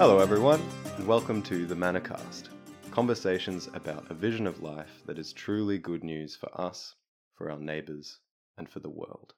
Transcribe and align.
Hello, 0.00 0.18
everyone, 0.18 0.66
and 0.96 1.06
welcome 1.06 1.42
to 1.42 1.66
the 1.66 1.74
Manacast 1.74 2.48
conversations 2.90 3.68
about 3.74 4.10
a 4.10 4.14
vision 4.14 4.46
of 4.46 4.62
life 4.62 5.02
that 5.04 5.18
is 5.18 5.34
truly 5.34 5.76
good 5.76 6.02
news 6.02 6.34
for 6.34 6.48
us, 6.58 6.94
for 7.34 7.50
our 7.50 7.58
neighbours, 7.58 8.18
and 8.56 8.66
for 8.66 8.80
the 8.80 8.88
world. 8.88 9.34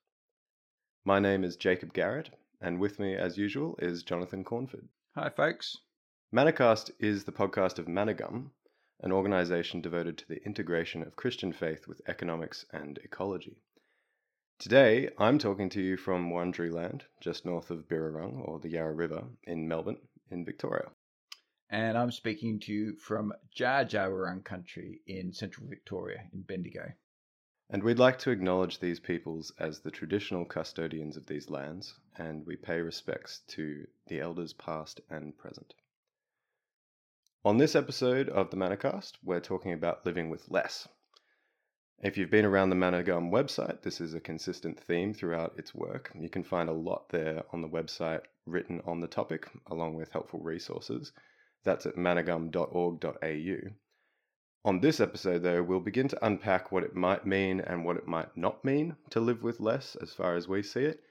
My 1.05 1.19
name 1.19 1.43
is 1.43 1.56
Jacob 1.56 1.93
Garrett, 1.93 2.30
and 2.61 2.79
with 2.79 3.01
me, 3.01 3.16
as 3.16 3.37
usual, 3.37 3.75
is 3.83 4.05
Jonathan 4.05 4.45
Cornford. 4.45 4.88
Hi, 5.16 5.30
folks. 5.30 5.79
Manacast 6.33 6.92
is 7.01 7.24
the 7.24 7.33
podcast 7.33 7.80
of 7.80 7.88
Manna 7.88 8.15
Gum, 8.15 8.52
an 9.01 9.10
organisation 9.10 9.80
devoted 9.80 10.16
to 10.19 10.29
the 10.29 10.45
integration 10.47 11.02
of 11.02 11.16
Christian 11.16 11.52
faith 11.52 11.88
with 11.88 12.01
economics 12.06 12.65
and 12.73 12.98
ecology. 12.98 13.56
Today, 14.60 15.10
I'm 15.19 15.38
talking 15.38 15.70
to 15.70 15.83
you 15.83 15.97
from 15.97 16.30
Wurundjeri 16.30 16.70
Land, 16.70 17.02
just 17.20 17.45
north 17.45 17.73
of 17.73 17.88
Birrarung, 17.88 18.47
or 18.47 18.60
the 18.60 18.69
Yarra 18.69 18.92
River, 18.92 19.24
in 19.42 19.66
Melbourne, 19.66 19.98
in 20.32 20.45
Victoria. 20.45 20.91
And 21.70 21.96
I'm 21.96 22.10
speaking 22.10 22.60
to 22.60 22.72
you 22.72 22.96
from 22.96 23.32
Dja 23.56 24.45
country 24.45 25.00
in 25.06 25.32
central 25.32 25.66
Victoria, 25.68 26.24
in 26.32 26.42
Bendigo. 26.42 26.92
And 27.70 27.82
we'd 27.82 27.98
like 27.98 28.18
to 28.18 28.30
acknowledge 28.30 28.78
these 28.78 29.00
peoples 29.00 29.52
as 29.58 29.80
the 29.80 29.91
traditional 29.91 30.45
custodians 30.45 31.16
of 31.16 31.27
these 31.27 31.48
lands, 31.48 31.95
and 32.16 32.45
we 32.45 32.56
pay 32.56 32.80
respects 32.80 33.41
to 33.48 33.86
the 34.08 34.20
elders 34.20 34.52
past 34.52 35.00
and 35.08 35.36
present. 35.38 35.72
On 37.44 37.56
this 37.56 37.74
episode 37.74 38.28
of 38.28 38.50
the 38.50 38.56
Manacast, 38.56 39.12
we're 39.24 39.41
talking 39.41 39.72
about 39.72 40.05
living 40.05 40.28
with 40.28 40.50
less. 40.50 40.86
If 42.02 42.19
you've 42.19 42.30
been 42.30 42.45
around 42.45 42.70
the 42.70 42.74
Manna 42.74 43.05
Gum 43.05 43.30
website, 43.30 43.83
this 43.83 44.01
is 44.01 44.12
a 44.12 44.19
consistent 44.19 44.80
theme 44.80 45.15
throughout 45.15 45.55
its 45.56 45.73
work. 45.73 46.11
You 46.19 46.28
can 46.28 46.42
find 46.42 46.69
a 46.69 46.73
lot 46.73 47.09
there 47.11 47.45
on 47.52 47.61
the 47.61 47.69
website 47.69 48.22
written 48.45 48.83
on 48.84 48.98
the 48.98 49.06
topic, 49.06 49.48
along 49.69 49.95
with 49.95 50.11
helpful 50.11 50.41
resources. 50.41 51.12
That's 51.62 51.86
at 51.86 51.95
mannagum.org.au. 51.95 53.70
On 54.64 54.80
this 54.80 54.98
episode, 54.98 55.45
though, 55.45 55.62
we'll 55.62 55.78
begin 55.78 56.08
to 56.08 56.27
unpack 56.27 56.73
what 56.73 56.83
it 56.83 56.97
might 56.97 57.25
mean 57.25 57.61
and 57.61 57.84
what 57.84 57.97
it 57.97 58.08
might 58.08 58.36
not 58.36 58.64
mean 58.64 58.97
to 59.11 59.20
live 59.20 59.45
with 59.45 59.61
less, 59.61 59.95
as 60.03 60.12
far 60.12 60.34
as 60.34 60.48
we 60.48 60.64
see 60.64 60.86
it, 60.86 61.05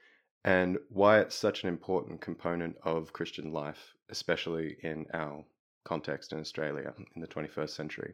and 0.44 0.76
why 0.90 1.20
it's 1.20 1.34
such 1.34 1.62
an 1.62 1.70
important 1.70 2.20
component 2.20 2.76
of 2.82 3.14
Christian 3.14 3.50
life, 3.50 3.94
especially 4.10 4.76
in 4.82 5.06
our 5.14 5.42
context 5.84 6.34
in 6.34 6.40
Australia 6.40 6.92
in 7.14 7.22
the 7.22 7.26
21st 7.26 7.70
century. 7.70 8.12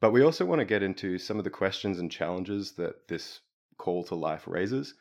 But 0.00 0.12
we 0.12 0.22
also 0.22 0.46
want 0.46 0.60
to 0.60 0.64
get 0.64 0.82
into 0.82 1.18
some 1.18 1.38
of 1.38 1.44
the 1.44 1.50
questions 1.50 1.98
and 1.98 2.10
challenges 2.10 2.72
that 2.72 3.08
this 3.08 3.40
call 3.76 4.02
to 4.04 4.14
life 4.14 4.46
raises. 4.46 4.94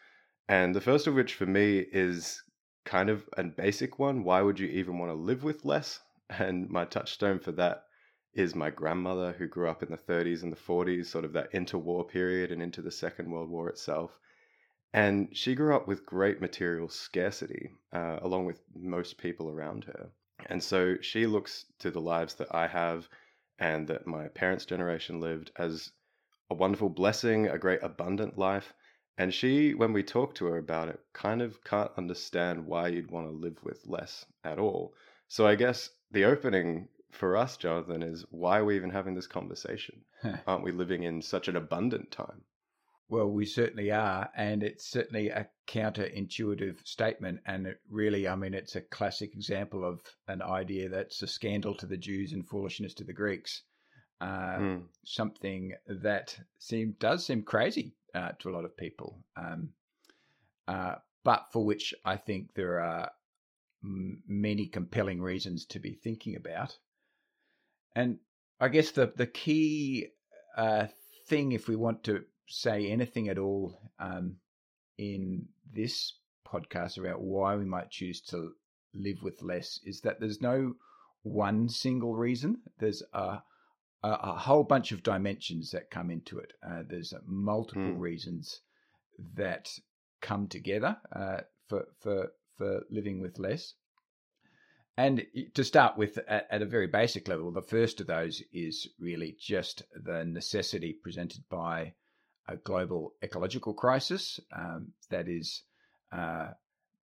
And 0.49 0.75
the 0.75 0.81
first 0.81 1.07
of 1.07 1.13
which, 1.13 1.35
for 1.35 1.45
me, 1.45 1.79
is 1.79 2.43
kind 2.85 3.09
of 3.09 3.27
a 3.37 3.43
basic 3.43 3.97
one. 3.99 4.23
Why 4.23 4.41
would 4.41 4.59
you 4.59 4.67
even 4.67 4.97
want 4.97 5.11
to 5.11 5.15
live 5.15 5.43
with 5.43 5.63
less? 5.63 5.99
And 6.29 6.69
my 6.69 6.85
touchstone 6.85 7.39
for 7.39 7.51
that 7.53 7.85
is 8.33 8.55
my 8.55 8.69
grandmother, 8.69 9.31
who 9.31 9.47
grew 9.47 9.69
up 9.69 9.81
in 9.81 9.89
the 9.89 9.97
30s 9.97 10.43
and 10.43 10.51
the 10.51 10.57
40s, 10.57 11.07
sort 11.07 11.25
of 11.25 11.33
that 11.33 11.51
interwar 11.53 12.07
period 12.07 12.51
and 12.51 12.61
into 12.61 12.81
the 12.81 12.91
Second 12.91 13.31
World 13.31 13.49
War 13.49 13.69
itself. 13.69 14.19
And 14.93 15.35
she 15.35 15.55
grew 15.55 15.75
up 15.75 15.87
with 15.87 16.05
great 16.05 16.41
material 16.41 16.89
scarcity, 16.89 17.71
uh, 17.93 18.19
along 18.21 18.45
with 18.45 18.61
most 18.75 19.17
people 19.17 19.49
around 19.49 19.85
her. 19.85 20.09
And 20.47 20.61
so 20.63 20.97
she 21.01 21.25
looks 21.25 21.65
to 21.79 21.91
the 21.91 22.01
lives 22.01 22.35
that 22.35 22.53
I 22.53 22.67
have 22.67 23.09
and 23.59 23.87
that 23.87 24.07
my 24.07 24.27
parents' 24.29 24.65
generation 24.65 25.19
lived 25.19 25.51
as 25.57 25.91
a 26.49 26.55
wonderful 26.55 26.89
blessing, 26.89 27.47
a 27.47 27.57
great 27.57 27.83
abundant 27.83 28.37
life. 28.37 28.73
And 29.17 29.33
she, 29.33 29.73
when 29.73 29.91
we 29.91 30.01
talk 30.01 30.33
to 30.35 30.45
her 30.45 30.57
about 30.57 30.87
it, 30.87 30.99
kind 31.13 31.41
of 31.41 31.63
can't 31.63 31.91
understand 31.97 32.65
why 32.65 32.87
you'd 32.87 33.11
want 33.11 33.27
to 33.27 33.31
live 33.31 33.57
with 33.63 33.85
less 33.85 34.25
at 34.43 34.59
all. 34.59 34.93
So 35.27 35.45
I 35.45 35.55
guess 35.55 35.89
the 36.11 36.25
opening 36.25 36.87
for 37.11 37.35
us, 37.35 37.57
Jonathan, 37.57 38.01
is 38.01 38.25
why 38.31 38.59
are 38.59 38.65
we 38.65 38.75
even 38.75 38.89
having 38.89 39.15
this 39.15 39.27
conversation? 39.27 40.01
Aren't 40.47 40.63
we 40.63 40.71
living 40.71 41.03
in 41.03 41.21
such 41.21 41.47
an 41.47 41.55
abundant 41.55 42.11
time? 42.11 42.43
Well, 43.11 43.27
we 43.27 43.47
certainly 43.47 43.91
are, 43.91 44.29
and 44.35 44.61
it's 44.61 44.87
certainly 44.87 45.29
a 45.29 45.49
counterintuitive 45.67 46.85
statement. 46.85 47.41
And 47.47 47.65
it 47.65 47.79
really, 47.89 48.27
I 48.27 48.35
mean, 48.35 48.53
it's 48.53 48.75
a 48.75 48.81
classic 48.81 49.33
example 49.33 49.83
of 49.83 50.01
an 50.27 50.43
idea 50.43 50.89
that's 50.89 51.23
a 51.23 51.27
scandal 51.27 51.73
to 51.75 51.87
the 51.87 51.97
Jews 51.97 52.33
and 52.33 52.47
foolishness 52.47 52.93
to 52.95 53.03
the 53.03 53.13
Greeks. 53.13 53.63
Uh, 54.21 54.57
mm. 54.59 54.83
Something 55.05 55.73
that 55.87 56.37
seem 56.59 56.95
does 56.99 57.25
seem 57.25 57.41
crazy 57.41 57.95
uh, 58.13 58.33
to 58.39 58.49
a 58.49 58.53
lot 58.53 58.65
of 58.65 58.77
people, 58.77 59.17
um, 59.35 59.69
uh, 60.67 60.95
but 61.23 61.47
for 61.51 61.65
which 61.65 61.95
I 62.05 62.17
think 62.17 62.53
there 62.53 62.79
are 62.79 63.11
m- 63.83 64.21
many 64.27 64.67
compelling 64.67 65.19
reasons 65.19 65.65
to 65.67 65.79
be 65.79 65.93
thinking 65.93 66.35
about. 66.35 66.77
And 67.95 68.19
I 68.59 68.67
guess 68.67 68.91
the 68.91 69.11
the 69.15 69.25
key 69.25 70.09
uh, 70.55 70.87
thing, 71.27 71.53
if 71.53 71.67
we 71.67 71.75
want 71.75 72.03
to 72.03 72.25
say 72.49 72.91
anything 72.91 73.29
at 73.29 73.37
all 73.37 73.79
um, 73.99 74.35
in 74.97 75.45
this 75.73 76.13
podcast 76.47 76.97
about 76.97 77.21
why 77.21 77.55
we 77.55 77.65
might 77.65 77.91
choose 77.91 78.21
to 78.21 78.51
live 78.93 79.21
with 79.21 79.41
less 79.41 79.79
is 79.85 80.01
that 80.01 80.19
there's 80.19 80.41
no 80.41 80.73
one 81.23 81.69
single 81.69 82.15
reason. 82.15 82.57
There's 82.79 83.03
a, 83.13 83.41
a, 84.03 84.09
a 84.09 84.35
whole 84.37 84.63
bunch 84.63 84.91
of 84.91 85.03
dimensions 85.03 85.71
that 85.71 85.91
come 85.91 86.09
into 86.09 86.39
it. 86.39 86.53
Uh, 86.67 86.83
there's 86.87 87.13
multiple 87.25 87.81
mm. 87.83 87.99
reasons 87.99 88.61
that 89.35 89.69
come 90.21 90.47
together 90.47 90.97
uh, 91.15 91.41
for 91.67 91.85
for 91.99 92.31
for 92.57 92.81
living 92.89 93.21
with 93.21 93.39
less. 93.39 93.73
And 94.97 95.25
to 95.53 95.63
start 95.63 95.97
with, 95.97 96.17
at, 96.27 96.45
at, 96.51 96.61
a 96.61 96.65
very 96.65 96.87
basic 96.87 97.29
level, 97.29 97.53
the 97.53 97.61
first 97.61 98.01
of 98.01 98.07
those 98.07 98.43
is 98.51 98.85
really 98.99 99.37
just 99.39 99.83
the 99.95 100.25
necessity 100.25 100.91
presented 100.91 101.43
by 101.49 101.93
a 102.49 102.57
global 102.57 103.13
ecological 103.23 103.73
crisis 103.73 104.39
um, 104.55 104.91
that 105.09 105.27
is 105.27 105.63
uh, 106.11 106.49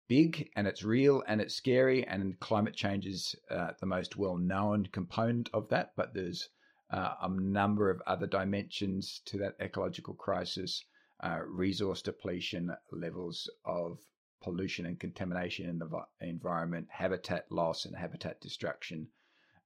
big 0.08 0.50
and 0.56 0.66
it's 0.66 0.82
real 0.82 1.22
and 1.26 1.40
it's 1.40 1.54
scary, 1.54 2.06
and 2.06 2.38
climate 2.40 2.74
change 2.74 3.06
is 3.06 3.34
uh, 3.50 3.70
the 3.80 3.86
most 3.86 4.16
well 4.16 4.36
known 4.36 4.86
component 4.92 5.48
of 5.54 5.68
that. 5.68 5.92
But 5.96 6.14
there's 6.14 6.48
uh, 6.90 7.14
a 7.22 7.28
number 7.28 7.90
of 7.90 8.02
other 8.06 8.26
dimensions 8.26 9.20
to 9.26 9.38
that 9.38 9.54
ecological 9.60 10.14
crisis 10.14 10.84
uh, 11.22 11.38
resource 11.46 12.02
depletion, 12.02 12.74
levels 12.92 13.50
of 13.64 13.98
pollution 14.42 14.86
and 14.86 15.00
contamination 15.00 15.68
in 15.68 15.78
the 15.78 15.88
environment, 16.20 16.86
habitat 16.90 17.50
loss 17.50 17.84
and 17.84 17.96
habitat 17.96 18.40
destruction, 18.40 19.08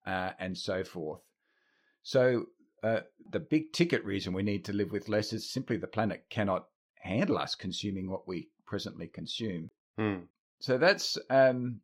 uh, 0.06 0.30
and 0.38 0.56
so 0.56 0.84
forth. 0.84 1.20
So 2.02 2.46
uh, 2.82 3.00
the 3.30 3.40
big 3.40 3.72
ticket 3.72 4.04
reason 4.04 4.32
we 4.32 4.42
need 4.42 4.64
to 4.64 4.72
live 4.72 4.92
with 4.92 5.08
less 5.08 5.32
is 5.32 5.50
simply 5.50 5.76
the 5.76 5.86
planet 5.86 6.24
cannot 6.30 6.66
handle 7.00 7.38
us 7.38 7.54
consuming 7.54 8.10
what 8.10 8.26
we 8.26 8.48
presently 8.66 9.08
consume. 9.08 9.70
Mm. 9.98 10.22
So 10.60 10.78
that's 10.78 11.18
um, 11.28 11.80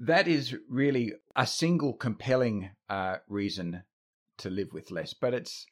that 0.00 0.28
is 0.28 0.56
really 0.68 1.12
a 1.36 1.46
single 1.46 1.92
compelling 1.92 2.70
uh, 2.88 3.16
reason 3.28 3.82
to 4.38 4.50
live 4.50 4.72
with 4.72 4.90
less, 4.90 5.14
but 5.14 5.34
it's 5.34 5.66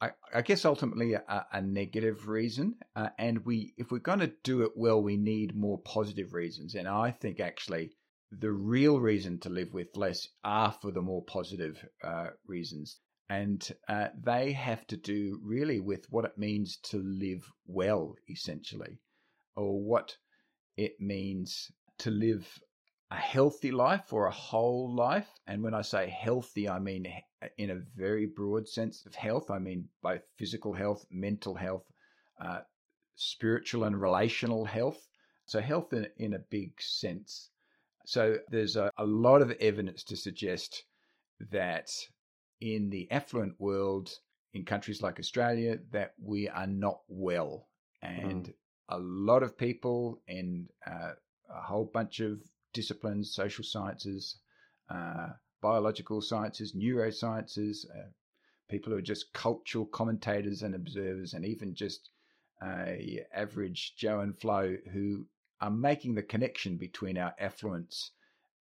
I, 0.00 0.10
I 0.32 0.42
guess 0.42 0.64
ultimately 0.64 1.14
a, 1.14 1.46
a 1.52 1.60
negative 1.60 2.28
reason, 2.28 2.76
uh, 2.94 3.08
and 3.18 3.44
we 3.44 3.74
if 3.76 3.90
we're 3.90 3.98
going 3.98 4.20
to 4.20 4.32
do 4.44 4.62
it 4.62 4.72
well, 4.76 5.02
we 5.02 5.16
need 5.16 5.56
more 5.56 5.78
positive 5.78 6.34
reasons, 6.34 6.74
and 6.74 6.86
I 6.86 7.10
think 7.10 7.40
actually 7.40 7.92
the 8.30 8.52
real 8.52 9.00
reason 9.00 9.38
to 9.40 9.48
live 9.48 9.72
with 9.72 9.96
less 9.96 10.28
are 10.44 10.72
for 10.82 10.90
the 10.90 11.00
more 11.00 11.24
positive 11.24 11.82
uh, 12.04 12.28
reasons 12.46 12.98
and 13.28 13.68
uh, 13.88 14.08
they 14.22 14.52
have 14.52 14.86
to 14.86 14.96
do 14.96 15.38
really 15.42 15.80
with 15.80 16.06
what 16.10 16.24
it 16.24 16.38
means 16.38 16.78
to 16.84 16.98
live 16.98 17.50
well, 17.66 18.14
essentially, 18.28 18.98
or 19.54 19.80
what 19.80 20.16
it 20.76 21.00
means 21.00 21.70
to 21.98 22.10
live 22.10 22.46
a 23.10 23.16
healthy 23.16 23.70
life 23.70 24.12
or 24.12 24.26
a 24.26 24.30
whole 24.32 24.94
life. 24.94 25.28
And 25.46 25.62
when 25.62 25.74
I 25.74 25.82
say 25.82 26.08
healthy, 26.08 26.68
I 26.68 26.78
mean 26.78 27.06
in 27.56 27.70
a 27.70 27.82
very 27.96 28.26
broad 28.26 28.68
sense 28.68 29.04
of 29.06 29.14
health. 29.14 29.50
I 29.50 29.58
mean 29.58 29.88
both 30.02 30.22
physical 30.36 30.72
health, 30.72 31.04
mental 31.10 31.54
health, 31.54 31.84
uh, 32.40 32.60
spiritual 33.16 33.84
and 33.84 34.00
relational 34.00 34.64
health. 34.64 35.06
So, 35.46 35.60
health 35.60 35.92
in, 35.94 36.06
in 36.18 36.34
a 36.34 36.38
big 36.38 36.72
sense. 36.78 37.50
So, 38.04 38.38
there's 38.50 38.76
a, 38.76 38.90
a 38.98 39.04
lot 39.04 39.40
of 39.40 39.50
evidence 39.52 40.04
to 40.04 40.16
suggest 40.16 40.84
that 41.50 41.90
in 42.60 42.90
the 42.90 43.10
affluent 43.10 43.54
world 43.58 44.10
in 44.54 44.64
countries 44.64 45.02
like 45.02 45.18
Australia 45.18 45.78
that 45.92 46.14
we 46.22 46.48
are 46.48 46.66
not 46.66 47.00
well. 47.08 47.68
And 48.02 48.46
mm. 48.46 48.54
a 48.88 48.98
lot 48.98 49.42
of 49.42 49.58
people 49.58 50.20
in 50.26 50.68
uh, 50.86 51.12
a 51.50 51.60
whole 51.60 51.84
bunch 51.84 52.20
of 52.20 52.40
disciplines, 52.72 53.34
social 53.34 53.64
sciences, 53.64 54.38
uh, 54.90 55.28
biological 55.60 56.20
sciences, 56.20 56.74
neurosciences, 56.74 57.84
uh, 57.90 58.08
people 58.68 58.92
who 58.92 58.98
are 58.98 59.02
just 59.02 59.32
cultural 59.32 59.86
commentators 59.86 60.62
and 60.62 60.74
observers, 60.74 61.34
and 61.34 61.44
even 61.44 61.74
just 61.74 62.10
a 62.62 63.24
average 63.34 63.94
Joe 63.96 64.20
and 64.20 64.38
Flo 64.38 64.76
who 64.92 65.26
are 65.60 65.70
making 65.70 66.14
the 66.14 66.22
connection 66.22 66.76
between 66.76 67.18
our 67.18 67.34
affluence 67.38 68.12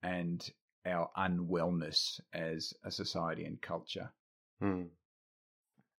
and 0.03 0.49
our 0.87 1.09
unwellness 1.17 2.19
as 2.33 2.73
a 2.83 2.91
society 2.91 3.45
and 3.45 3.61
culture. 3.61 4.11
Hmm. 4.61 4.83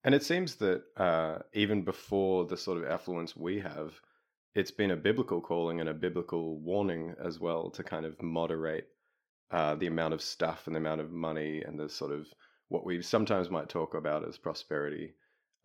And 0.04 0.14
it 0.14 0.22
seems 0.22 0.56
that 0.56 0.82
uh, 0.96 1.40
even 1.52 1.82
before 1.82 2.46
the 2.46 2.56
sort 2.56 2.78
of 2.78 2.90
affluence 2.90 3.36
we 3.36 3.60
have, 3.60 4.00
it's 4.54 4.70
been 4.70 4.92
a 4.92 4.96
biblical 4.96 5.40
calling 5.40 5.80
and 5.80 5.88
a 5.88 5.94
biblical 5.94 6.58
warning 6.60 7.14
as 7.22 7.38
well 7.38 7.70
to 7.70 7.82
kind 7.82 8.06
of 8.06 8.20
moderate 8.22 8.88
uh, 9.50 9.74
the 9.74 9.86
amount 9.86 10.14
of 10.14 10.22
stuff 10.22 10.66
and 10.66 10.74
the 10.74 10.80
amount 10.80 11.00
of 11.00 11.10
money 11.10 11.62
and 11.62 11.78
the 11.78 11.88
sort 11.88 12.12
of 12.12 12.26
what 12.68 12.84
we 12.84 13.02
sometimes 13.02 13.50
might 13.50 13.68
talk 13.68 13.94
about 13.94 14.26
as 14.26 14.38
prosperity. 14.38 15.14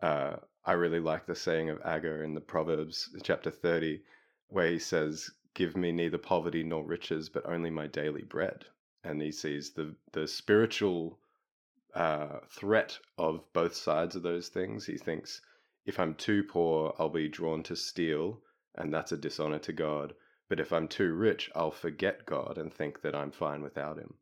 Uh, 0.02 0.36
I 0.64 0.72
really 0.72 1.00
like 1.00 1.26
the 1.26 1.34
saying 1.34 1.70
of 1.70 1.80
Agur 1.84 2.22
in 2.22 2.34
the 2.34 2.40
Proverbs, 2.40 3.10
chapter 3.22 3.50
30, 3.50 4.00
where 4.48 4.68
he 4.68 4.78
says, 4.78 5.30
Give 5.54 5.76
me 5.76 5.92
neither 5.92 6.18
poverty 6.18 6.64
nor 6.64 6.84
riches, 6.84 7.28
but 7.28 7.46
only 7.46 7.70
my 7.70 7.86
daily 7.86 8.22
bread. 8.22 8.64
And 9.04 9.20
he 9.20 9.30
sees 9.30 9.72
the, 9.72 9.94
the 10.12 10.26
spiritual 10.26 11.18
uh, 11.94 12.40
threat 12.50 12.98
of 13.18 13.44
both 13.52 13.76
sides 13.76 14.16
of 14.16 14.22
those 14.22 14.48
things. 14.48 14.86
He 14.86 14.96
thinks, 14.96 15.40
if 15.84 16.00
I'm 16.00 16.14
too 16.14 16.42
poor, 16.42 16.94
I'll 16.98 17.10
be 17.10 17.28
drawn 17.28 17.62
to 17.64 17.76
steal, 17.76 18.40
and 18.74 18.92
that's 18.92 19.12
a 19.12 19.16
dishonor 19.16 19.58
to 19.60 19.72
God. 19.72 20.14
But 20.48 20.58
if 20.58 20.72
I'm 20.72 20.88
too 20.88 21.12
rich, 21.12 21.50
I'll 21.54 21.70
forget 21.70 22.26
God 22.26 22.58
and 22.58 22.72
think 22.72 23.02
that 23.02 23.14
I'm 23.14 23.30
fine 23.30 23.62
without 23.62 23.98
Him. 23.98 24.14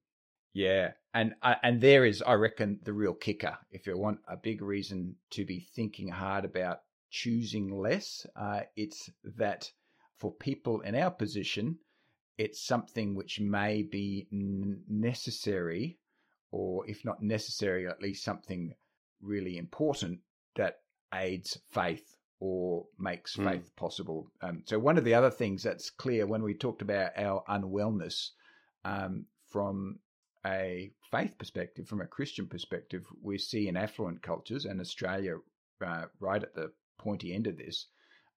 Yeah, 0.52 0.92
and 1.14 1.34
uh, 1.42 1.54
and 1.62 1.80
there 1.80 2.04
is, 2.04 2.20
I 2.20 2.34
reckon, 2.34 2.80
the 2.82 2.92
real 2.92 3.14
kicker. 3.14 3.56
If 3.70 3.86
you 3.86 3.96
want 3.96 4.18
a 4.28 4.36
big 4.36 4.60
reason 4.60 5.16
to 5.30 5.46
be 5.46 5.60
thinking 5.74 6.08
hard 6.08 6.44
about 6.44 6.80
choosing 7.10 7.70
less, 7.70 8.26
uh, 8.36 8.62
it's 8.76 9.08
that 9.38 9.70
for 10.18 10.32
people 10.32 10.80
in 10.82 10.94
our 10.94 11.10
position, 11.10 11.78
it's 12.38 12.64
something 12.64 13.14
which 13.14 13.40
may 13.40 13.82
be 13.82 14.26
necessary, 14.30 15.98
or 16.50 16.88
if 16.88 17.04
not 17.04 17.22
necessary, 17.22 17.86
at 17.86 18.02
least 18.02 18.24
something 18.24 18.74
really 19.20 19.56
important 19.58 20.20
that 20.56 20.78
aids 21.14 21.58
faith 21.70 22.16
or 22.40 22.86
makes 22.98 23.36
mm. 23.36 23.48
faith 23.48 23.70
possible. 23.76 24.28
Um, 24.40 24.62
so 24.66 24.78
one 24.78 24.98
of 24.98 25.04
the 25.04 25.14
other 25.14 25.30
things 25.30 25.62
that's 25.62 25.90
clear 25.90 26.26
when 26.26 26.42
we 26.42 26.54
talked 26.54 26.82
about 26.82 27.12
our 27.16 27.44
unwellness 27.48 28.30
um, 28.84 29.26
from 29.48 30.00
a 30.44 30.90
faith 31.10 31.38
perspective, 31.38 31.86
from 31.86 32.00
a 32.00 32.06
Christian 32.06 32.48
perspective, 32.48 33.04
we 33.22 33.38
see 33.38 33.68
in 33.68 33.76
affluent 33.76 34.22
cultures 34.22 34.64
and 34.64 34.80
Australia 34.80 35.36
uh, 35.86 36.06
right 36.18 36.42
at 36.42 36.54
the 36.54 36.72
pointy 36.98 37.32
end 37.32 37.46
of 37.46 37.56
this 37.56 37.86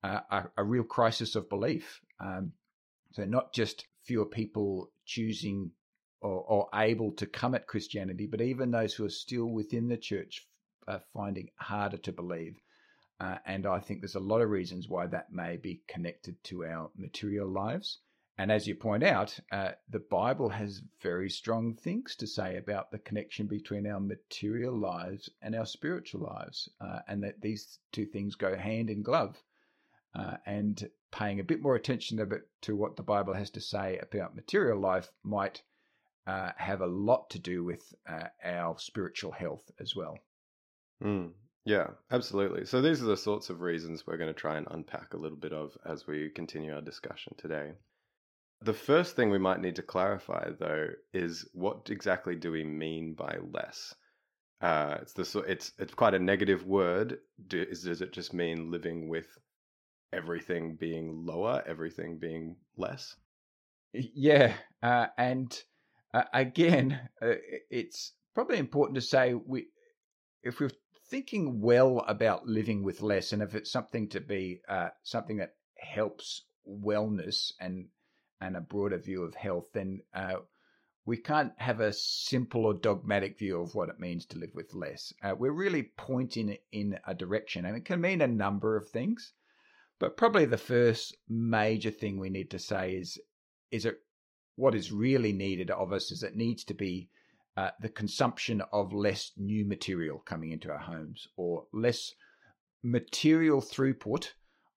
uh, 0.05 0.19
a, 0.29 0.43
a, 0.57 0.63
real 0.63 0.83
crisis 0.83 1.35
of 1.35 1.49
belief. 1.49 2.01
Um, 2.19 2.51
so 3.15 3.23
not 3.23 3.53
just 3.53 3.87
fewer 4.03 4.25
people 4.25 4.91
choosing 5.05 5.71
or, 6.19 6.41
or, 6.41 6.69
able 6.73 7.13
to 7.13 7.25
come 7.25 7.55
at 7.55 7.65
Christianity, 7.65 8.27
but 8.27 8.41
even 8.41 8.71
those 8.71 8.93
who 8.93 9.05
are 9.05 9.09
still 9.09 9.45
within 9.45 9.87
the 9.87 9.95
church 9.95 10.45
are 10.85 11.01
finding 11.13 11.49
harder 11.55 11.97
to 11.97 12.11
believe. 12.11 12.59
Uh, 13.21 13.37
and 13.45 13.65
I 13.65 13.79
think 13.79 14.01
there's 14.01 14.15
a 14.15 14.19
lot 14.19 14.41
of 14.41 14.49
reasons 14.49 14.89
why 14.89 15.07
that 15.07 15.31
may 15.31 15.55
be 15.55 15.81
connected 15.87 16.43
to 16.45 16.65
our 16.65 16.91
material 16.97 17.47
lives. 17.47 17.99
And 18.37 18.51
as 18.51 18.67
you 18.67 18.75
point 18.75 19.03
out, 19.03 19.39
uh, 19.49 19.71
the 19.89 19.99
Bible 19.99 20.49
has 20.49 20.81
very 21.01 21.29
strong 21.29 21.73
things 21.73 22.17
to 22.17 22.27
say 22.27 22.57
about 22.57 22.91
the 22.91 22.99
connection 22.99 23.47
between 23.47 23.87
our 23.87 24.01
material 24.01 24.77
lives 24.77 25.29
and 25.41 25.55
our 25.55 25.65
spiritual 25.65 26.21
lives, 26.21 26.67
uh, 26.81 26.99
and 27.07 27.23
that 27.23 27.39
these 27.39 27.79
two 27.93 28.05
things 28.05 28.35
go 28.35 28.57
hand 28.57 28.89
in 28.89 29.03
glove. 29.03 29.41
Uh, 30.15 30.37
and 30.45 30.89
paying 31.11 31.39
a 31.39 31.43
bit 31.43 31.61
more 31.61 31.75
attention 31.75 32.17
to, 32.17 32.41
to 32.61 32.75
what 32.75 32.95
the 32.95 33.03
Bible 33.03 33.33
has 33.33 33.49
to 33.51 33.61
say 33.61 33.99
about 34.01 34.35
material 34.35 34.79
life 34.79 35.09
might 35.23 35.61
uh, 36.27 36.51
have 36.57 36.81
a 36.81 36.87
lot 36.87 37.29
to 37.29 37.39
do 37.39 37.63
with 37.63 37.93
uh, 38.07 38.27
our 38.43 38.77
spiritual 38.79 39.31
health 39.31 39.69
as 39.79 39.95
well. 39.95 40.17
Mm, 41.03 41.31
yeah, 41.65 41.87
absolutely. 42.11 42.65
So 42.65 42.81
these 42.81 43.01
are 43.01 43.07
the 43.07 43.17
sorts 43.17 43.49
of 43.49 43.61
reasons 43.61 44.05
we're 44.05 44.17
going 44.17 44.33
to 44.33 44.39
try 44.39 44.57
and 44.57 44.67
unpack 44.71 45.13
a 45.13 45.17
little 45.17 45.37
bit 45.37 45.53
of 45.53 45.77
as 45.85 46.07
we 46.07 46.29
continue 46.29 46.73
our 46.73 46.81
discussion 46.81 47.33
today. 47.37 47.73
The 48.61 48.73
first 48.73 49.15
thing 49.15 49.29
we 49.29 49.37
might 49.37 49.61
need 49.61 49.75
to 49.75 49.83
clarify, 49.83 50.49
though, 50.57 50.89
is 51.13 51.47
what 51.53 51.89
exactly 51.89 52.35
do 52.35 52.51
we 52.51 52.63
mean 52.63 53.13
by 53.13 53.37
less? 53.51 53.93
Uh, 54.61 54.97
it's 55.01 55.13
the 55.13 55.39
it's 55.41 55.73
it's 55.77 55.93
quite 55.93 56.13
a 56.13 56.19
negative 56.19 56.65
word. 56.65 57.19
Do, 57.47 57.61
is, 57.61 57.83
does 57.83 58.01
it 58.01 58.13
just 58.13 58.33
mean 58.33 58.71
living 58.71 59.09
with 59.09 59.27
everything 60.15 60.75
being 60.75 61.25
lower, 61.25 61.63
everything 61.67 62.17
being 62.17 62.55
less? 62.77 63.15
Yeah, 63.93 64.53
uh, 64.81 65.07
and 65.17 65.57
uh, 66.13 66.23
again, 66.33 66.99
uh, 67.21 67.35
it's 67.69 68.13
probably 68.33 68.57
important 68.57 68.95
to 68.95 69.01
say 69.01 69.33
we 69.33 69.67
if 70.43 70.59
we're 70.59 70.71
thinking 71.09 71.61
well 71.61 71.99
about 72.07 72.47
living 72.47 72.83
with 72.83 73.01
less, 73.01 73.33
and 73.33 73.41
if 73.41 73.55
it's 73.55 73.71
something 73.71 74.09
to 74.09 74.21
be 74.21 74.61
uh, 74.67 74.89
something 75.03 75.37
that 75.37 75.55
helps 75.77 76.43
wellness 76.67 77.51
and 77.59 77.87
and 78.41 78.57
a 78.57 78.61
broader 78.61 78.97
view 78.97 79.23
of 79.23 79.35
health, 79.35 79.67
then 79.73 80.01
uh, 80.13 80.35
we 81.05 81.17
can't 81.17 81.53
have 81.57 81.79
a 81.79 81.93
simple 81.93 82.65
or 82.65 82.73
dogmatic 82.73 83.37
view 83.37 83.61
of 83.61 83.75
what 83.75 83.89
it 83.89 83.99
means 83.99 84.25
to 84.25 84.39
live 84.39 84.53
with 84.53 84.73
less. 84.73 85.13
Uh, 85.23 85.35
we're 85.37 85.51
really 85.51 85.83
pointing 85.97 86.57
in 86.71 86.99
a 87.07 87.13
direction, 87.13 87.65
and 87.65 87.77
it 87.77 87.85
can 87.85 88.01
mean 88.01 88.21
a 88.21 88.27
number 88.27 88.75
of 88.75 88.89
things. 88.89 89.33
But 89.97 90.17
probably 90.17 90.45
the 90.45 90.57
first 90.57 91.15
major 91.29 91.91
thing 91.91 92.19
we 92.19 92.29
need 92.29 92.51
to 92.51 92.59
say 92.59 92.95
is 92.95 93.19
is 93.71 93.85
it 93.85 93.97
what 94.55 94.75
is 94.75 94.91
really 94.91 95.33
needed 95.33 95.71
of 95.71 95.91
us 95.91 96.11
is 96.11 96.23
it 96.23 96.35
needs 96.35 96.63
to 96.65 96.73
be 96.73 97.09
uh, 97.57 97.71
the 97.79 97.89
consumption 97.89 98.61
of 98.73 98.93
less 98.93 99.31
new 99.37 99.65
material 99.65 100.19
coming 100.19 100.51
into 100.51 100.69
our 100.69 100.79
homes 100.79 101.27
or 101.37 101.67
less 101.71 102.13
material 102.83 103.61
throughput 103.61 104.33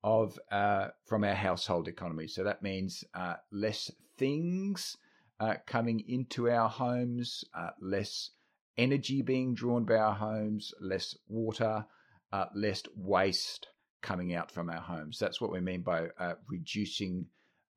of 0.04 0.38
uh, 0.50 0.88
from 1.06 1.24
our 1.24 1.34
household 1.34 1.88
economy. 1.88 2.28
So 2.28 2.44
that 2.44 2.62
means 2.62 3.02
uh, 3.14 3.36
less 3.50 3.90
things 4.18 4.96
uh, 5.40 5.54
coming 5.66 6.00
into 6.06 6.50
our 6.50 6.68
homes, 6.68 7.44
uh, 7.54 7.70
less 7.80 8.30
energy 8.76 9.22
being 9.22 9.54
drawn 9.54 9.84
by 9.84 9.96
our 9.96 10.14
homes, 10.14 10.72
less 10.80 11.16
water, 11.26 11.86
uh, 12.32 12.46
less 12.54 12.82
waste 12.94 13.68
coming 14.02 14.34
out 14.34 14.50
from 14.50 14.70
our 14.70 14.80
homes. 14.80 15.18
That's 15.18 15.40
what 15.40 15.52
we 15.52 15.60
mean 15.60 15.82
by 15.82 16.08
uh, 16.18 16.34
reducing 16.48 17.26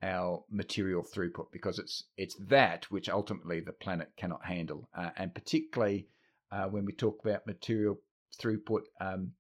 our 0.01 0.43
material 0.49 1.03
throughput 1.03 1.51
because 1.51 1.77
it's 1.77 2.05
it's 2.15 2.35
that 2.47 2.89
which 2.89 3.09
ultimately 3.09 3.59
the 3.59 3.73
planet 3.73 4.09
cannot 4.15 4.45
handle, 4.45 4.87
and 5.17 5.33
particularly 5.33 6.07
when 6.69 6.85
we 6.85 6.93
talk 6.93 7.19
about 7.23 7.45
material 7.45 7.99
throughput. 8.39 8.83
Um, 9.01 9.33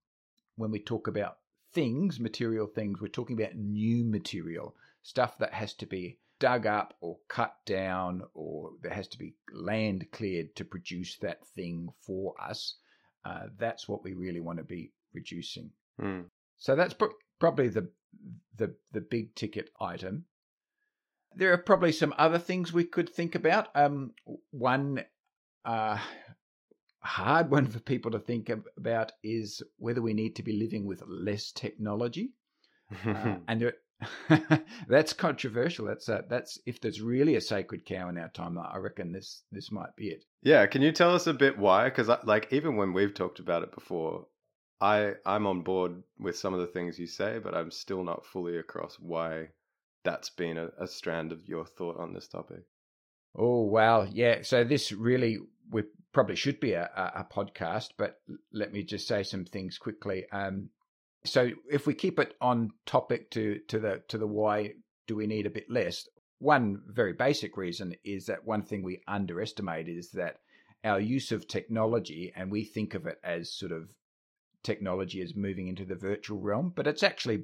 when 0.59 0.71
we 0.71 0.79
talk 0.79 1.07
about 1.07 1.37
things, 1.73 2.19
material 2.19 2.67
things, 2.67 2.99
we're 3.01 3.07
talking 3.07 3.41
about 3.41 3.55
new 3.55 4.03
material, 4.03 4.75
stuff 5.01 5.37
that 5.37 5.53
has 5.53 5.73
to 5.75 5.85
be 5.85 6.19
dug 6.39 6.65
up 6.65 6.93
or 7.01 7.17
cut 7.27 7.55
down, 7.65 8.21
or 8.33 8.71
there 8.81 8.93
has 8.93 9.07
to 9.09 9.17
be 9.17 9.35
land 9.53 10.05
cleared 10.11 10.55
to 10.55 10.65
produce 10.65 11.17
that 11.17 11.45
thing 11.55 11.89
for 12.01 12.33
us. 12.41 12.75
Uh, 13.25 13.47
that's 13.57 13.87
what 13.87 14.03
we 14.03 14.13
really 14.13 14.39
want 14.39 14.57
to 14.57 14.63
be 14.63 14.91
reducing. 15.13 15.71
Mm. 15.99 16.25
So 16.59 16.75
that's 16.75 16.93
pr- 16.93 17.05
probably 17.39 17.69
the, 17.69 17.89
the 18.55 18.75
the 18.91 19.01
big 19.01 19.35
ticket 19.35 19.69
item. 19.79 20.25
There 21.35 21.53
are 21.53 21.57
probably 21.57 21.91
some 21.91 22.13
other 22.17 22.39
things 22.39 22.73
we 22.73 22.83
could 22.83 23.09
think 23.09 23.35
about. 23.35 23.69
Um, 23.75 24.11
one 24.51 25.03
uh, 25.63 25.97
hard 27.01 27.49
one 27.49 27.67
for 27.67 27.79
people 27.79 28.11
to 28.11 28.19
think 28.19 28.51
about 28.77 29.11
is 29.23 29.61
whether 29.77 30.01
we 30.01 30.13
need 30.13 30.35
to 30.35 30.43
be 30.43 30.53
living 30.53 30.85
with 30.85 31.01
less 31.07 31.51
technology. 31.51 32.33
uh, 33.05 33.35
and 33.47 33.61
there, 33.61 33.73
that's 34.87 35.13
controversial. 35.13 35.85
That's 35.85 36.09
that's 36.29 36.59
if 36.65 36.81
there's 36.81 37.01
really 37.01 37.35
a 37.35 37.41
sacred 37.41 37.85
cow 37.85 38.09
in 38.09 38.17
our 38.17 38.29
time, 38.29 38.57
I 38.57 38.77
reckon 38.77 39.11
this 39.11 39.43
this 39.51 39.71
might 39.71 39.95
be 39.95 40.09
it. 40.09 40.25
Yeah, 40.41 40.65
can 40.67 40.81
you 40.81 40.91
tell 40.91 41.13
us 41.13 41.27
a 41.27 41.33
bit 41.33 41.57
why? 41.57 41.85
Because 41.85 42.09
like 42.23 42.47
even 42.51 42.75
when 42.75 42.93
we've 42.93 43.13
talked 43.13 43.39
about 43.39 43.63
it 43.63 43.73
before, 43.73 44.25
I 44.81 45.13
I'm 45.25 45.45
on 45.45 45.61
board 45.61 46.03
with 46.17 46.37
some 46.37 46.53
of 46.53 46.59
the 46.59 46.67
things 46.67 46.99
you 46.99 47.07
say, 47.07 47.39
but 47.39 47.53
I'm 47.53 47.71
still 47.71 48.03
not 48.03 48.25
fully 48.25 48.57
across 48.57 48.95
why 48.99 49.49
that's 50.03 50.29
been 50.29 50.57
a, 50.57 50.69
a 50.79 50.87
strand 50.87 51.31
of 51.31 51.47
your 51.47 51.65
thought 51.65 51.97
on 51.97 52.13
this 52.13 52.27
topic. 52.27 52.63
Oh 53.35 53.63
wow, 53.63 54.03
yeah. 54.03 54.41
So 54.41 54.63
this 54.63 54.91
really 54.91 55.39
we 55.69 55.83
probably 56.13 56.35
should 56.35 56.59
be 56.59 56.73
a, 56.73 56.89
a, 56.95 57.25
podcast, 57.31 57.89
but 57.97 58.19
let 58.51 58.73
me 58.73 58.83
just 58.83 59.07
say 59.07 59.21
some 59.21 59.45
things 59.45 59.77
quickly. 59.77 60.25
Um, 60.31 60.69
so 61.23 61.51
if 61.69 61.85
we 61.85 61.93
keep 61.93 62.17
it 62.19 62.35
on 62.41 62.71
topic 62.85 63.29
to 63.31 63.59
to 63.67 63.79
the 63.79 64.01
to 64.07 64.17
the 64.17 64.27
why 64.27 64.73
do 65.07 65.15
we 65.15 65.27
need 65.27 65.45
a 65.45 65.51
bit 65.51 65.69
less? 65.69 66.07
One 66.39 66.81
very 66.87 67.13
basic 67.13 67.57
reason 67.57 67.95
is 68.05 68.27
that 68.27 68.45
one 68.45 68.63
thing 68.63 68.81
we 68.81 69.01
underestimate 69.07 69.89
is 69.89 70.11
that 70.11 70.37
our 70.85 70.99
use 70.99 71.33
of 71.33 71.47
technology, 71.47 72.31
and 72.35 72.49
we 72.49 72.63
think 72.63 72.93
of 72.93 73.05
it 73.05 73.19
as 73.23 73.51
sort 73.51 73.73
of 73.73 73.89
technology 74.63 75.21
is 75.21 75.35
moving 75.35 75.67
into 75.67 75.85
the 75.85 75.95
virtual 75.95 76.39
realm, 76.39 76.71
but 76.75 76.87
it's 76.87 77.03
actually 77.03 77.43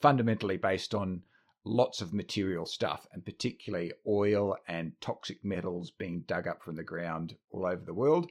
fundamentally 0.00 0.56
based 0.56 0.94
on 0.94 1.22
lots 1.64 2.00
of 2.00 2.14
material 2.14 2.64
stuff, 2.64 3.06
and 3.12 3.24
particularly 3.24 3.92
oil 4.06 4.56
and 4.68 4.92
toxic 5.00 5.44
metals 5.44 5.90
being 5.90 6.20
dug 6.20 6.46
up 6.46 6.62
from 6.62 6.76
the 6.76 6.82
ground 6.82 7.36
all 7.50 7.66
over 7.66 7.84
the 7.84 7.94
world. 7.94 8.30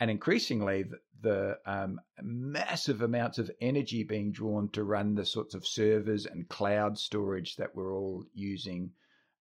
And 0.00 0.10
increasingly, 0.10 0.82
the, 0.82 0.98
the 1.22 1.58
um, 1.66 2.00
massive 2.20 3.00
amounts 3.00 3.38
of 3.38 3.50
energy 3.60 4.02
being 4.02 4.32
drawn 4.32 4.68
to 4.70 4.84
run 4.84 5.14
the 5.14 5.24
sorts 5.24 5.54
of 5.54 5.66
servers 5.66 6.26
and 6.26 6.48
cloud 6.48 6.98
storage 6.98 7.56
that 7.56 7.74
we're 7.74 7.94
all 7.94 8.24
using. 8.34 8.90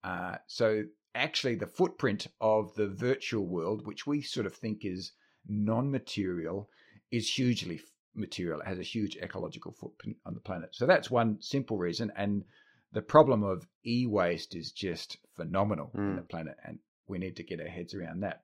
Uh, 0.04 0.38
so, 0.48 0.84
actually, 1.16 1.56
the 1.56 1.68
footprint 1.68 2.28
of 2.42 2.74
the 2.76 2.88
virtual 2.88 3.46
world, 3.46 3.86
which 3.86 4.08
we 4.08 4.22
sort 4.22 4.46
of 4.46 4.56
think 4.56 4.84
is 4.84 5.14
non 5.48 5.92
material, 5.92 6.70
is 7.12 7.30
hugely 7.30 7.80
material. 8.20 8.60
It 8.62 8.68
has 8.68 8.80
a 8.80 8.84
huge 8.84 9.18
ecological 9.18 9.72
footprint 9.72 10.18
on 10.26 10.34
the 10.34 10.40
planet. 10.40 10.76
So, 10.76 10.86
that's 10.86 11.10
one 11.10 11.42
simple 11.42 11.78
reason. 11.78 12.12
And 12.16 12.44
the 12.92 13.02
problem 13.02 13.44
of 13.44 13.68
e 13.86 14.06
waste 14.06 14.56
is 14.56 14.72
just 14.72 15.18
phenomenal 15.36 15.92
mm. 15.96 16.10
in 16.10 16.16
the 16.16 16.22
planet, 16.22 16.58
and 16.66 16.80
we 17.08 17.18
need 17.18 17.36
to 17.38 17.44
get 17.44 17.60
our 17.60 17.68
heads 17.68 17.94
around 17.94 18.22
that. 18.22 18.44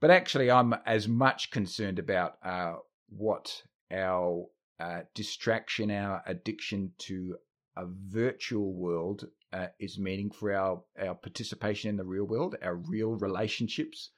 But 0.00 0.10
actually, 0.10 0.50
I'm 0.50 0.74
as 0.86 1.08
much 1.08 1.50
concerned 1.50 1.98
about 1.98 2.38
uh, 2.44 2.74
what 3.08 3.62
our 3.90 4.46
uh, 4.80 5.00
distraction, 5.14 5.90
our 5.90 6.22
addiction 6.26 6.92
to 6.98 7.36
a 7.76 7.86
virtual 7.86 8.72
world 8.74 9.26
uh, 9.52 9.68
is 9.78 9.98
meaning 9.98 10.30
for 10.30 10.52
our, 10.52 10.82
our 11.00 11.14
participation 11.14 11.90
in 11.90 11.96
the 11.96 12.04
real 12.04 12.24
world, 12.24 12.56
our 12.62 12.76
real 12.76 13.14
relationships, 13.14 14.10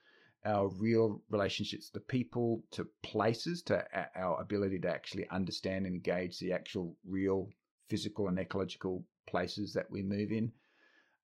our 0.47 0.69
real 0.69 1.21
relationships 1.29 1.91
to 1.91 2.01
people, 2.01 2.63
to 2.71 2.87
places, 3.03 3.63
to 3.63 3.85
our 4.17 4.41
ability 4.41 4.79
to 4.79 4.89
actually 4.89 5.29
understand 5.31 5.87
and 5.87 5.95
engage 5.95 6.39
the 6.39 6.53
actual 6.53 6.97
real 7.05 7.49
physical 7.89 8.29
and 8.29 8.39
ecological 8.39 9.05
places 9.27 9.73
that 9.73 9.91
we 9.91 10.03
move 10.03 10.31
in, 10.31 10.53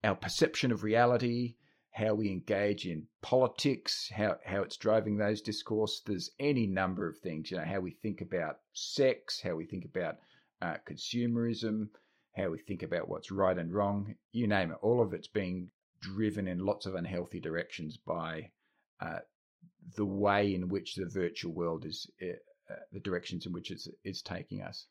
our 0.05 0.17
perception 0.17 0.73
of 0.73 0.83
reality, 0.83 1.55
how 1.93 2.15
we 2.15 2.31
engage 2.31 2.87
in 2.87 3.07
politics, 3.21 4.11
how, 4.15 4.37
how 4.45 4.63
it's 4.63 4.77
driving 4.77 5.17
those 5.17 5.41
discourse. 5.41 6.03
There's 6.05 6.31
any 6.41 6.67
number 6.67 7.09
of 7.09 7.19
things, 7.19 7.51
you 7.51 7.59
know, 7.59 7.65
how 7.65 7.81
we 7.81 7.93
think 8.03 8.21
about 8.21 8.59
sex, 8.73 9.41
how 9.41 9.55
we 9.55 9.67
think 9.67 9.85
about 9.85 10.17
uh, 10.61 10.77
consumerism, 10.89 11.89
how 12.35 12.49
we 12.49 12.59
think 12.59 12.83
about 12.83 13.09
what's 13.09 13.31
right 13.31 13.59
and 13.59 13.73
wrong, 13.73 14.15
you 14.33 14.47
name 14.47 14.71
it. 14.71 14.79
All 14.81 15.03
of 15.03 15.13
it's 15.13 15.29
being 15.29 15.69
driven 16.01 16.49
in 16.49 16.65
lots 16.65 16.87
of 16.87 16.95
unhealthy 16.95 17.41
directions 17.41 17.97
by 17.97 18.51
uh, 19.03 19.19
the 19.97 20.05
way 20.05 20.55
in 20.55 20.69
which 20.69 20.95
the 20.95 21.07
virtual 21.07 21.53
world 21.53 21.85
is, 21.85 22.07
uh, 22.23 22.75
the 22.93 23.01
directions 23.01 23.47
in 23.47 23.53
which 23.53 23.71
it's, 23.71 23.89
it's 24.05 24.23
taking 24.23 24.63
us. 24.63 24.87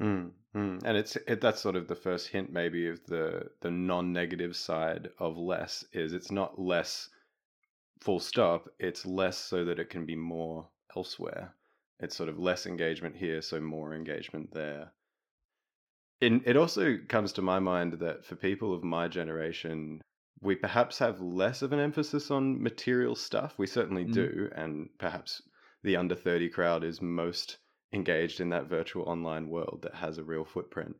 Mm, 0.00 0.30
mm. 0.54 0.80
And 0.84 0.96
it's 0.96 1.16
it, 1.16 1.40
that's 1.40 1.60
sort 1.60 1.76
of 1.76 1.88
the 1.88 1.96
first 1.96 2.28
hint, 2.28 2.52
maybe, 2.52 2.88
of 2.88 3.04
the 3.06 3.50
the 3.60 3.70
non-negative 3.70 4.54
side 4.54 5.08
of 5.18 5.36
less. 5.36 5.84
Is 5.92 6.12
it's 6.12 6.30
not 6.30 6.58
less, 6.58 7.10
full 8.00 8.20
stop. 8.20 8.68
It's 8.78 9.04
less 9.04 9.36
so 9.36 9.64
that 9.64 9.80
it 9.80 9.90
can 9.90 10.06
be 10.06 10.16
more 10.16 10.68
elsewhere. 10.96 11.54
It's 12.00 12.16
sort 12.16 12.28
of 12.28 12.38
less 12.38 12.64
engagement 12.66 13.16
here, 13.16 13.42
so 13.42 13.60
more 13.60 13.92
engagement 13.92 14.52
there. 14.52 14.92
In, 16.20 16.42
it 16.46 16.56
also 16.56 16.96
comes 17.08 17.32
to 17.32 17.42
my 17.42 17.58
mind 17.58 17.94
that 17.94 18.24
for 18.24 18.36
people 18.36 18.72
of 18.72 18.84
my 18.84 19.08
generation, 19.08 20.00
we 20.40 20.54
perhaps 20.54 20.98
have 20.98 21.20
less 21.20 21.62
of 21.62 21.72
an 21.72 21.80
emphasis 21.80 22.30
on 22.30 22.62
material 22.62 23.14
stuff. 23.14 23.54
We 23.58 23.66
certainly 23.66 24.04
mm. 24.04 24.12
do, 24.12 24.50
and 24.54 24.88
perhaps 24.98 25.42
the 25.82 25.96
under 25.96 26.14
30 26.14 26.48
crowd 26.50 26.84
is 26.84 27.02
most 27.02 27.58
engaged 27.92 28.40
in 28.40 28.50
that 28.50 28.68
virtual 28.68 29.04
online 29.04 29.48
world 29.48 29.80
that 29.82 29.94
has 29.94 30.18
a 30.18 30.24
real 30.24 30.44
footprint. 30.44 30.96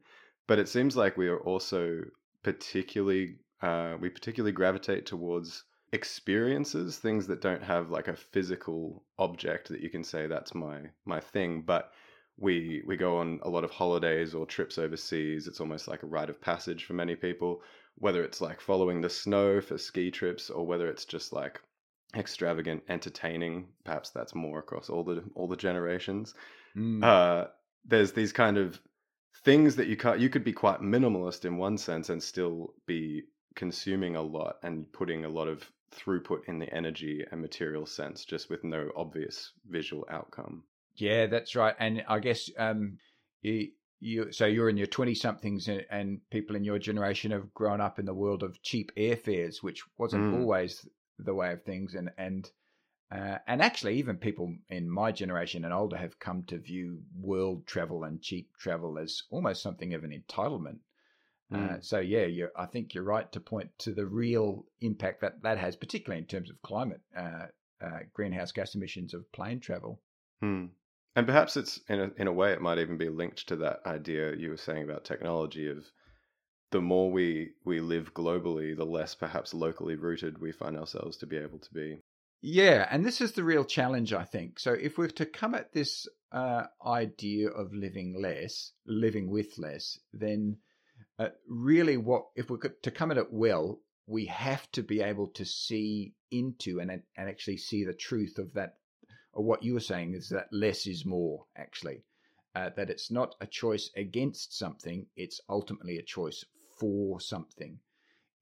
But 0.47 0.59
it 0.59 0.69
seems 0.69 0.97
like 0.97 1.17
we 1.17 1.29
are 1.29 1.41
also 1.41 2.03
particularly 2.43 3.37
uh, 3.61 3.97
we 4.01 4.09
particularly 4.09 4.53
gravitate 4.53 5.05
towards 5.05 5.65
experiences, 5.93 6.99
things 6.99 7.27
that 7.27 7.41
don't 7.41 7.63
have 7.63 7.91
like 7.91 8.09
a 8.09 8.17
physical 8.17 9.05
object 9.19 9.69
that 9.69 9.81
you 9.81 9.91
can 9.91 10.05
say 10.05 10.27
that's 10.27 10.55
my 10.55 10.81
my 11.05 11.21
thing, 11.21 11.63
but 11.63 11.93
we 12.39 12.83
we 12.87 12.97
go 12.97 13.19
on 13.19 13.41
a 13.43 13.49
lot 13.49 13.65
of 13.65 13.71
holidays 13.71 14.35
or 14.35 14.47
trips 14.47 14.79
overseas. 14.79 15.47
It's 15.47 15.61
almost 15.61 15.89
like 15.89 16.03
a 16.03 16.07
rite 16.07 16.31
of 16.31 16.41
passage 16.41 16.85
for 16.85 16.95
many 16.95 17.17
people, 17.17 17.63
whether 17.99 18.23
it's 18.23 18.41
like 18.41 18.61
following 18.61 19.01
the 19.01 19.11
snow 19.11 19.61
for 19.61 19.79
ski 19.79 20.11
trips 20.11 20.51
or 20.51 20.67
whether 20.67 20.89
it's 20.89 21.05
just 21.05 21.33
like 21.33 21.61
extravagant 22.17 22.83
entertaining. 22.89 23.67
Perhaps 23.85 24.11
that's 24.11 24.35
more 24.35 24.59
across 24.59 24.89
all 24.89 25.05
the 25.05 25.23
all 25.35 25.49
the 25.49 25.57
generations. 25.57 26.35
Mm. 26.77 27.03
Uh, 27.03 27.49
there's 27.85 28.13
these 28.13 28.33
kind 28.33 28.59
of 28.59 28.81
things 29.45 29.77
that 29.77 29.89
you 29.89 29.97
can't. 29.97 30.21
You 30.21 30.29
could 30.29 30.45
be 30.45 30.53
quite 30.53 30.81
minimalist 30.81 31.45
in 31.45 31.57
one 31.57 31.79
sense 31.79 32.09
and 32.09 32.23
still 32.23 32.75
be 32.87 33.25
consuming 33.55 34.17
a 34.17 34.23
lot 34.23 34.57
and 34.63 34.91
putting 34.93 35.25
a 35.25 35.29
lot 35.29 35.49
of 35.49 35.71
throughput 35.91 36.41
in 36.47 36.59
the 36.59 36.73
energy 36.73 37.25
and 37.31 37.41
material 37.41 37.87
sense, 37.87 38.25
just 38.25 38.51
with 38.51 38.63
no 38.63 38.91
obvious 38.97 39.53
visual 39.69 40.07
outcome. 40.11 40.63
Yeah, 40.97 41.27
that's 41.27 41.57
right. 41.57 41.75
And 41.79 42.05
I 42.09 42.19
guess 42.19 42.51
um, 42.59 42.99
you, 43.43 43.69
you 44.01 44.31
so 44.33 44.47
you're 44.47 44.69
in 44.69 44.77
your 44.77 44.87
20 44.87 45.15
somethings 45.15 45.69
and, 45.69 45.85
and, 45.91 46.21
people 46.31 46.55
in 46.55 46.65
your 46.65 46.79
generation 46.79 47.31
have 47.31 47.53
grown 47.53 47.81
up 47.81 47.99
in 47.99 48.07
the 48.07 48.15
world 48.15 48.43
of 48.43 48.63
cheap 48.63 48.93
airfares 48.97 49.63
which 49.63 49.83
wasn't 49.99 50.23
mm. 50.23 50.39
always 50.39 50.89
the 51.19 51.35
way 51.35 51.53
of 51.53 51.63
things 51.65 51.95
and 51.95 52.11
and 52.17 52.51
uh, 53.11 53.39
and 53.47 53.63
actually, 53.63 53.95
even 53.95 54.17
people 54.17 54.55
in 54.69 54.89
my 54.89 55.11
generation 55.11 55.65
and 55.65 55.73
older 55.73 55.97
have 55.97 56.19
come 56.19 56.43
to 56.43 56.59
view 56.59 57.01
world 57.19 57.67
travel 57.67 58.05
and 58.05 58.21
cheap 58.21 58.51
travel 58.59 58.99
as 58.99 59.23
almost 59.31 59.63
something 59.63 59.95
of 59.95 60.05
an 60.05 60.11
entitlement. 60.11 60.79
Mm. 61.51 61.79
Uh, 61.79 61.81
so 61.81 62.01
yeah, 62.01 62.27
I 62.55 62.67
think 62.67 62.93
you're 62.93 63.05
right 63.05 63.31
to 63.33 63.41
point 63.41 63.71
to 63.79 63.95
the 63.95 64.05
real 64.05 64.67
impact 64.81 65.23
that 65.23 65.43
that 65.43 65.57
has, 65.57 65.75
particularly 65.75 66.21
in 66.21 66.27
terms 66.27 66.51
of 66.51 66.61
climate 66.61 67.01
uh, 67.17 67.47
uh 67.81 68.01
greenhouse 68.13 68.53
gas 68.53 68.75
emissions 68.75 69.15
of 69.15 69.31
plane 69.33 69.61
travel. 69.61 70.03
Mm. 70.43 70.69
And 71.17 71.27
perhaps 71.27 71.57
it's 71.57 71.81
in 71.89 72.01
a 72.01 72.11
in 72.17 72.27
a 72.27 72.33
way 72.33 72.53
it 72.53 72.61
might 72.61 72.79
even 72.79 72.97
be 72.97 73.09
linked 73.09 73.49
to 73.49 73.57
that 73.57 73.81
idea 73.87 74.37
you 74.37 74.51
were 74.51 74.57
saying 74.57 74.85
about 74.85 75.05
technology 75.05 75.69
of 75.69 75.85
the 76.71 76.81
more 76.81 77.11
we 77.11 77.53
we 77.65 77.81
live 77.81 78.15
globally, 78.15 78.77
the 78.77 78.85
less 78.85 79.15
perhaps 79.15 79.55
locally 79.55 79.97
rooted 79.97 80.39
we 80.39 80.53
find 80.53 80.77
ourselves 80.77 81.17
to 81.19 81.27
be 81.27 81.37
able 81.37 81.59
to 81.59 81.73
be. 81.73 82.03
Yeah, 82.41 82.87
and 82.91 83.05
this 83.05 83.21
is 83.21 83.33
the 83.33 83.43
real 83.43 83.65
challenge, 83.65 84.13
I 84.13 84.25
think. 84.25 84.61
So 84.61 84.73
if 84.73 84.97
we're 84.97 85.09
to 85.09 85.27
come 85.27 85.55
at 85.55 85.73
this 85.73 86.07
uh, 86.31 86.65
idea 86.87 87.49
of 87.49 87.73
living 87.73 88.21
less, 88.21 88.73
living 88.87 89.29
with 89.29 89.59
less, 89.59 89.99
then 90.13 90.59
uh, 91.19 91.31
really, 91.49 91.97
what 91.97 92.27
if 92.37 92.49
we're 92.49 92.59
to 92.59 92.91
come 92.91 93.11
at 93.11 93.19
it 93.19 93.33
well, 93.33 93.81
we 94.07 94.27
have 94.27 94.71
to 94.73 94.83
be 94.83 95.01
able 95.01 95.29
to 95.29 95.45
see 95.45 96.15
into 96.31 96.79
and 96.81 96.91
and 96.91 97.29
actually 97.29 97.57
see 97.57 97.85
the 97.85 97.95
truth 97.95 98.39
of 98.39 98.53
that. 98.55 98.77
Or 99.39 99.45
what 99.45 99.63
you 99.63 99.75
were 99.75 99.89
saying 99.93 100.15
is 100.15 100.29
that 100.31 100.49
less 100.53 100.85
is 100.89 101.07
more. 101.07 101.47
Actually, 101.57 102.03
uh, 102.57 102.71
that 102.77 102.91
it's 102.91 103.09
not 103.09 103.37
a 103.41 103.47
choice 103.47 103.89
against 103.97 104.59
something; 104.59 105.07
it's 105.15 105.41
ultimately 105.49 105.99
a 105.99 106.03
choice 106.03 106.45
for 106.77 107.21
something. 107.21 107.79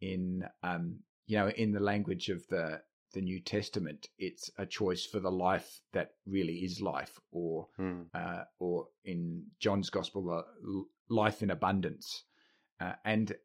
In 0.00 0.49
um, 0.62 1.00
you 1.26 1.37
know, 1.37 1.50
in 1.50 1.73
the 1.73 1.81
language 1.81 2.31
of 2.31 2.47
the 2.49 2.81
the 3.12 3.21
New 3.21 3.41
Testament, 3.41 4.09
it's 4.19 4.50
a 4.57 4.65
choice 4.65 5.05
for 5.05 5.21
the 5.21 5.31
life 5.31 5.83
that 5.93 6.12
really 6.25 6.65
is 6.65 6.81
life, 6.81 7.21
or 7.31 7.69
hmm. 7.76 8.05
uh, 8.15 8.45
or 8.59 8.88
in 9.05 9.45
John's 9.61 9.91
Gospel, 9.91 10.31
uh, 10.31 10.43
life 11.11 11.43
in 11.43 11.50
abundance, 11.50 12.25
uh, 12.81 12.95
and 13.05 13.37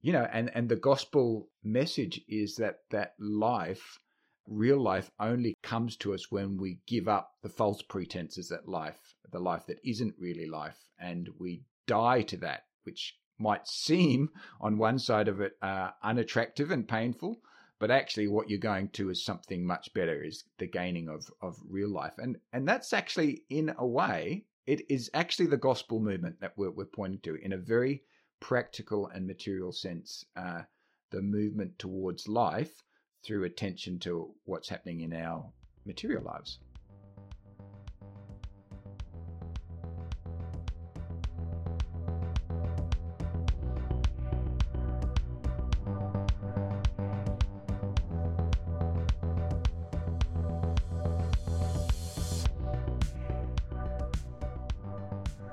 you 0.00 0.12
know, 0.12 0.26
and 0.32 0.50
and 0.56 0.68
the 0.68 0.74
gospel 0.90 1.50
message 1.62 2.20
is 2.26 2.56
that 2.56 2.80
that 2.90 3.14
life, 3.20 4.00
real 4.48 4.80
life, 4.80 5.10
only 5.20 5.54
comes 5.62 5.96
to 5.98 6.14
us 6.14 6.30
when 6.30 6.56
we 6.56 6.80
give 6.86 7.08
up 7.08 7.34
the 7.42 7.48
false 7.48 7.82
pretenses 7.82 8.48
that 8.48 8.68
life, 8.68 9.14
the 9.30 9.40
life 9.40 9.66
that 9.66 9.80
isn't 9.84 10.14
really 10.18 10.46
life, 10.46 10.78
and 10.98 11.28
we 11.38 11.62
die 11.86 12.22
to 12.22 12.36
that, 12.38 12.64
which 12.84 13.18
might 13.38 13.66
seem 13.66 14.30
on 14.60 14.78
one 14.78 14.98
side 14.98 15.28
of 15.28 15.40
it 15.40 15.56
uh, 15.62 15.90
unattractive 16.02 16.70
and 16.70 16.88
painful 16.88 17.40
but 17.78 17.90
actually 17.90 18.26
what 18.26 18.48
you're 18.48 18.58
going 18.58 18.88
to 18.88 19.10
is 19.10 19.24
something 19.24 19.66
much 19.66 19.92
better 19.92 20.22
is 20.22 20.44
the 20.58 20.66
gaining 20.66 21.08
of 21.08 21.30
of 21.42 21.58
real 21.68 21.90
life. 21.90 22.14
And 22.18 22.38
and 22.52 22.66
that's 22.66 22.92
actually 22.92 23.42
in 23.50 23.74
a 23.76 23.86
way 23.86 24.46
it 24.66 24.90
is 24.90 25.10
actually 25.14 25.46
the 25.46 25.56
gospel 25.56 26.00
movement 26.00 26.40
that 26.40 26.54
we're, 26.56 26.70
we're 26.70 26.86
pointing 26.86 27.20
to 27.20 27.34
in 27.36 27.52
a 27.52 27.58
very 27.58 28.02
practical 28.40 29.08
and 29.08 29.26
material 29.26 29.72
sense 29.72 30.24
uh, 30.36 30.62
the 31.10 31.22
movement 31.22 31.78
towards 31.78 32.26
life 32.28 32.82
through 33.26 33.44
attention 33.44 33.98
to 33.98 34.30
what's 34.44 34.68
happening 34.68 35.00
in 35.00 35.12
our 35.12 35.44
material 35.84 36.22
lives. 36.22 36.58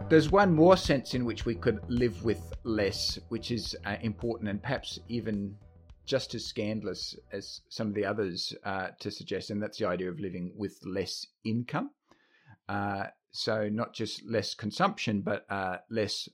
There's 0.09 0.29
one 0.29 0.53
more 0.53 0.77
sense 0.77 1.15
in 1.15 1.25
which 1.25 1.43
we 1.43 1.55
could 1.55 1.79
live 1.87 2.23
with 2.23 2.53
less, 2.63 3.17
which 3.29 3.49
is 3.49 3.75
uh, 3.83 3.95
important 4.01 4.47
and 4.47 4.61
perhaps 4.61 4.99
even 5.07 5.57
just 6.05 6.35
as 6.35 6.45
scandalous 6.45 7.15
as 7.31 7.61
some 7.69 7.87
of 7.87 7.93
the 7.93 8.05
others 8.05 8.53
uh, 8.63 8.89
to 8.99 9.11
suggest, 9.11 9.49
and 9.49 9.61
that's 9.61 9.77
the 9.77 9.87
idea 9.87 10.09
of 10.09 10.19
living 10.19 10.51
with 10.55 10.77
less 10.85 11.25
income. 11.43 11.91
Uh, 12.67 13.05
so 13.31 13.69
not 13.69 13.93
just 13.93 14.23
less 14.25 14.53
consumption, 14.53 15.21
but 15.21 15.45
uh, 15.49 15.77
less 15.89 16.29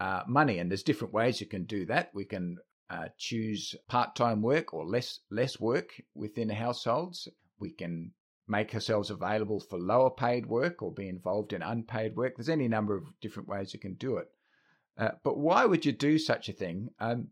uh, 0.00 0.22
money. 0.26 0.58
And 0.58 0.70
there's 0.70 0.82
different 0.82 1.14
ways 1.14 1.40
you 1.40 1.46
can 1.46 1.64
do 1.64 1.86
that. 1.86 2.10
We 2.14 2.24
can 2.24 2.56
uh, 2.90 3.08
choose 3.16 3.74
part-time 3.88 4.42
work 4.42 4.74
or 4.74 4.84
less 4.84 5.20
less 5.30 5.60
work 5.60 5.90
within 6.14 6.50
households. 6.50 7.28
We 7.58 7.70
can 7.70 8.12
make 8.48 8.74
ourselves 8.74 9.10
available 9.10 9.60
for 9.60 9.78
lower 9.78 10.10
paid 10.10 10.46
work 10.46 10.82
or 10.82 10.92
be 10.92 11.08
involved 11.08 11.52
in 11.52 11.62
unpaid 11.62 12.16
work. 12.16 12.36
There's 12.36 12.48
any 12.48 12.68
number 12.68 12.96
of 12.96 13.04
different 13.20 13.48
ways 13.48 13.72
you 13.72 13.80
can 13.80 13.94
do 13.94 14.16
it. 14.16 14.28
Uh, 14.98 15.12
but 15.22 15.38
why 15.38 15.64
would 15.64 15.86
you 15.86 15.92
do 15.92 16.18
such 16.18 16.48
a 16.48 16.52
thing? 16.52 16.90
Um, 16.98 17.28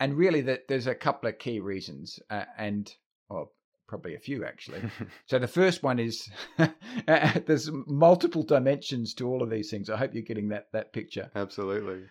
and 0.00 0.16
really, 0.16 0.42
that 0.42 0.68
there's 0.68 0.86
a 0.86 0.94
couple 0.94 1.28
of 1.28 1.38
key 1.38 1.60
reasons, 1.60 2.18
uh, 2.30 2.44
and 2.58 2.92
well, 3.28 3.52
probably 3.86 4.14
a 4.14 4.20
few 4.20 4.44
actually. 4.44 4.80
so 5.26 5.38
the 5.38 5.48
first 5.48 5.82
one 5.82 5.98
is 5.98 6.28
there's 7.06 7.70
multiple 7.86 8.42
dimensions 8.42 9.14
to 9.14 9.28
all 9.28 9.42
of 9.42 9.50
these 9.50 9.70
things. 9.70 9.90
I 9.90 9.96
hope 9.96 10.14
you're 10.14 10.22
getting 10.22 10.48
that 10.48 10.68
that 10.72 10.92
picture. 10.92 11.30
Absolutely. 11.34 12.02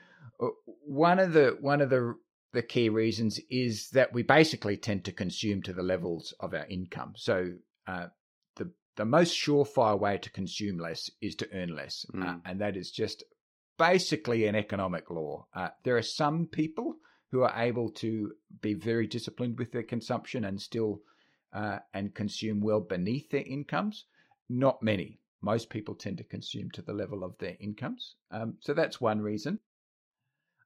Uh, 0.42 0.48
one 0.86 1.20
of 1.20 1.34
the 1.34 1.58
one 1.60 1.82
of 1.82 1.90
the 1.90 2.16
the 2.54 2.62
key 2.62 2.90
reasons 2.90 3.40
is 3.50 3.90
that 3.90 4.14
we 4.14 4.24
basically 4.24 4.78
tend 4.78 5.04
to 5.06 5.12
consume 5.12 5.62
to 5.64 5.74
the 5.74 5.84
levels 5.84 6.34
of 6.40 6.54
our 6.54 6.66
income. 6.68 7.14
So 7.16 7.54
uh, 7.88 8.08
the 8.56 8.72
the 8.96 9.06
most 9.06 9.36
surefire 9.36 10.00
way 10.00 10.18
to 10.20 10.32
consume 10.32 10.78
less 10.78 11.10
is 11.22 11.36
to 11.36 11.50
earn 11.54 11.76
less, 11.76 12.06
mm. 12.14 12.26
uh, 12.26 12.38
and 12.46 12.62
that 12.62 12.78
is 12.78 12.92
just 12.92 13.24
basically 13.78 14.46
an 14.46 14.56
economic 14.56 15.10
law. 15.10 15.48
Uh, 15.54 15.70
there 15.84 15.98
are 15.98 16.04
some 16.04 16.46
people 16.46 16.96
who 17.34 17.42
are 17.42 17.64
able 17.64 17.90
to 17.90 18.32
be 18.62 18.76
very 18.76 19.08
disciplined 19.08 19.58
with 19.58 19.72
their 19.72 19.82
consumption 19.82 20.46
and 20.46 20.62
still 20.62 21.02
uh, 21.52 21.80
and 21.92 22.14
consume 22.14 22.62
well 22.62 22.80
beneath 22.80 23.28
their 23.32 23.42
incomes. 23.42 24.06
Not 24.50 24.84
many. 24.84 25.20
Most 25.42 25.72
people 25.72 25.96
tend 25.96 26.20
to 26.20 26.24
consume 26.24 26.70
to 26.76 26.84
the 26.84 26.94
level 26.94 27.24
of 27.24 27.36
their 27.40 27.58
incomes. 27.60 28.18
Um, 28.30 28.58
so 28.60 28.76
that's 28.76 29.02
one 29.02 29.20
reason. 29.20 29.58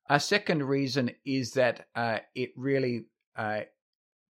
A 0.09 0.19
second 0.19 0.61
reason 0.61 1.11
is 1.25 1.53
that 1.53 1.87
uh, 1.95 2.19
it 2.35 2.51
really, 2.57 3.05
uh, 3.37 3.61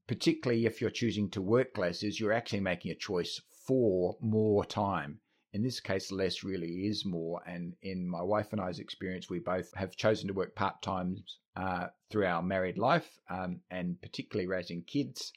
particularly 0.08 0.68
if 0.68 0.80
you're 0.80 0.92
choosing 0.92 1.32
to 1.32 1.42
work 1.42 1.76
less, 1.76 2.04
is 2.04 2.20
you're 2.20 2.34
actually 2.34 2.60
making 2.60 2.92
a 2.92 2.96
choice 2.96 3.42
for 3.66 4.16
more 4.22 4.64
time. 4.64 5.22
In 5.58 5.64
this 5.64 5.80
case, 5.80 6.12
less 6.12 6.44
really 6.44 6.86
is 6.86 7.04
more. 7.04 7.42
And 7.48 7.76
in 7.82 8.08
my 8.08 8.22
wife 8.22 8.52
and 8.52 8.62
I's 8.62 8.78
experience, 8.78 9.28
we 9.28 9.40
both 9.40 9.74
have 9.74 9.96
chosen 9.96 10.28
to 10.28 10.34
work 10.36 10.54
part 10.54 10.84
time 10.84 11.24
uh, 11.56 11.88
through 12.12 12.28
our 12.28 12.44
married 12.44 12.78
life 12.78 13.10
um, 13.28 13.62
and 13.72 14.00
particularly 14.00 14.46
raising 14.46 14.84
kids. 14.84 15.34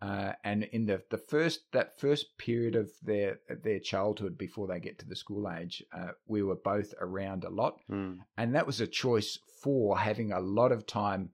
Uh, 0.00 0.32
and 0.42 0.64
in 0.72 0.86
the, 0.86 1.02
the 1.10 1.18
first 1.18 1.70
that 1.72 2.00
first 2.00 2.38
period 2.38 2.76
of 2.76 2.90
their 3.02 3.40
their 3.62 3.78
childhood 3.78 4.38
before 4.38 4.66
they 4.68 4.80
get 4.80 4.98
to 5.00 5.06
the 5.06 5.14
school 5.14 5.50
age, 5.50 5.84
uh, 5.92 6.12
we 6.26 6.42
were 6.42 6.56
both 6.56 6.94
around 6.98 7.44
a 7.44 7.50
lot, 7.50 7.78
mm. 7.90 8.16
and 8.38 8.54
that 8.54 8.66
was 8.66 8.80
a 8.80 8.86
choice 8.86 9.38
for 9.62 9.98
having 9.98 10.32
a 10.32 10.40
lot 10.40 10.72
of 10.72 10.86
time 10.86 11.28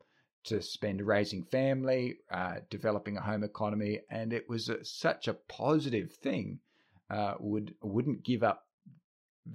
to 0.45 0.61
spend 0.61 1.07
raising 1.07 1.45
family, 1.45 2.17
uh, 2.33 2.57
developing 2.69 3.17
a 3.17 3.23
home 3.23 3.45
economy, 3.45 4.01
and 4.11 4.33
it 4.33 4.49
was 4.49 4.69
a, 4.69 4.85
such 4.85 5.29
a 5.29 5.35
positive 5.35 6.13
thing. 6.15 6.59
Uh, 7.11 7.35
would 7.39 7.75
wouldn't 7.83 8.25
give 8.25 8.43
up 8.43 8.67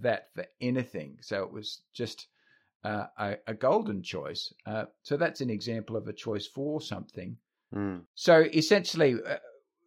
that 0.01 0.29
for 0.36 0.46
anything. 0.62 1.18
So 1.22 1.44
it 1.44 1.51
was 1.51 1.82
just 1.94 2.27
uh, 2.84 3.06
a, 3.18 3.38
a, 3.48 3.53
golden 3.56 4.03
choice. 4.03 4.53
Uh, 4.65 4.86
so 5.01 5.18
that's 5.18 5.41
an 5.41 5.50
example 5.50 5.98
of 5.98 6.08
a 6.08 6.13
choice 6.13 6.46
for 6.46 6.79
something 6.79 7.38
Mm. 7.74 8.01
So 8.15 8.42
essentially, 8.53 9.16
uh, 9.25 9.38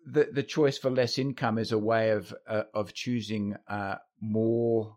the 0.06 0.28
the 0.32 0.42
choice 0.42 0.78
for 0.78 0.90
less 0.90 1.18
income 1.18 1.58
is 1.58 1.72
a 1.72 1.78
way 1.78 2.10
of 2.10 2.34
uh, 2.46 2.64
of 2.74 2.92
choosing 2.92 3.56
uh, 3.68 3.96
more. 4.20 4.96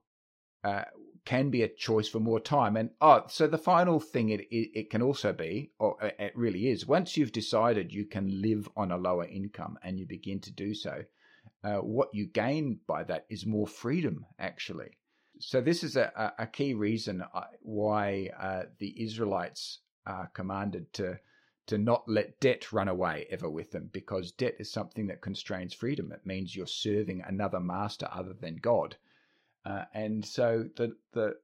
Uh, 0.63 0.84
can 1.25 1.49
be 1.49 1.63
a 1.63 1.67
choice 1.67 2.08
for 2.08 2.19
more 2.19 2.39
time, 2.39 2.78
and 2.78 2.91
oh, 3.01 3.23
so 3.28 3.47
the 3.47 3.58
final 3.58 3.99
thing 3.99 4.30
it, 4.30 4.41
it, 4.51 4.69
it 4.75 4.89
can 4.91 5.01
also 5.01 5.34
be, 5.34 5.71
or 5.80 5.97
it 6.19 6.32
really 6.36 6.67
is, 6.67 6.86
once 6.86 7.17
you've 7.17 7.32
decided 7.32 7.91
you 7.91 8.06
can 8.06 8.43
live 8.43 8.69
on 8.78 8.91
a 8.91 8.97
lower 8.97 9.25
income 9.25 9.75
and 9.82 9.99
you 9.99 10.06
begin 10.06 10.39
to 10.39 10.51
do 10.51 10.75
so, 10.75 11.04
uh, 11.65 11.78
what 11.78 12.10
you 12.13 12.28
gain 12.28 12.80
by 12.88 13.04
that 13.04 13.25
is 13.30 13.45
more 13.45 13.67
freedom, 13.67 14.25
actually. 14.39 14.91
So 15.39 15.60
this 15.60 15.84
is 15.84 15.97
a, 15.97 16.34
a 16.39 16.47
key 16.47 16.73
reason 16.73 17.23
why 17.62 18.30
the 18.80 19.04
Israelites 19.04 19.80
are 20.06 20.30
commanded 20.34 20.93
to 20.93 21.19
to 21.67 21.78
not 21.78 22.08
let 22.08 22.39
debt 22.39 22.71
run 22.71 22.88
away 22.88 23.25
ever 23.30 23.49
with 23.49 23.71
them 23.71 23.89
because 23.91 24.32
debt 24.32 24.56
is 24.60 24.71
something 24.71 25.08
that 25.08 25.21
constrains 25.21 25.73
freedom. 25.73 26.12
It 26.12 26.25
means 26.25 26.56
you're 26.56 26.67
serving 26.67 27.23
another 27.25 27.60
master 27.60 28.08
other 28.12 28.34
than 28.34 28.58
God. 28.58 28.95
Uh, 29.65 29.86
and 29.93 30.23
so 30.23 30.69
the, 30.75 30.95
the, 31.13 31.38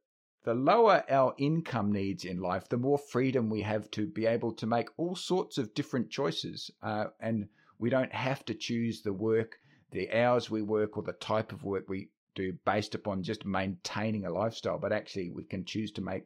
the 0.43 0.53
lower 0.53 1.03
our 1.09 1.33
income 1.39 1.91
needs 1.91 2.23
in 2.23 2.39
life, 2.39 2.69
the 2.69 2.77
more 2.77 2.99
freedom 2.99 3.49
we 3.49 3.61
have 3.61 3.89
to 3.91 4.05
be 4.05 4.27
able 4.27 4.53
to 4.53 4.67
make 4.67 4.89
all 4.97 5.15
sorts 5.15 5.57
of 5.57 5.73
different 5.73 6.11
choices. 6.11 6.69
Uh, 6.83 7.05
and 7.19 7.47
we 7.79 7.89
don't 7.89 8.13
have 8.13 8.45
to 8.45 8.53
choose 8.53 9.01
the 9.01 9.13
work, 9.13 9.57
the 9.91 10.11
hours 10.13 10.49
we 10.49 10.61
work, 10.61 10.97
or 10.97 11.03
the 11.03 11.13
type 11.13 11.51
of 11.51 11.63
work 11.63 11.89
we 11.89 12.09
do 12.35 12.53
based 12.65 12.95
upon 12.95 13.23
just 13.23 13.45
maintaining 13.45 14.25
a 14.25 14.31
lifestyle, 14.31 14.79
but 14.79 14.93
actually 14.93 15.29
we 15.29 15.43
can 15.43 15.65
choose 15.65 15.91
to 15.91 16.01
make 16.01 16.23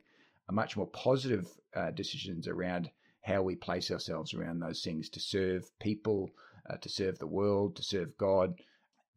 a 0.49 0.53
much 0.53 0.77
more 0.77 0.87
positive 0.87 1.47
uh, 1.75 1.91
decisions 1.91 2.47
around 2.47 2.89
how 3.21 3.41
we 3.41 3.55
place 3.55 3.89
ourselves 3.89 4.33
around 4.33 4.59
those 4.59 4.83
things 4.83 5.09
to 5.09 5.19
serve 5.19 5.63
people, 5.79 6.29
uh, 6.69 6.77
to 6.77 6.89
serve 6.89 7.17
the 7.17 7.27
world, 7.27 7.75
to 7.75 7.83
serve 7.83 8.15
God. 8.17 8.53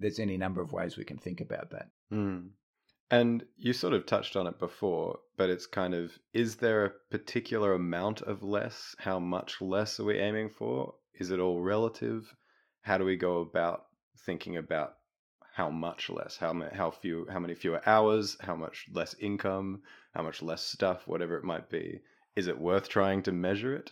There's 0.00 0.18
any 0.18 0.38
number 0.38 0.62
of 0.62 0.72
ways 0.72 0.96
we 0.96 1.04
can 1.04 1.18
think 1.18 1.40
about 1.40 1.70
that. 1.70 1.90
Mm. 2.10 2.48
And 3.10 3.44
you 3.56 3.72
sort 3.72 3.94
of 3.94 4.06
touched 4.06 4.36
on 4.36 4.46
it 4.46 4.58
before, 4.58 5.18
but 5.36 5.50
it's 5.50 5.66
kind 5.66 5.94
of 5.94 6.18
is 6.32 6.56
there 6.56 6.84
a 6.84 6.92
particular 7.10 7.74
amount 7.74 8.22
of 8.22 8.42
less? 8.42 8.94
How 8.98 9.18
much 9.18 9.60
less 9.60 9.98
are 10.00 10.04
we 10.04 10.18
aiming 10.18 10.50
for? 10.50 10.94
Is 11.14 11.30
it 11.30 11.40
all 11.40 11.60
relative? 11.60 12.34
How 12.82 12.96
do 12.96 13.04
we 13.04 13.16
go 13.16 13.40
about 13.40 13.87
thinking 14.24 14.56
about 14.56 14.94
how 15.54 15.70
much 15.70 16.08
less? 16.08 16.36
How 16.36 16.54
how 16.72 16.90
few? 16.90 17.26
How 17.30 17.38
many 17.40 17.54
fewer 17.54 17.82
hours? 17.86 18.36
How 18.40 18.54
much 18.54 18.86
less 18.92 19.14
income? 19.14 19.82
How 20.14 20.22
much 20.22 20.42
less 20.42 20.62
stuff? 20.62 21.06
Whatever 21.06 21.36
it 21.36 21.44
might 21.44 21.68
be. 21.68 22.00
Is 22.36 22.46
it 22.46 22.58
worth 22.60 22.88
trying 22.88 23.22
to 23.24 23.32
measure 23.32 23.74
it? 23.74 23.90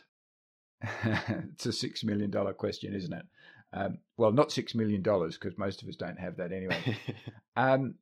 it's 1.04 1.66
a 1.66 1.72
six 1.72 2.04
million 2.04 2.30
dollar 2.30 2.52
question, 2.52 2.94
isn't 2.94 3.12
it? 3.12 3.26
Um, 3.72 3.98
well, 4.16 4.32
not 4.32 4.52
six 4.52 4.74
million 4.74 5.02
dollars 5.02 5.36
because 5.36 5.58
most 5.58 5.82
of 5.82 5.88
us 5.88 5.96
don't 5.96 6.18
have 6.18 6.36
that 6.36 6.52
anyway. 6.52 6.96
um, 7.56 7.96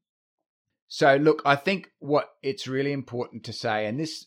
so, 0.89 1.17
look, 1.17 1.43
I 1.45 1.57
think 1.57 1.91
what 1.99 2.29
it's 2.43 2.69
really 2.69 2.93
important 2.93 3.45
to 3.45 3.53
say, 3.53 3.87
and 3.87 3.99
this, 3.99 4.27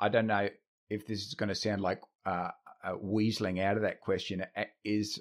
I 0.00 0.08
don't 0.08 0.26
know 0.26 0.48
if 0.88 1.06
this 1.06 1.26
is 1.26 1.34
going 1.34 1.50
to 1.50 1.54
sound 1.54 1.82
like 1.82 2.00
uh, 2.24 2.50
uh, 2.84 2.94
weaseling 2.94 3.60
out 3.60 3.76
of 3.76 3.82
that 3.82 4.00
question, 4.00 4.44
is 4.84 5.20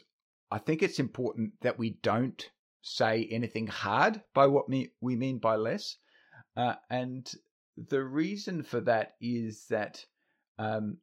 I 0.52 0.60
think 0.60 0.82
it's 0.82 1.00
important 1.00 1.54
that 1.62 1.78
we 1.78 1.98
don't 2.02 2.50
say 2.82 3.28
anything 3.32 3.68
hard 3.68 4.22
by 4.34 4.48
what 4.48 4.70
we, 4.70 4.92
we 5.02 5.16
mean 5.16 5.40
by 5.40 5.56
less. 5.56 5.98
Uh, 6.56 6.76
and 6.90 7.30
the 7.90 8.04
reason 8.04 8.64
for 8.64 8.80
that 8.82 9.16
is 9.22 9.66
that 9.70 10.06
um, 10.58 10.98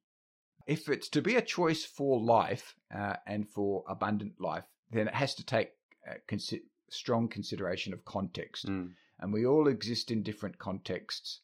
if 0.67 0.89
it's 0.89 1.09
to 1.11 1.23
be 1.23 1.37
a 1.37 1.43
choice 1.43 1.85
for 1.85 2.21
life 2.21 2.75
uh, 2.95 3.17
and 3.27 3.49
for 3.49 3.85
abundant 3.89 4.41
life, 4.41 4.65
then 4.91 5.09
it 5.09 5.15
has 5.15 5.35
to 5.35 5.45
take 5.45 5.71
uh, 6.09 6.15
consi- 6.29 6.63
strong 6.91 7.29
consideration 7.29 7.93
of 7.93 8.05
context. 8.05 8.67
Mm. 8.67 8.93
And 9.21 9.33
we 9.33 9.47
all 9.47 9.69
exist 9.69 10.11
in 10.11 10.23
different 10.23 10.59
contexts. 10.59 11.41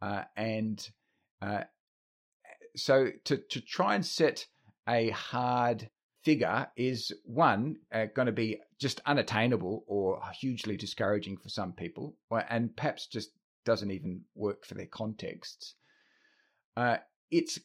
Uh, 0.00 0.22
and 0.36 0.88
uh, 1.42 1.64
so 2.76 3.08
to, 3.24 3.36
to 3.36 3.60
try 3.60 3.94
and 3.94 4.06
set 4.06 4.46
a 4.88 5.10
hard 5.10 5.90
figure 6.22 6.68
is 6.76 7.12
one 7.24 7.76
uh, 7.92 8.06
going 8.14 8.26
to 8.26 8.32
be 8.32 8.58
just 8.78 9.00
unattainable 9.06 9.84
or 9.86 10.20
hugely 10.38 10.76
discouraging 10.76 11.36
for 11.36 11.48
some 11.48 11.72
people, 11.72 12.16
and 12.48 12.74
perhaps 12.76 13.06
just 13.06 13.30
doesn't 13.64 13.90
even 13.90 14.22
work 14.34 14.64
for 14.64 14.74
their 14.74 14.86
contexts. 14.86 15.74
Uh, 16.76 16.96
it's 17.30 17.58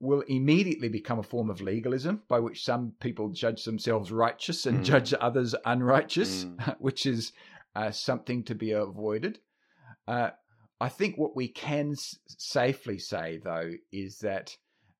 will 0.00 0.22
immediately 0.28 0.88
become 0.88 1.18
a 1.18 1.22
form 1.22 1.50
of 1.50 1.60
legalism 1.60 2.22
by 2.26 2.40
which 2.40 2.64
some 2.64 2.92
people 3.00 3.28
judge 3.28 3.64
themselves 3.64 4.10
righteous 4.10 4.64
and 4.64 4.80
mm. 4.80 4.84
judge 4.84 5.12
others 5.20 5.54
unrighteous, 5.66 6.44
mm. 6.44 6.76
which 6.80 7.04
is 7.04 7.32
uh, 7.76 7.90
something 7.90 8.42
to 8.42 8.54
be 8.54 8.72
avoided. 8.72 9.38
Uh, 10.08 10.30
I 10.80 10.88
think 10.88 11.18
what 11.18 11.36
we 11.36 11.48
can 11.48 11.92
s- 11.92 12.18
safely 12.26 12.98
say, 12.98 13.40
though, 13.44 13.72
is 13.92 14.18
that 14.20 14.56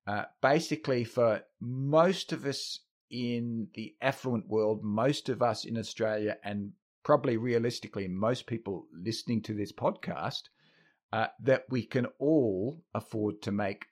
uh, 0.06 0.24
basically 0.42 1.04
for 1.04 1.42
most 1.60 2.32
of 2.32 2.44
us 2.44 2.80
in 3.10 3.68
the 3.74 3.94
affluent 4.00 4.48
world, 4.48 4.82
most 4.82 5.28
of 5.28 5.42
us 5.42 5.64
in 5.64 5.76
Australia, 5.76 6.36
and 6.44 6.72
probably 7.02 7.36
realistically 7.36 8.06
most 8.08 8.46
people 8.46 8.86
listening 8.92 9.42
to 9.42 9.54
this 9.54 9.72
podcast, 9.72 10.42
uh, 11.12 11.26
that 11.42 11.64
we 11.70 11.84
can 11.84 12.06
all 12.18 12.82
afford 12.94 13.42
to 13.42 13.50
make 13.50 13.86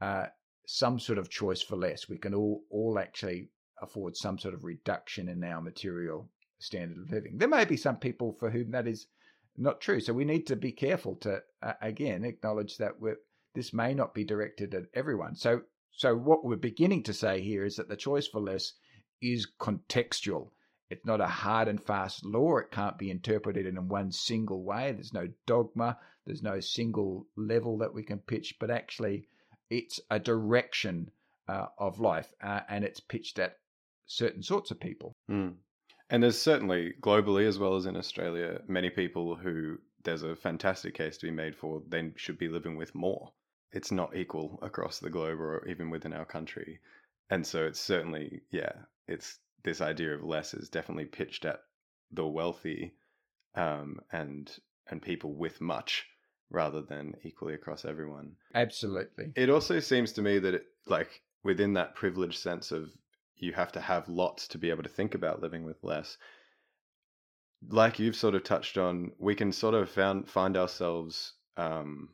uh, 0.00 0.26
some 0.66 0.98
sort 0.98 1.18
of 1.18 1.30
choice 1.30 1.62
for 1.62 1.76
less. 1.76 2.08
We 2.08 2.18
can 2.18 2.34
all 2.34 2.64
all 2.70 2.98
actually 2.98 3.50
afford 3.80 4.16
some 4.16 4.38
sort 4.38 4.54
of 4.54 4.64
reduction 4.64 5.28
in 5.28 5.44
our 5.44 5.60
material 5.60 6.30
standard 6.58 6.98
of 6.98 7.10
living. 7.10 7.38
There 7.38 7.48
may 7.48 7.64
be 7.64 7.76
some 7.76 7.96
people 7.96 8.36
for 8.40 8.50
whom 8.50 8.70
that 8.72 8.88
is 8.88 9.06
not 9.56 9.80
true. 9.80 10.00
So 10.00 10.12
we 10.12 10.24
need 10.24 10.46
to 10.48 10.56
be 10.56 10.72
careful 10.72 11.16
to 11.16 11.42
uh, 11.62 11.74
again 11.80 12.24
acknowledge 12.24 12.78
that 12.78 12.94
this 13.54 13.72
may 13.72 13.94
not 13.94 14.14
be 14.14 14.24
directed 14.24 14.74
at 14.74 14.84
everyone. 14.94 15.36
So 15.36 15.62
so 15.96 16.14
what 16.14 16.44
we're 16.44 16.56
beginning 16.56 17.04
to 17.04 17.12
say 17.12 17.40
here 17.40 17.64
is 17.64 17.76
that 17.76 17.88
the 17.88 17.96
choice 17.96 18.26
for 18.26 18.40
less 18.40 18.72
is 19.22 19.46
contextual. 19.60 20.50
It's 20.90 21.06
not 21.06 21.20
a 21.20 21.26
hard 21.26 21.68
and 21.68 21.82
fast 21.82 22.24
law. 22.24 22.58
It 22.58 22.70
can't 22.70 22.98
be 22.98 23.10
interpreted 23.10 23.66
in 23.66 23.88
one 23.88 24.12
single 24.12 24.62
way. 24.62 24.92
There's 24.92 25.14
no 25.14 25.28
dogma. 25.46 25.98
There's 26.26 26.42
no 26.42 26.60
single 26.60 27.26
level 27.36 27.78
that 27.78 27.94
we 27.94 28.02
can 28.02 28.18
pitch, 28.18 28.56
but 28.58 28.70
actually, 28.70 29.28
it's 29.70 30.00
a 30.10 30.18
direction 30.18 31.10
uh, 31.48 31.66
of 31.78 32.00
life, 32.00 32.32
uh, 32.42 32.60
and 32.68 32.84
it's 32.84 33.00
pitched 33.00 33.38
at 33.38 33.58
certain 34.06 34.42
sorts 34.42 34.70
of 34.70 34.80
people. 34.80 35.14
Mm. 35.30 35.54
And 36.10 36.22
there's 36.22 36.40
certainly 36.40 36.94
globally 37.00 37.46
as 37.46 37.58
well 37.58 37.76
as 37.76 37.86
in 37.86 37.96
Australia, 37.96 38.60
many 38.68 38.90
people 38.90 39.36
who 39.36 39.78
there's 40.02 40.22
a 40.22 40.36
fantastic 40.36 40.94
case 40.94 41.16
to 41.18 41.26
be 41.26 41.32
made 41.32 41.56
for 41.56 41.82
they 41.88 42.12
should 42.16 42.38
be 42.38 42.48
living 42.48 42.76
with 42.76 42.94
more. 42.94 43.32
It's 43.74 43.90
not 43.90 44.16
equal 44.16 44.58
across 44.62 44.98
the 44.98 45.10
globe 45.10 45.40
or 45.40 45.66
even 45.66 45.90
within 45.90 46.12
our 46.12 46.24
country. 46.24 46.80
And 47.28 47.46
so 47.46 47.64
it's 47.64 47.80
certainly, 47.80 48.42
yeah, 48.50 48.72
it's 49.08 49.38
this 49.64 49.80
idea 49.80 50.14
of 50.14 50.22
less 50.22 50.54
is 50.54 50.68
definitely 50.68 51.06
pitched 51.06 51.44
at 51.44 51.60
the 52.12 52.26
wealthy 52.26 52.94
um, 53.54 53.98
and 54.12 54.50
and 54.88 55.00
people 55.02 55.34
with 55.34 55.60
much 55.60 56.06
rather 56.50 56.82
than 56.82 57.14
equally 57.24 57.54
across 57.54 57.84
everyone. 57.84 58.36
Absolutely. 58.54 59.32
It 59.34 59.50
also 59.50 59.80
seems 59.80 60.12
to 60.12 60.22
me 60.22 60.38
that 60.38 60.54
it, 60.54 60.66
like 60.86 61.22
within 61.42 61.74
that 61.74 61.94
privileged 61.94 62.38
sense 62.38 62.70
of 62.70 62.90
you 63.36 63.52
have 63.52 63.72
to 63.72 63.80
have 63.80 64.08
lots 64.08 64.46
to 64.48 64.58
be 64.58 64.70
able 64.70 64.82
to 64.82 64.88
think 64.88 65.14
about 65.14 65.42
living 65.42 65.64
with 65.64 65.82
less. 65.82 66.16
Like 67.68 67.98
you've 67.98 68.16
sort 68.16 68.34
of 68.34 68.44
touched 68.44 68.78
on, 68.78 69.12
we 69.18 69.34
can 69.34 69.50
sort 69.50 69.74
of 69.74 69.88
found, 69.90 70.28
find 70.28 70.56
ourselves 70.56 71.32
um, 71.56 72.10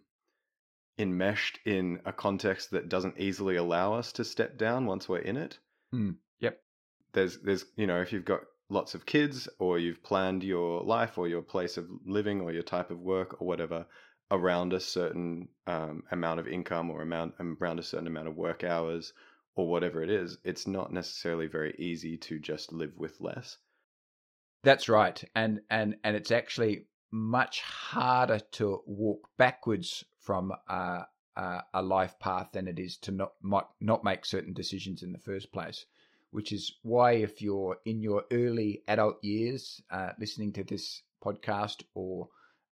enmeshed 1.00 1.58
in 1.64 2.00
a 2.04 2.12
context 2.12 2.70
that 2.70 2.88
doesn't 2.88 3.18
easily 3.18 3.56
allow 3.56 3.94
us 3.94 4.12
to 4.12 4.24
step 4.24 4.58
down 4.58 4.86
once 4.86 5.08
we're 5.08 5.18
in 5.18 5.36
it. 5.36 5.58
Mm, 5.94 6.16
yep. 6.40 6.62
There's, 7.12 7.38
there's, 7.38 7.64
you 7.76 7.86
know, 7.86 8.00
if 8.00 8.12
you've 8.12 8.24
got 8.24 8.42
lots 8.68 8.94
of 8.94 9.06
kids 9.06 9.48
or 9.58 9.78
you've 9.78 10.02
planned 10.02 10.44
your 10.44 10.82
life 10.82 11.18
or 11.18 11.28
your 11.28 11.42
place 11.42 11.76
of 11.76 11.88
living 12.06 12.40
or 12.40 12.52
your 12.52 12.62
type 12.62 12.90
of 12.90 13.00
work 13.00 13.40
or 13.40 13.46
whatever 13.46 13.86
around 14.30 14.72
a 14.72 14.80
certain 14.80 15.48
um, 15.66 16.04
amount 16.12 16.38
of 16.38 16.46
income 16.46 16.90
or 16.90 17.02
amount 17.02 17.34
around 17.40 17.78
a 17.80 17.82
certain 17.82 18.06
amount 18.06 18.28
of 18.28 18.36
work 18.36 18.62
hours 18.62 19.12
or 19.56 19.68
whatever 19.68 20.02
it 20.02 20.10
is, 20.10 20.38
it's 20.44 20.66
not 20.66 20.92
necessarily 20.92 21.46
very 21.46 21.74
easy 21.78 22.16
to 22.16 22.38
just 22.38 22.72
live 22.72 22.96
with 22.96 23.20
less. 23.20 23.58
That's 24.62 24.88
right, 24.88 25.22
and 25.34 25.60
and 25.70 25.96
and 26.04 26.14
it's 26.14 26.30
actually 26.30 26.86
much 27.10 27.60
harder 27.62 28.38
to 28.52 28.82
walk 28.86 29.28
backwards 29.36 30.04
from 30.20 30.52
a, 30.68 31.06
a, 31.36 31.62
a 31.74 31.82
life 31.82 32.18
path 32.18 32.50
than 32.52 32.68
it 32.68 32.78
is 32.78 32.96
to 32.98 33.12
not 33.12 33.32
not 33.80 34.04
make 34.04 34.24
certain 34.24 34.52
decisions 34.52 35.02
in 35.02 35.12
the 35.12 35.18
first 35.18 35.52
place. 35.52 35.86
Which 36.30 36.52
is 36.52 36.76
why, 36.82 37.12
if 37.12 37.42
you're 37.42 37.78
in 37.84 38.00
your 38.02 38.24
early 38.30 38.84
adult 38.86 39.22
years, 39.24 39.82
uh, 39.90 40.10
listening 40.20 40.52
to 40.52 40.64
this 40.64 41.02
podcast, 41.24 41.82
or 41.94 42.28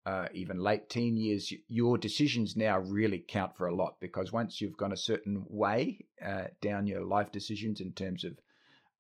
uh, 0.06 0.28
even 0.32 0.60
late 0.60 0.90
teen 0.90 1.18
years, 1.18 1.52
your 1.68 1.98
decisions 1.98 2.56
now 2.56 2.78
really 2.80 3.26
count 3.28 3.58
for 3.58 3.68
a 3.68 3.76
lot 3.76 3.96
because 4.00 4.32
once 4.32 4.62
you've 4.62 4.78
gone 4.78 4.94
a 4.94 4.98
certain 4.98 5.44
way 5.50 6.06
uh, 6.24 6.46
down 6.62 6.86
your 6.86 7.04
life 7.04 7.32
decisions 7.32 7.82
in 7.82 7.92
terms 7.94 8.24
of 8.24 8.38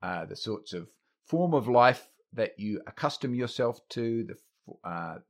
uh, 0.02 0.26
the 0.26 0.36
sorts 0.36 0.74
of 0.74 0.90
form 1.24 1.54
of 1.54 1.68
life 1.68 2.10
that 2.34 2.58
you 2.58 2.82
accustom 2.88 3.36
yourself 3.36 3.80
to, 3.90 4.24
the 4.24 4.36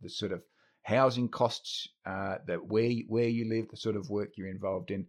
the 0.01 0.09
sort 0.09 0.31
of 0.31 0.43
housing 0.87 1.27
costs, 1.27 1.89
uh, 2.05 2.37
that 2.47 2.65
where 2.65 2.89
where 3.09 3.27
you 3.27 3.49
live, 3.49 3.67
the 3.69 3.75
sort 3.75 3.97
of 3.97 4.09
work 4.09 4.29
you're 4.37 4.47
involved 4.47 4.89
in. 4.89 5.05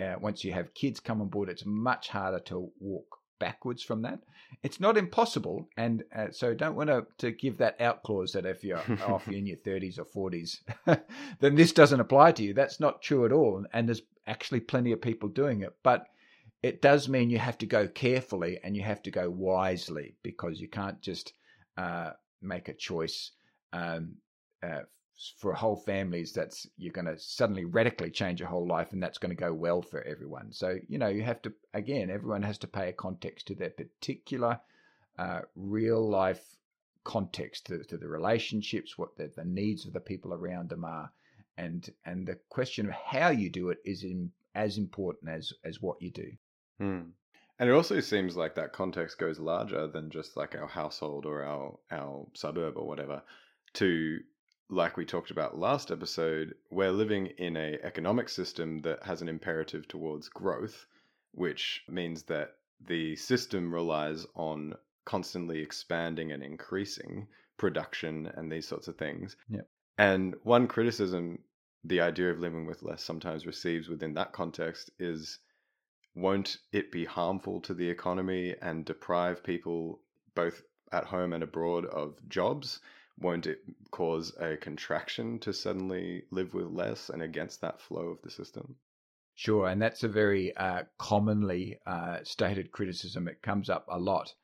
Uh, 0.00 0.14
once 0.20 0.44
you 0.44 0.52
have 0.52 0.74
kids 0.74 0.98
come 0.98 1.20
on 1.20 1.28
board, 1.28 1.48
it's 1.48 1.64
much 1.64 2.08
harder 2.08 2.40
to 2.40 2.70
walk 2.80 3.18
backwards 3.38 3.82
from 3.82 4.02
that. 4.02 4.18
It's 4.64 4.80
not 4.80 4.96
impossible, 4.96 5.68
and 5.76 6.02
uh, 6.14 6.32
so 6.32 6.52
don't 6.52 6.74
want 6.74 6.90
to, 6.90 7.06
to 7.18 7.30
give 7.30 7.58
that 7.58 7.80
out 7.80 8.02
clause 8.02 8.32
that 8.32 8.44
if 8.44 8.64
you're 8.64 8.82
off 9.06 9.28
in 9.28 9.46
your 9.46 9.56
30s 9.58 9.98
or 9.98 10.30
40s, 10.30 10.58
then 11.40 11.54
this 11.54 11.72
doesn't 11.72 12.00
apply 12.00 12.32
to 12.32 12.42
you. 12.42 12.52
That's 12.52 12.80
not 12.80 13.02
true 13.02 13.24
at 13.24 13.32
all, 13.32 13.64
and 13.72 13.88
there's 13.88 14.02
actually 14.26 14.60
plenty 14.60 14.90
of 14.90 15.00
people 15.00 15.28
doing 15.28 15.62
it. 15.62 15.76
But 15.84 16.06
it 16.62 16.82
does 16.82 17.08
mean 17.08 17.30
you 17.30 17.38
have 17.38 17.58
to 17.58 17.66
go 17.66 17.86
carefully 17.86 18.58
and 18.62 18.76
you 18.76 18.82
have 18.82 19.02
to 19.04 19.10
go 19.10 19.30
wisely 19.30 20.16
because 20.22 20.60
you 20.60 20.68
can't 20.68 21.00
just 21.00 21.32
uh, 21.76 22.10
make 22.42 22.68
a 22.68 22.74
choice 22.74 23.30
um, 23.72 24.16
uh, 24.62 24.80
for 25.36 25.52
whole 25.52 25.76
families 25.76 26.32
that's 26.32 26.66
you're 26.78 26.92
going 26.92 27.06
to 27.06 27.18
suddenly 27.18 27.64
radically 27.64 28.10
change 28.10 28.40
your 28.40 28.48
whole 28.48 28.66
life 28.66 28.92
and 28.92 29.02
that's 29.02 29.18
going 29.18 29.34
to 29.34 29.40
go 29.40 29.52
well 29.52 29.82
for 29.82 30.02
everyone. 30.02 30.52
So 30.52 30.78
you 30.88 30.98
know 30.98 31.08
you 31.08 31.22
have 31.22 31.42
to 31.42 31.52
again 31.74 32.10
everyone 32.10 32.42
has 32.42 32.58
to 32.58 32.66
pay 32.66 32.88
a 32.88 32.92
context 32.92 33.46
to 33.48 33.54
their 33.54 33.70
particular 33.70 34.60
uh, 35.18 35.40
real 35.54 36.08
life 36.08 36.42
context 37.04 37.66
to, 37.66 37.82
to, 37.84 37.96
the 37.96 38.06
relationships 38.06 38.96
what 38.96 39.16
the, 39.16 39.30
the, 39.36 39.44
needs 39.44 39.86
of 39.86 39.92
the 39.92 40.00
people 40.00 40.32
around 40.32 40.68
them 40.68 40.84
are. 40.84 41.10
And 41.58 41.88
and 42.06 42.26
the 42.26 42.38
question 42.48 42.86
of 42.86 42.92
how 42.92 43.28
you 43.28 43.50
do 43.50 43.70
it 43.70 43.78
is 43.84 44.04
in, 44.04 44.30
as 44.54 44.78
important 44.78 45.30
as 45.30 45.52
as 45.64 45.82
what 45.82 46.00
you 46.00 46.10
do. 46.10 46.32
Hmm. 46.78 47.10
and 47.58 47.68
it 47.68 47.72
also 47.72 48.00
seems 48.00 48.38
like 48.38 48.54
that 48.54 48.72
context 48.72 49.18
goes 49.18 49.38
larger 49.38 49.86
than 49.86 50.08
just 50.08 50.34
like 50.34 50.54
our 50.54 50.66
household 50.66 51.26
or 51.26 51.44
our 51.44 51.78
our 51.90 52.26
suburb 52.32 52.78
or 52.78 52.86
whatever 52.86 53.22
to 53.74 54.20
like 54.70 54.96
we 54.96 55.04
talked 55.04 55.30
about 55.30 55.58
last 55.58 55.90
episode, 55.90 56.54
we're 56.70 56.92
living 56.92 57.26
in 57.38 57.56
a 57.56 57.78
economic 57.82 58.28
system 58.28 58.80
that 58.82 59.02
has 59.02 59.20
an 59.20 59.28
imperative 59.28 59.86
towards 59.88 60.28
growth, 60.28 60.86
which 61.32 61.82
means 61.88 62.22
that 62.24 62.56
the 62.86 63.16
system 63.16 63.72
relies 63.72 64.26
on 64.34 64.74
constantly 65.04 65.60
expanding 65.60 66.32
and 66.32 66.42
increasing 66.42 67.26
production 67.56 68.30
and 68.36 68.50
these 68.50 68.66
sorts 68.66 68.88
of 68.88 68.96
things. 68.96 69.36
Yep. 69.50 69.68
And 69.98 70.34
one 70.44 70.66
criticism 70.66 71.40
the 71.84 72.00
idea 72.00 72.30
of 72.30 72.38
living 72.38 72.66
with 72.66 72.82
less 72.82 73.02
sometimes 73.02 73.46
receives 73.46 73.88
within 73.88 74.14
that 74.14 74.32
context 74.32 74.90
is 74.98 75.38
won't 76.14 76.58
it 76.72 76.92
be 76.92 77.04
harmful 77.04 77.60
to 77.62 77.74
the 77.74 77.88
economy 77.88 78.54
and 78.60 78.84
deprive 78.84 79.42
people 79.42 80.00
both 80.34 80.62
at 80.92 81.04
home 81.04 81.32
and 81.32 81.42
abroad 81.42 81.86
of 81.86 82.16
jobs? 82.28 82.80
Won't 83.20 83.46
it 83.46 83.60
cause 83.90 84.32
a 84.38 84.56
contraction 84.56 85.38
to 85.40 85.52
suddenly 85.52 86.24
live 86.30 86.54
with 86.54 86.66
less 86.66 87.10
and 87.10 87.22
against 87.22 87.60
that 87.60 87.80
flow 87.80 88.08
of 88.08 88.22
the 88.22 88.30
system? 88.30 88.76
Sure, 89.34 89.68
and 89.68 89.80
that's 89.80 90.02
a 90.02 90.08
very 90.08 90.54
uh, 90.56 90.82
commonly 90.98 91.78
uh, 91.86 92.18
stated 92.24 92.72
criticism. 92.72 93.28
It 93.28 93.42
comes 93.42 93.70
up 93.70 93.86
a 93.88 93.98
lot. 93.98 94.34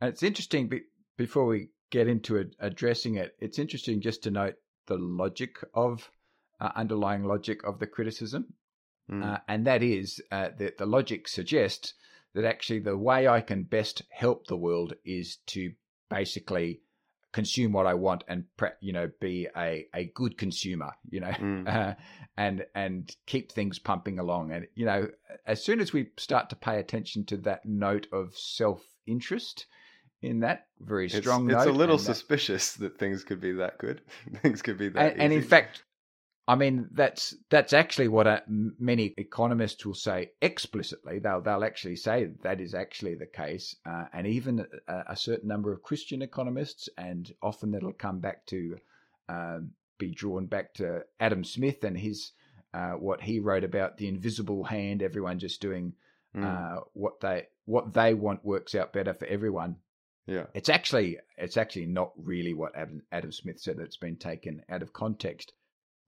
And 0.00 0.08
it's 0.08 0.22
interesting, 0.22 0.68
be- 0.68 0.82
before 1.16 1.46
we 1.46 1.70
get 1.90 2.08
into 2.08 2.50
addressing 2.60 3.16
it, 3.16 3.34
it's 3.40 3.58
interesting 3.58 4.00
just 4.00 4.22
to 4.24 4.30
note 4.30 4.54
the 4.86 4.98
logic 4.98 5.56
of, 5.74 6.10
uh, 6.60 6.70
underlying 6.76 7.24
logic 7.24 7.64
of 7.64 7.78
the 7.78 7.86
criticism. 7.86 8.54
Mm. 9.10 9.38
and 9.48 9.66
that 9.66 9.82
is 9.82 10.22
uh, 10.32 10.48
that 10.58 10.78
the 10.78 10.86
logic 10.86 11.28
suggests 11.28 11.92
that 12.32 12.46
actually 12.46 12.78
the 12.78 12.96
way 12.96 13.28
I 13.28 13.42
can 13.42 13.64
best 13.64 14.00
help 14.10 14.46
the 14.46 14.56
world 14.56 14.94
is 15.04 15.36
to 15.48 15.74
basically 16.08 16.80
consume 17.34 17.72
what 17.72 17.84
I 17.84 17.94
want 17.94 18.22
and 18.28 18.44
you 18.80 18.92
know 18.92 19.10
be 19.20 19.48
a, 19.56 19.86
a 19.92 20.04
good 20.14 20.38
consumer, 20.38 20.92
you 21.10 21.20
know, 21.20 21.32
mm. 21.32 21.68
uh, 21.90 21.94
and 22.38 22.64
and 22.74 23.14
keep 23.26 23.50
things 23.52 23.78
pumping 23.78 24.18
along. 24.18 24.52
And 24.52 24.68
you 24.74 24.86
know, 24.86 25.08
as 25.44 25.62
soon 25.62 25.80
as 25.80 25.92
we 25.92 26.10
start 26.16 26.48
to 26.50 26.56
pay 26.56 26.78
attention 26.78 27.26
to 27.26 27.36
that 27.38 27.66
note 27.66 28.06
of 28.12 28.34
self 28.36 28.82
interest 29.06 29.66
in 30.22 30.40
that 30.40 30.68
very 30.80 31.08
strong 31.08 31.50
it's, 31.50 31.58
it's 31.58 31.66
a 31.66 31.72
little 31.72 31.98
suspicious 31.98 32.74
that, 32.74 32.92
that, 32.92 32.98
things 32.98 33.24
could 33.24 33.40
be 33.40 33.52
that 33.52 33.76
good. 33.78 34.00
things 34.42 34.62
could 34.62 34.78
be 34.78 34.88
that. 34.88 35.12
And, 35.12 35.22
and 35.22 35.32
in 35.32 35.42
fact, 35.42 35.82
I 36.46 36.56
mean, 36.56 36.88
that's 36.92 37.34
that's 37.48 37.72
actually 37.72 38.08
what 38.08 38.26
uh, 38.26 38.40
many 38.46 39.14
economists 39.16 39.86
will 39.86 39.94
say 39.94 40.32
explicitly. 40.42 41.18
They'll 41.18 41.40
they'll 41.40 41.64
actually 41.64 41.96
say 41.96 42.28
that 42.42 42.60
is 42.60 42.74
actually 42.74 43.14
the 43.14 43.26
case, 43.26 43.74
uh, 43.86 44.04
and 44.12 44.26
even 44.26 44.66
a, 44.86 45.04
a, 45.08 45.16
certain 45.16 45.48
number 45.48 45.72
of 45.72 45.82
Christian 45.82 46.20
economists, 46.20 46.90
and 46.98 47.32
often 47.40 47.70
that'll 47.70 47.94
come 47.94 48.20
back 48.20 48.44
to 48.46 48.76
um, 49.30 49.70
be 49.96 50.10
drawn 50.10 50.44
back 50.44 50.74
to 50.74 51.04
Adam 51.18 51.44
Smith 51.44 51.82
and 51.82 51.96
his 51.96 52.32
uh, 52.74 52.92
what 52.92 53.22
he 53.22 53.40
wrote 53.40 53.64
about 53.64 53.96
the 53.96 54.08
invisible 54.08 54.64
hand. 54.64 55.02
Everyone 55.02 55.38
just 55.38 55.62
doing 55.62 55.94
mm. 56.36 56.82
what 56.92 57.20
they 57.20 57.46
what 57.64 57.94
they 57.94 58.12
want 58.12 58.44
works 58.44 58.74
out 58.74 58.92
better 58.92 59.14
for 59.14 59.24
everyone. 59.26 59.76
Yeah, 60.26 60.44
it's 60.52 60.68
actually 60.68 61.20
it's 61.38 61.56
actually 61.56 61.86
not 61.86 62.12
really 62.18 62.52
what 62.52 62.76
Adam, 62.76 63.00
Adam 63.10 63.32
Smith 63.32 63.60
said. 63.60 63.78
It's 63.78 63.96
been 63.96 64.16
taken 64.16 64.62
out 64.68 64.82
of 64.82 64.92
context 64.92 65.52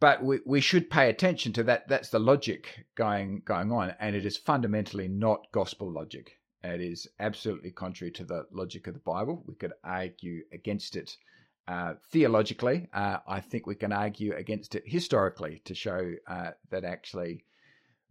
but 0.00 0.22
we, 0.22 0.40
we 0.44 0.60
should 0.60 0.90
pay 0.90 1.08
attention 1.08 1.52
to 1.54 1.62
that. 1.64 1.88
That's 1.88 2.10
the 2.10 2.18
logic 2.18 2.86
going 2.94 3.42
going 3.44 3.72
on, 3.72 3.94
and 4.00 4.14
it 4.14 4.26
is 4.26 4.36
fundamentally 4.36 5.08
not 5.08 5.46
gospel 5.52 5.90
logic. 5.90 6.38
It 6.62 6.80
is 6.80 7.06
absolutely 7.20 7.70
contrary 7.70 8.10
to 8.12 8.24
the 8.24 8.46
logic 8.50 8.86
of 8.86 8.94
the 8.94 9.00
Bible. 9.00 9.44
We 9.46 9.54
could 9.54 9.72
argue 9.84 10.42
against 10.52 10.96
it 10.96 11.16
uh, 11.68 11.94
theologically. 12.10 12.88
Uh, 12.92 13.18
I 13.26 13.40
think 13.40 13.66
we 13.66 13.74
can 13.74 13.92
argue 13.92 14.34
against 14.34 14.74
it 14.74 14.84
historically 14.86 15.62
to 15.64 15.74
show 15.74 16.14
uh, 16.26 16.50
that 16.70 16.84
actually 16.84 17.44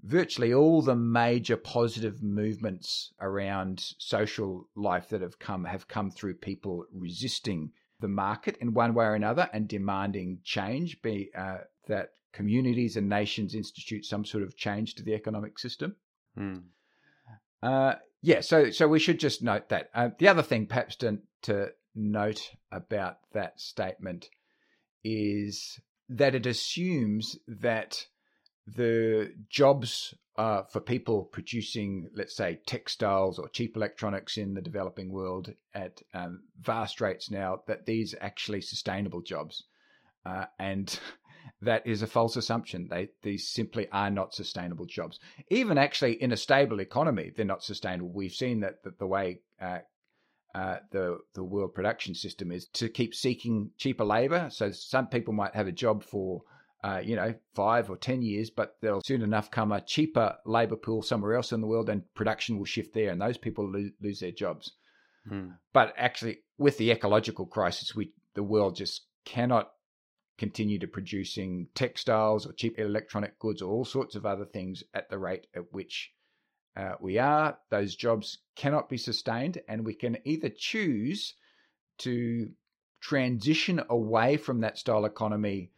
virtually 0.04 0.54
all 0.54 0.82
the 0.82 0.96
major 0.96 1.58
positive 1.58 2.22
movements 2.22 3.14
around 3.20 3.94
social 3.98 4.68
life 4.76 5.10
that 5.10 5.22
have 5.22 5.40
come 5.40 5.66
have 5.66 5.88
come 5.88 6.12
through 6.12 6.36
people 6.36 6.86
resisting 6.94 7.72
the 8.00 8.08
market 8.08 8.58
in 8.62 8.74
one 8.74 8.94
way 8.94 9.06
or 9.06 9.16
another 9.16 9.50
and 9.54 9.68
demanding 9.68 10.40
change, 10.44 11.02
be 11.02 11.32
uh, 11.36 11.60
that 11.88 12.10
communities 12.34 12.98
and 12.98 13.08
nations 13.08 13.56
institute 13.56 14.06
some 14.06 14.26
sort 14.26 14.44
of 14.44 14.58
change 14.58 14.96
to 14.96 15.04
the 15.04 15.14
economic 15.14 15.58
system. 15.58 15.96
Mm. 16.38 16.64
Uh, 17.64 17.96
yeah, 18.22 18.42
so 18.42 18.70
so 18.72 18.88
we 18.88 19.00
should 19.00 19.20
just 19.20 19.44
note 19.44 19.70
that. 19.70 19.90
Uh, 19.94 20.10
the 20.18 20.28
other 20.28 20.42
thing, 20.42 20.66
perhaps, 20.68 20.96
to, 20.98 21.20
to 21.44 21.70
note 21.96 22.52
about 22.72 23.18
that 23.34 23.60
statement 23.60 24.30
is 25.04 25.80
that 26.10 26.36
it 26.36 26.46
assumes 26.46 27.38
that 27.48 28.06
the 28.68 29.32
jobs 29.50 30.14
uh, 30.38 30.64
for 30.64 30.82
people 30.82 31.24
producing, 31.24 32.10
let's 32.14 32.36
say, 32.36 32.60
textiles 32.66 33.40
or 33.40 33.48
cheap 33.50 33.78
electronics 33.78 34.38
in 34.38 34.54
the 34.54 34.62
developing 34.62 35.12
world 35.12 35.54
at 35.74 36.02
um, 36.14 36.42
vast 36.60 37.00
rates 37.00 37.32
now, 37.32 37.62
that 37.68 37.86
these 37.86 38.14
are 38.14 38.24
actually 38.24 38.62
sustainable 38.62 39.22
jobs. 39.22 39.64
Uh, 40.26 40.46
and 40.60 41.00
that 41.62 41.86
is 41.86 42.02
a 42.02 42.08
false 42.08 42.36
assumption. 42.36 42.88
They 42.90 43.10
these 43.22 43.48
simply 43.48 43.88
are 43.92 44.10
not 44.10 44.34
sustainable 44.34 44.86
jobs. 44.86 45.20
Even 45.50 45.78
actually 45.78 46.22
in 46.22 46.32
a 46.32 46.38
stable 46.38 46.80
economy, 46.80 47.32
they're 47.36 47.46
not 47.46 47.64
sustainable. 47.64 48.12
We've 48.14 48.32
seen 48.32 48.62
that, 48.62 48.84
that 48.84 49.00
the 49.00 49.08
way 49.08 49.40
uh, 49.62 49.80
uh, 50.56 50.78
the 50.92 51.20
the 51.34 51.44
world 51.44 51.74
production 51.74 52.16
system 52.16 52.52
is 52.52 52.68
to 52.68 52.88
keep 52.88 53.14
seeking 53.14 53.72
cheaper 53.78 54.06
labor. 54.06 54.50
So 54.50 54.72
some 54.72 55.08
people 55.08 55.34
might 55.34 55.54
have 55.54 55.68
a 55.68 55.72
job 55.72 56.04
for 56.04 56.44
uh, 56.84 57.02
you 57.04 57.16
know 57.16 57.34
five 57.54 57.90
or 57.90 57.98
ten 57.98 58.22
years, 58.22 58.50
but 58.50 58.76
there'll 58.82 59.02
soon 59.04 59.22
enough 59.22 59.52
come 59.52 59.72
a 59.72 59.82
cheaper 59.82 60.38
labor 60.46 60.78
pool 60.78 61.02
somewhere 61.02 61.36
else 61.36 61.52
in 61.52 61.62
the 61.62 61.68
world, 61.68 61.90
and 61.90 62.04
production 62.14 62.58
will 62.58 62.66
shift 62.66 62.94
there, 62.94 63.12
and 63.12 63.22
those 63.22 63.38
people 63.38 63.70
lose, 63.70 63.92
lose 64.02 64.20
their 64.20 64.32
jobs. 64.32 64.72
Hmm. 65.28 65.50
But 65.74 65.94
actually, 65.98 66.40
with 66.58 66.78
the 66.78 66.92
ecological 66.92 67.48
crisis, 67.48 67.94
we 67.94 68.14
the 68.36 68.44
world 68.44 68.76
just 68.78 69.02
cannot 69.26 69.72
continue 70.38 70.80
to 70.80 70.88
producing 70.88 71.68
textiles 71.76 72.46
or 72.46 72.54
cheap 72.54 72.78
electronic 72.78 73.40
goods 73.40 73.62
or 73.62 73.72
all 73.72 73.86
sorts 73.86 74.16
of 74.16 74.26
other 74.26 74.46
things 74.46 74.84
at 74.94 75.10
the 75.10 75.18
rate 75.18 75.48
at 75.56 75.72
which 75.72 76.12
uh, 76.76 76.94
we 77.00 77.18
are. 77.18 77.58
Those 77.70 77.96
jobs 77.96 78.40
cannot 78.56 78.90
be 78.90 78.98
sustained, 78.98 79.62
and 79.68 79.86
we 79.86 79.94
can 79.94 80.18
either 80.26 80.50
choose 80.50 81.36
to 82.00 82.50
transition 83.02 83.82
away 83.90 84.36
from 84.38 84.62
that 84.62 84.78
style 84.78 85.06
economy 85.06 85.72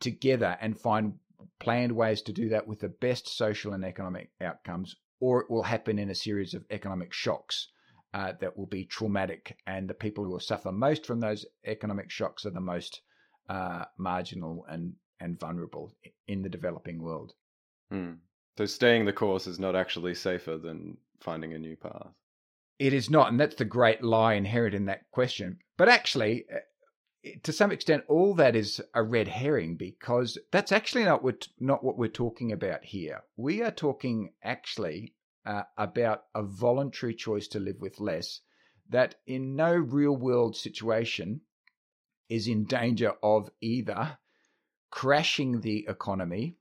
together 0.00 0.56
and 0.60 0.78
find 0.78 1.14
planned 1.58 1.92
ways 1.92 2.22
to 2.22 2.32
do 2.32 2.50
that 2.50 2.68
with 2.68 2.80
the 2.80 2.88
best 2.88 3.26
social 3.28 3.72
and 3.72 3.84
economic 3.84 4.30
outcomes, 4.40 4.94
or 5.20 5.40
it 5.40 5.50
will 5.50 5.62
happen 5.62 5.98
in 5.98 6.10
a 6.10 6.14
series 6.14 6.54
of 6.54 6.64
economic 6.70 7.12
shocks. 7.12 7.68
Uh, 8.12 8.32
that 8.40 8.56
will 8.56 8.66
be 8.66 8.84
traumatic, 8.84 9.56
and 9.66 9.90
the 9.90 9.94
people 9.94 10.22
who 10.22 10.30
will 10.30 10.38
suffer 10.38 10.70
most 10.70 11.04
from 11.04 11.18
those 11.18 11.44
economic 11.66 12.12
shocks 12.12 12.46
are 12.46 12.50
the 12.50 12.60
most 12.60 13.00
uh, 13.48 13.84
marginal 13.98 14.64
and 14.68 14.94
and 15.20 15.38
vulnerable 15.38 15.92
in 16.26 16.42
the 16.42 16.48
developing 16.48 17.00
world. 17.02 17.32
Hmm. 17.90 18.14
So 18.58 18.66
staying 18.66 19.04
the 19.04 19.12
course 19.12 19.46
is 19.46 19.58
not 19.58 19.74
actually 19.74 20.14
safer 20.14 20.58
than 20.58 20.96
finding 21.20 21.54
a 21.54 21.58
new 21.58 21.76
path. 21.76 22.12
It 22.78 22.92
is 22.92 23.08
not, 23.08 23.30
and 23.30 23.38
that's 23.38 23.54
the 23.54 23.64
great 23.64 24.02
lie 24.02 24.34
inherent 24.34 24.74
in 24.74 24.86
that 24.86 25.10
question. 25.10 25.58
But 25.76 25.88
actually, 25.88 26.44
uh, 26.52 27.30
to 27.42 27.52
some 27.52 27.72
extent, 27.72 28.04
all 28.08 28.34
that 28.34 28.54
is 28.56 28.82
a 28.94 29.02
red 29.02 29.28
herring 29.28 29.76
because 29.76 30.38
that's 30.50 30.72
actually 30.72 31.04
not 31.04 31.22
what 31.22 31.48
not 31.58 31.82
what 31.82 31.96
we're 31.96 32.08
talking 32.08 32.52
about 32.52 32.84
here. 32.84 33.22
We 33.36 33.62
are 33.62 33.70
talking 33.70 34.32
actually 34.42 35.14
uh, 35.46 35.62
about 35.78 36.24
a 36.34 36.42
voluntary 36.42 37.14
choice 37.14 37.48
to 37.48 37.60
live 37.60 37.80
with 37.80 38.00
less. 38.00 38.40
That 38.90 39.14
in 39.26 39.56
no 39.56 39.72
real 39.72 40.16
world 40.16 40.56
situation 40.56 41.40
is 42.28 42.48
in 42.48 42.64
danger 42.64 43.12
of 43.22 43.50
either 43.60 44.18
crashing 44.90 45.60
the 45.60 45.86
economy 45.88 46.56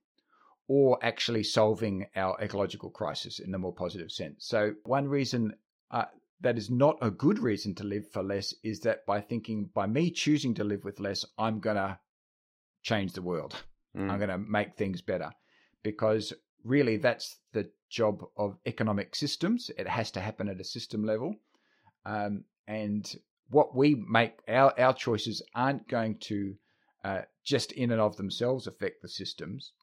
or 0.67 0.97
actually 1.04 1.43
solving 1.43 2.06
our 2.15 2.38
ecological 2.41 2.89
crisis 2.89 3.39
in 3.39 3.52
the 3.52 3.58
more 3.58 3.73
positive 3.73 4.12
sense. 4.12 4.45
So, 4.47 4.73
one 4.84 5.08
reason 5.08 5.54
uh, 5.91 6.06
that 6.41 6.58
is 6.58 6.69
not 6.69 6.97
a 7.02 7.12
good 7.12 7.39
reason 7.39 7.73
to 7.76 7.84
live 7.84 8.10
for 8.12 8.23
less 8.23 8.54
is 8.63 8.82
that 8.82 9.06
by 9.06 9.21
thinking, 9.21 9.69
by 9.73 9.88
me 9.88 10.12
choosing 10.12 10.54
to 10.56 10.63
live 10.63 10.84
with 10.84 10.99
less, 10.99 11.26
I'm 11.38 11.60
going 11.60 11.78
to 11.78 11.99
change 12.82 13.13
the 13.13 13.21
world. 13.21 13.56
Mm. 13.97 14.10
I'm 14.10 14.17
going 14.17 14.30
to 14.30 14.38
make 14.38 14.76
things 14.76 15.02
better. 15.02 15.32
Because 15.84 16.34
really, 16.63 16.97
that's 16.97 17.38
the 17.54 17.69
job 17.89 18.23
of 18.38 18.58
economic 18.65 19.15
systems. 19.15 19.69
It 19.78 19.88
has 19.88 20.12
to 20.12 20.21
happen 20.21 20.49
at 20.49 20.60
a 20.60 20.65
system 20.65 21.04
level. 21.06 21.36
Um, 22.06 22.43
and 22.67 23.13
what 23.54 23.76
we 23.76 23.96
make 23.96 24.34
our 24.48 24.78
our 24.80 24.94
choices 24.94 25.42
aren't 25.56 25.88
going 25.88 26.18
to 26.20 26.56
uh, 27.04 27.22
just 27.44 27.72
in 27.74 27.92
and 27.92 28.02
of 28.02 28.18
themselves 28.18 28.68
affect 28.68 29.02
the 29.02 29.10
systems. 29.10 29.74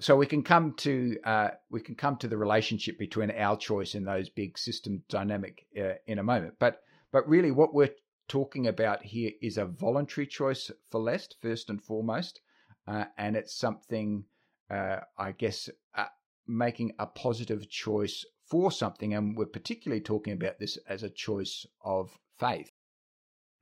So 0.00 0.16
we 0.16 0.26
can 0.26 0.42
come 0.42 0.74
to 0.78 1.18
uh, 1.24 1.48
we 1.70 1.80
can 1.80 1.96
come 1.96 2.16
to 2.18 2.28
the 2.28 2.36
relationship 2.36 2.98
between 2.98 3.30
our 3.32 3.56
choice 3.56 3.94
and 3.94 4.06
those 4.06 4.28
big 4.28 4.56
system 4.56 5.02
dynamic 5.08 5.66
uh, 5.76 5.94
in 6.06 6.18
a 6.18 6.22
moment. 6.22 6.54
But 6.58 6.82
but 7.12 7.28
really, 7.28 7.50
what 7.50 7.74
we're 7.74 7.94
talking 8.28 8.66
about 8.66 9.02
here 9.02 9.32
is 9.42 9.58
a 9.58 9.64
voluntary 9.64 10.26
choice 10.26 10.70
for 10.90 11.00
less, 11.00 11.28
first 11.40 11.70
and 11.70 11.82
foremost, 11.82 12.40
uh, 12.86 13.06
and 13.16 13.34
it's 13.36 13.56
something 13.56 14.24
uh, 14.70 15.00
I 15.18 15.32
guess 15.32 15.68
uh, 15.96 16.06
making 16.46 16.92
a 16.98 17.06
positive 17.06 17.68
choice 17.68 18.24
for 18.46 18.70
something, 18.70 19.14
and 19.14 19.36
we're 19.36 19.46
particularly 19.46 20.00
talking 20.00 20.32
about 20.32 20.58
this 20.58 20.78
as 20.88 21.02
a 21.02 21.10
choice 21.10 21.66
of 21.82 22.16
faith. 22.38 22.70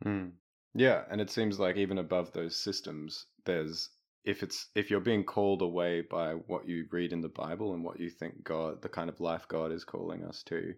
Mm. 0.04 0.32
Yeah, 0.74 1.04
and 1.10 1.20
it 1.20 1.30
seems 1.30 1.58
like 1.58 1.76
even 1.76 1.98
above 1.98 2.32
those 2.32 2.56
systems, 2.56 3.26
there's 3.44 3.90
if 4.24 4.42
it's 4.42 4.68
if 4.74 4.90
you're 4.90 5.00
being 5.00 5.24
called 5.24 5.62
away 5.62 6.02
by 6.02 6.34
what 6.34 6.68
you 6.68 6.86
read 6.90 7.12
in 7.12 7.20
the 7.20 7.28
Bible 7.28 7.74
and 7.74 7.84
what 7.84 8.00
you 8.00 8.10
think 8.10 8.42
God, 8.42 8.82
the 8.82 8.88
kind 8.88 9.08
of 9.08 9.20
life 9.20 9.46
God 9.48 9.72
is 9.72 9.84
calling 9.84 10.24
us 10.24 10.42
to, 10.44 10.74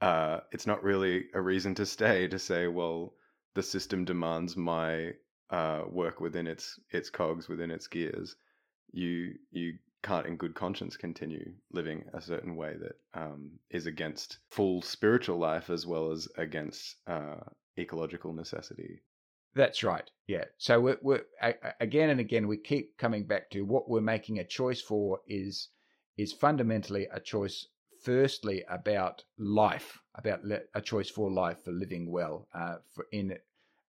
uh, 0.00 0.40
it's 0.52 0.66
not 0.66 0.82
really 0.82 1.26
a 1.34 1.40
reason 1.40 1.74
to 1.76 1.86
stay. 1.86 2.28
To 2.28 2.38
say, 2.38 2.66
well, 2.68 3.14
the 3.54 3.62
system 3.62 4.04
demands 4.04 4.56
my 4.56 5.12
uh, 5.50 5.82
work 5.88 6.20
within 6.20 6.46
its 6.46 6.78
its 6.90 7.10
cogs, 7.10 7.48
within 7.48 7.70
its 7.70 7.86
gears. 7.88 8.36
You 8.92 9.34
you 9.52 9.74
can't 10.02 10.26
in 10.26 10.36
good 10.36 10.54
conscience 10.54 10.96
continue 10.96 11.54
living 11.72 12.04
a 12.14 12.20
certain 12.20 12.56
way 12.56 12.76
that 12.78 12.96
um, 13.20 13.52
is 13.70 13.86
against 13.86 14.38
full 14.50 14.82
spiritual 14.82 15.38
life 15.38 15.70
as 15.70 15.86
well 15.86 16.10
as 16.12 16.28
against 16.36 16.96
uh, 17.06 17.36
ecological 17.78 18.32
necessity. 18.32 19.00
That's 19.54 19.84
right. 19.84 20.10
Yeah. 20.26 20.44
So 20.58 20.80
we're, 20.80 20.98
we're 21.00 21.24
again 21.80 22.10
and 22.10 22.20
again 22.20 22.48
we 22.48 22.56
keep 22.56 22.98
coming 22.98 23.24
back 23.24 23.50
to 23.50 23.62
what 23.62 23.88
we're 23.88 24.00
making 24.00 24.38
a 24.38 24.44
choice 24.44 24.80
for 24.80 25.20
is 25.26 25.68
is 26.16 26.32
fundamentally 26.32 27.06
a 27.12 27.20
choice. 27.20 27.68
Firstly, 28.02 28.62
about 28.68 29.24
life, 29.38 29.98
about 30.14 30.40
a 30.74 30.80
choice 30.82 31.08
for 31.08 31.30
life, 31.30 31.64
for 31.64 31.72
living 31.72 32.10
well, 32.10 32.48
uh, 32.54 32.76
for 32.92 33.06
in 33.12 33.38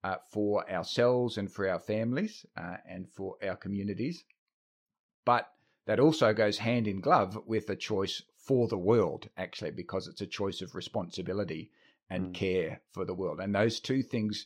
uh, 0.04 0.18
for 0.32 0.70
ourselves 0.70 1.38
and 1.38 1.52
for 1.52 1.68
our 1.68 1.80
families 1.80 2.46
uh, 2.56 2.78
and 2.88 3.10
for 3.10 3.38
our 3.44 3.56
communities. 3.56 4.24
But 5.26 5.50
that 5.86 6.00
also 6.00 6.34
goes 6.34 6.60
hand 6.60 6.88
in 6.88 7.00
glove 7.02 7.40
with 7.48 7.70
a 7.70 7.76
choice 7.76 8.22
for 8.36 8.68
the 8.68 8.78
world, 8.78 9.30
actually, 9.38 9.72
because 9.72 10.08
it's 10.08 10.22
a 10.22 10.28
choice 10.28 10.62
of 10.62 10.76
responsibility 10.76 11.72
and 12.10 12.28
mm. 12.28 12.34
care 12.34 12.82
for 12.92 13.06
the 13.06 13.14
world. 13.14 13.40
And 13.40 13.54
those 13.54 13.80
two 13.80 14.04
things 14.04 14.46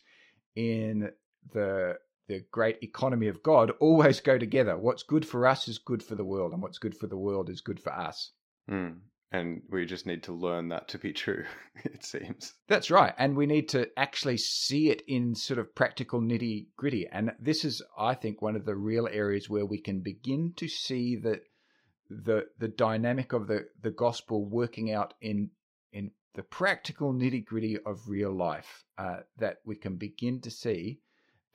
in 0.56 1.12
the 1.54 1.96
the 2.28 2.44
great 2.52 2.78
economy 2.82 3.28
of 3.28 3.42
God 3.42 3.72
always 3.80 4.20
go 4.20 4.38
together. 4.38 4.78
What's 4.78 5.04
good 5.04 5.26
for 5.26 5.48
us 5.48 5.68
is 5.68 5.78
good 5.78 6.04
for 6.04 6.16
the 6.16 6.26
world, 6.26 6.54
and 6.54 6.62
what's 6.62 6.80
good 6.80 6.96
for 6.96 7.08
the 7.08 7.18
world 7.18 7.50
is 7.50 7.62
good 7.62 7.80
for 7.80 7.94
us. 7.94 8.32
Mm. 8.70 8.98
And 9.30 9.62
we 9.70 9.86
just 9.86 10.06
need 10.06 10.24
to 10.24 10.34
learn 10.34 10.70
that 10.70 10.88
to 10.90 10.98
be 10.98 11.12
true, 11.26 11.46
it 11.84 12.04
seems. 12.04 12.54
That's 12.68 12.90
right. 12.90 13.14
And 13.18 13.36
we 13.36 13.46
need 13.46 13.70
to 13.70 13.90
actually 13.98 14.38
see 14.38 14.90
it 14.90 15.04
in 15.08 15.36
sort 15.36 15.60
of 15.60 15.76
practical 15.76 16.22
nitty 16.22 16.68
gritty. 16.78 17.08
And 17.12 17.34
this 17.40 17.66
is, 17.66 17.82
I 17.98 18.14
think, 18.14 18.42
one 18.42 18.56
of 18.56 18.66
the 18.66 18.76
real 18.76 19.08
areas 19.12 19.50
where 19.50 19.66
we 19.66 19.80
can 19.80 20.00
begin 20.00 20.54
to 20.58 20.68
see 20.68 21.18
that 21.18 21.42
the 22.10 22.46
the 22.58 22.70
dynamic 22.70 23.34
of 23.34 23.48
the, 23.48 23.68
the 23.82 23.92
gospel 23.92 24.46
working 24.46 24.92
out 24.94 25.14
in 25.22 25.50
in 25.50 25.50
the 26.38 26.44
practical 26.44 27.12
nitty 27.12 27.44
gritty 27.44 27.80
of 27.84 28.08
real 28.08 28.32
life, 28.32 28.86
uh, 29.00 29.18
that 29.40 29.58
we 29.66 29.76
can 29.76 29.96
begin 29.96 30.40
to 30.40 30.52
see 30.52 31.00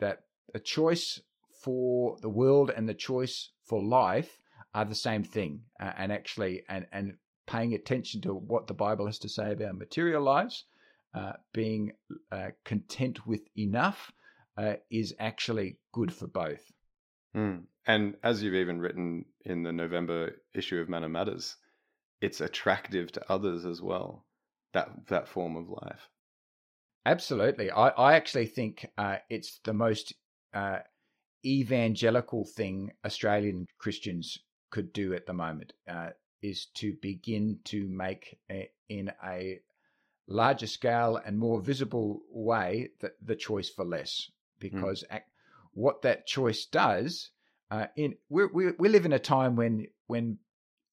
that 0.01 0.25
a 0.55 0.59
choice 0.59 1.21
for 1.63 2.17
the 2.21 2.29
world 2.29 2.69
and 2.77 2.89
the 2.89 2.95
choice 2.95 3.51
for 3.65 3.81
life 3.81 4.41
are 4.75 4.85
the 4.85 4.95
same 4.97 5.23
thing. 5.23 5.61
Uh, 5.81 5.93
and 5.97 6.11
actually, 6.11 6.65
and, 6.69 6.85
and 6.93 7.15
paying 7.47 7.75
attention 7.75 8.21
to 8.21 8.35
what 8.35 8.67
the 8.67 8.75
Bible 8.75 9.07
has 9.07 9.21
to 9.21 9.29
say 9.29 9.53
about 9.53 9.79
material 9.79 10.21
lives, 10.21 10.65
uh, 11.15 11.35
being 11.53 11.93
uh, 12.33 12.49
content 12.65 13.25
with 13.25 13.43
enough, 13.57 14.11
uh, 14.57 14.75
is 14.91 15.15
actually 15.21 15.79
good 15.93 16.13
for 16.13 16.27
both. 16.27 16.73
Mm. 17.37 17.67
And 17.87 18.17
as 18.25 18.43
you've 18.43 18.55
even 18.55 18.81
written 18.81 19.27
in 19.45 19.63
the 19.63 19.73
November 19.73 20.33
issue 20.55 20.81
of 20.81 20.89
Manna 20.89 21.09
Matters, 21.09 21.57
it's 22.21 22.41
attractive 22.41 23.13
to 23.13 23.33
others 23.33 23.65
as 23.65 23.81
well. 23.81 24.27
That 24.73 25.07
that 25.09 25.29
form 25.29 25.57
of 25.57 25.69
life. 25.69 26.09
Absolutely, 27.05 27.71
I 27.71 27.89
I 27.89 28.15
actually 28.15 28.47
think 28.47 28.87
uh, 28.97 29.17
it's 29.29 29.61
the 29.65 29.73
most 29.73 30.15
uh, 30.55 30.79
evangelical 31.45 32.45
thing 32.45 32.93
Australian 33.05 33.67
Christians 33.79 34.39
could 34.71 34.93
do 34.93 35.13
at 35.15 35.27
the 35.27 35.33
moment 35.33 35.73
uh, 35.89 36.11
is 36.41 36.67
to 36.75 36.95
begin 37.03 37.59
to 37.65 37.89
make 37.89 38.39
a, 38.51 38.71
in 38.89 39.11
a 39.25 39.61
larger 40.27 40.67
scale 40.67 41.21
and 41.25 41.39
more 41.39 41.61
visible 41.61 42.23
way 42.31 42.91
the, 43.01 43.13
the 43.23 43.37
choice 43.37 43.69
for 43.69 43.85
less 43.85 44.31
hmm. 44.61 44.69
because 44.69 45.05
mm. 45.13 45.21
what 45.73 46.03
that 46.03 46.27
choice 46.27 46.67
does 46.67 47.31
uh, 47.71 47.87
in 47.97 48.15
we 48.29 48.47
we 48.79 48.89
live 48.89 49.05
in 49.05 49.13
a 49.13 49.19
time 49.19 49.57
when 49.57 49.87
when 50.07 50.39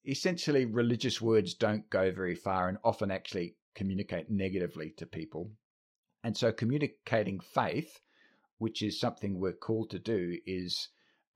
essentially 0.06 0.64
religious 0.64 1.20
words 1.20 1.54
don't 1.54 1.88
go 1.90 2.10
very 2.10 2.34
far 2.34 2.68
and 2.68 2.78
often 2.84 3.10
actually 3.10 3.54
communicate 3.74 4.30
negatively 4.30 4.90
to 4.96 5.06
people. 5.06 5.52
And 6.22 6.36
so 6.36 6.52
communicating 6.52 7.40
faith, 7.40 8.00
which 8.58 8.82
is 8.82 9.00
something 9.00 9.38
we're 9.38 9.52
called 9.52 9.90
to 9.90 9.98
do, 9.98 10.38
is 10.46 10.88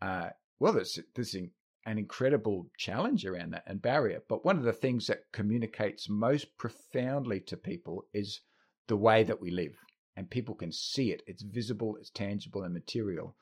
uh, 0.03 0.31
well, 0.59 0.73
there's 0.73 0.99
there's 1.15 1.35
an 1.35 1.99
incredible 1.99 2.71
challenge 2.79 3.25
around 3.25 3.51
that 3.53 3.65
and 3.67 3.81
barrier. 3.81 4.23
But 4.29 4.45
one 4.45 4.57
of 4.57 4.65
the 4.65 4.73
things 4.73 5.07
that 5.07 5.33
communicates 5.33 6.09
most 6.09 6.57
profoundly 6.59 7.41
to 7.41 7.57
people 7.57 8.07
is 8.13 8.41
the 8.87 8.97
way 8.97 9.25
that 9.25 9.41
we 9.41 9.51
live, 9.51 9.77
and 10.17 10.31
people 10.31 10.55
can 10.55 10.73
see 10.73 11.11
it. 11.11 11.23
It's 11.27 11.43
visible, 11.43 11.97
it's 11.97 12.11
tangible, 12.11 12.63
and 12.63 12.75
material. 12.75 13.37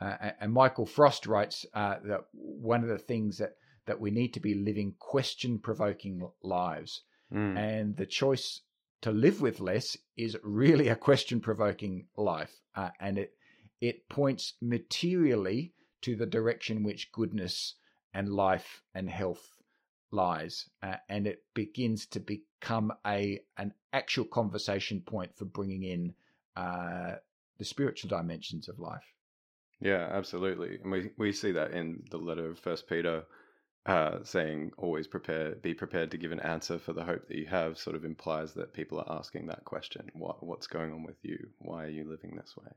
Uh, 0.00 0.30
and 0.40 0.52
Michael 0.52 0.86
Frost 0.86 1.26
writes 1.26 1.66
uh, 1.74 1.96
that 2.04 2.20
one 2.32 2.82
of 2.82 2.88
the 2.88 2.98
things 2.98 3.38
that 3.38 3.54
that 3.86 4.00
we 4.00 4.10
need 4.10 4.34
to 4.34 4.40
be 4.40 4.54
living 4.54 4.94
question 4.98 5.58
provoking 5.58 6.20
lives. 6.42 7.02
Mm. 7.32 7.56
And 7.56 7.96
the 7.96 8.06
choice 8.06 8.62
to 9.02 9.10
live 9.10 9.40
with 9.40 9.60
less 9.60 9.96
is 10.16 10.36
really 10.42 10.88
a 10.88 10.96
question 10.96 11.40
provoking 11.40 12.06
life. 12.16 12.52
Uh, 12.74 12.90
and 13.00 13.18
it, 13.18 13.32
it 13.80 14.08
points 14.08 14.54
materially 14.60 15.72
to 16.02 16.16
the 16.16 16.26
direction 16.26 16.82
which 16.82 17.12
goodness 17.12 17.74
and 18.14 18.28
life 18.28 18.82
and 18.94 19.08
health 19.08 19.58
lies. 20.10 20.68
Uh, 20.82 20.96
and 21.08 21.26
it 21.26 21.42
begins 21.54 22.06
to 22.06 22.20
become 22.20 22.92
a 23.06 23.40
an 23.56 23.72
actual 23.92 24.24
conversation 24.24 25.00
point 25.00 25.36
for 25.36 25.44
bringing 25.44 25.82
in 25.82 26.14
uh, 26.56 27.16
the 27.58 27.64
spiritual 27.64 28.08
dimensions 28.08 28.68
of 28.68 28.78
life. 28.78 29.14
Yeah, 29.80 30.08
absolutely. 30.10 30.78
And 30.82 30.90
we, 30.90 31.10
we 31.16 31.32
see 31.32 31.52
that 31.52 31.70
in 31.70 32.02
the 32.10 32.16
letter 32.16 32.50
of 32.50 32.58
First 32.58 32.88
Peter 32.88 33.24
uh, 33.88 34.22
saying 34.22 34.70
always 34.76 35.06
prepare, 35.06 35.54
be 35.54 35.72
prepared 35.72 36.10
to 36.10 36.18
give 36.18 36.30
an 36.30 36.40
answer 36.40 36.78
for 36.78 36.92
the 36.92 37.04
hope 37.04 37.26
that 37.26 37.38
you 37.38 37.46
have, 37.46 37.78
sort 37.78 37.96
of 37.96 38.04
implies 38.04 38.52
that 38.52 38.74
people 38.74 39.00
are 39.00 39.18
asking 39.18 39.46
that 39.46 39.64
question: 39.64 40.10
what 40.12 40.44
what's 40.44 40.66
going 40.66 40.92
on 40.92 41.02
with 41.02 41.16
you? 41.22 41.38
Why 41.58 41.84
are 41.86 41.90
you 41.90 42.08
living 42.08 42.36
this 42.36 42.54
way? 42.54 42.70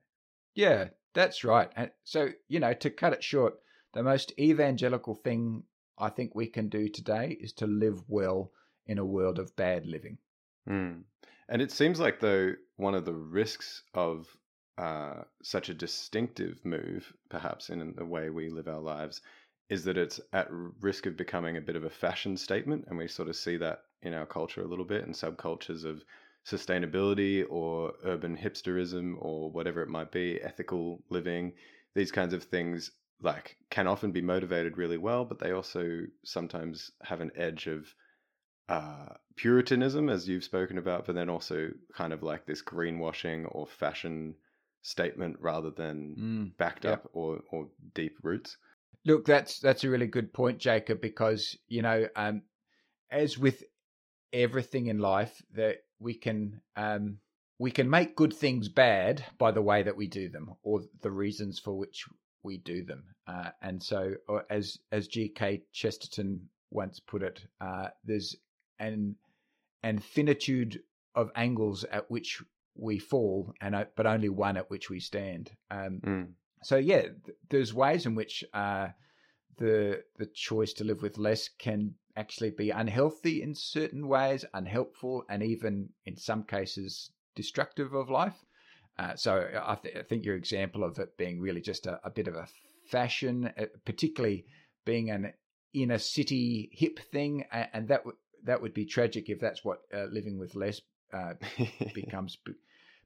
Yeah, 0.55 0.87
that's 1.13 1.43
right. 1.43 1.69
And 1.75 1.91
so 2.05 2.29
you 2.47 2.61
know, 2.61 2.73
to 2.73 2.89
cut 2.89 3.11
it 3.11 3.23
short, 3.23 3.55
the 3.93 4.03
most 4.03 4.31
evangelical 4.39 5.15
thing 5.15 5.63
I 5.97 6.09
think 6.09 6.33
we 6.33 6.47
can 6.47 6.69
do 6.69 6.87
today 6.87 7.37
is 7.41 7.51
to 7.53 7.67
live 7.67 8.01
well 8.07 8.51
in 8.87 8.97
a 8.97 9.05
world 9.05 9.37
of 9.37 9.55
bad 9.57 9.85
living. 9.85 10.17
Mm. 10.69 11.03
And 11.49 11.61
it 11.61 11.73
seems 11.73 11.99
like 11.99 12.21
though 12.21 12.53
one 12.77 12.95
of 12.95 13.03
the 13.03 13.13
risks 13.13 13.83
of 13.93 14.27
uh, 14.77 15.23
such 15.43 15.67
a 15.67 15.73
distinctive 15.73 16.63
move, 16.63 17.13
perhaps 17.29 17.69
in 17.69 17.93
the 17.97 18.05
way 18.05 18.29
we 18.29 18.49
live 18.49 18.69
our 18.69 18.79
lives, 18.79 19.21
is 19.71 19.85
that 19.85 19.97
it's 19.97 20.19
at 20.33 20.49
risk 20.81 21.05
of 21.05 21.15
becoming 21.15 21.55
a 21.55 21.61
bit 21.61 21.77
of 21.77 21.85
a 21.85 21.89
fashion 21.89 22.35
statement. 22.35 22.83
And 22.89 22.97
we 22.97 23.07
sort 23.07 23.29
of 23.29 23.37
see 23.37 23.55
that 23.55 23.83
in 24.01 24.13
our 24.13 24.25
culture 24.25 24.61
a 24.61 24.67
little 24.67 24.83
bit 24.83 25.05
and 25.05 25.15
subcultures 25.15 25.85
of 25.85 26.03
sustainability 26.45 27.45
or 27.49 27.93
urban 28.03 28.35
hipsterism 28.35 29.15
or 29.19 29.49
whatever 29.49 29.81
it 29.81 29.87
might 29.87 30.11
be, 30.11 30.41
ethical 30.41 31.01
living, 31.09 31.53
these 31.95 32.11
kinds 32.11 32.33
of 32.33 32.43
things 32.43 32.91
like 33.21 33.55
can 33.69 33.87
often 33.87 34.11
be 34.11 34.21
motivated 34.21 34.77
really 34.77 34.97
well, 34.97 35.23
but 35.23 35.39
they 35.39 35.51
also 35.51 36.01
sometimes 36.25 36.91
have 37.01 37.21
an 37.21 37.31
edge 37.37 37.67
of 37.67 37.95
uh, 38.67 39.13
puritanism, 39.37 40.09
as 40.09 40.27
you've 40.27 40.43
spoken 40.43 40.79
about, 40.79 41.05
but 41.05 41.15
then 41.15 41.29
also 41.29 41.69
kind 41.95 42.11
of 42.11 42.23
like 42.23 42.45
this 42.45 42.61
greenwashing 42.61 43.47
or 43.55 43.65
fashion 43.65 44.35
statement 44.81 45.37
rather 45.39 45.69
than 45.69 46.15
mm, 46.19 46.57
backed 46.57 46.83
yep. 46.83 47.05
up 47.05 47.09
or, 47.13 47.39
or 47.51 47.69
deep 47.93 48.17
roots. 48.21 48.57
Look, 49.05 49.25
that's 49.25 49.59
that's 49.59 49.83
a 49.83 49.89
really 49.89 50.07
good 50.07 50.33
point, 50.33 50.59
Jacob, 50.59 51.01
because 51.01 51.57
you 51.67 51.81
know, 51.81 52.07
um, 52.15 52.43
as 53.09 53.37
with 53.37 53.63
everything 54.31 54.87
in 54.87 54.99
life, 54.99 55.41
that 55.55 55.77
we 55.99 56.13
can 56.13 56.61
um, 56.75 57.17
we 57.57 57.71
can 57.71 57.89
make 57.89 58.15
good 58.15 58.33
things 58.33 58.69
bad 58.69 59.23
by 59.37 59.51
the 59.51 59.61
way 59.61 59.83
that 59.83 59.97
we 59.97 60.07
do 60.07 60.29
them 60.29 60.53
or 60.63 60.81
the 61.01 61.11
reasons 61.11 61.59
for 61.59 61.77
which 61.77 62.05
we 62.43 62.57
do 62.57 62.83
them. 62.83 63.03
Uh, 63.27 63.49
and 63.61 63.81
so, 63.81 64.13
uh, 64.29 64.39
as 64.49 64.77
as 64.91 65.07
G.K. 65.07 65.63
Chesterton 65.71 66.49
once 66.69 66.99
put 66.99 67.23
it, 67.23 67.41
uh, 67.59 67.87
there's 68.03 68.35
an 68.79 69.15
an 69.83 69.97
finitude 69.99 70.81
of 71.15 71.31
angles 71.35 71.83
at 71.85 72.09
which 72.09 72.41
we 72.75 72.99
fall, 72.99 73.53
and 73.61 73.75
uh, 73.75 73.85
but 73.95 74.05
only 74.05 74.29
one 74.29 74.57
at 74.57 74.69
which 74.69 74.89
we 74.89 74.99
stand. 74.99 75.51
Um, 75.71 76.01
mm 76.05 76.27
so 76.63 76.77
yeah, 76.77 77.07
there's 77.49 77.73
ways 77.73 78.05
in 78.05 78.15
which 78.15 78.43
uh, 78.53 78.87
the 79.57 80.03
the 80.17 80.27
choice 80.27 80.73
to 80.73 80.83
live 80.83 81.01
with 81.01 81.17
less 81.17 81.49
can 81.49 81.95
actually 82.15 82.51
be 82.51 82.69
unhealthy 82.69 83.41
in 83.41 83.55
certain 83.55 84.07
ways, 84.07 84.45
unhelpful, 84.53 85.23
and 85.29 85.43
even 85.43 85.89
in 86.05 86.17
some 86.17 86.43
cases 86.43 87.11
destructive 87.35 87.93
of 87.93 88.09
life. 88.09 88.45
Uh, 88.99 89.15
so 89.15 89.47
I, 89.65 89.75
th- 89.75 89.95
I, 89.95 90.03
think 90.03 90.25
your 90.25 90.35
example 90.35 90.83
of 90.83 90.99
it 90.99 91.17
being 91.17 91.39
really 91.39 91.61
just 91.61 91.87
a, 91.87 91.99
a 92.03 92.09
bit 92.09 92.27
of 92.27 92.35
a 92.35 92.47
fashion, 92.89 93.51
uh, 93.57 93.65
particularly 93.85 94.45
being 94.85 95.09
an 95.09 95.33
inner 95.73 95.97
city 95.97 96.69
hip 96.73 96.99
thing, 97.11 97.45
and 97.51 97.87
that 97.87 97.99
w- 97.99 98.17
that 98.43 98.61
would 98.61 98.73
be 98.73 98.85
tragic 98.85 99.29
if 99.29 99.39
that's 99.39 99.63
what 99.63 99.79
uh, 99.93 100.05
living 100.11 100.37
with 100.37 100.55
less 100.55 100.81
uh, 101.13 101.33
becomes, 101.93 102.37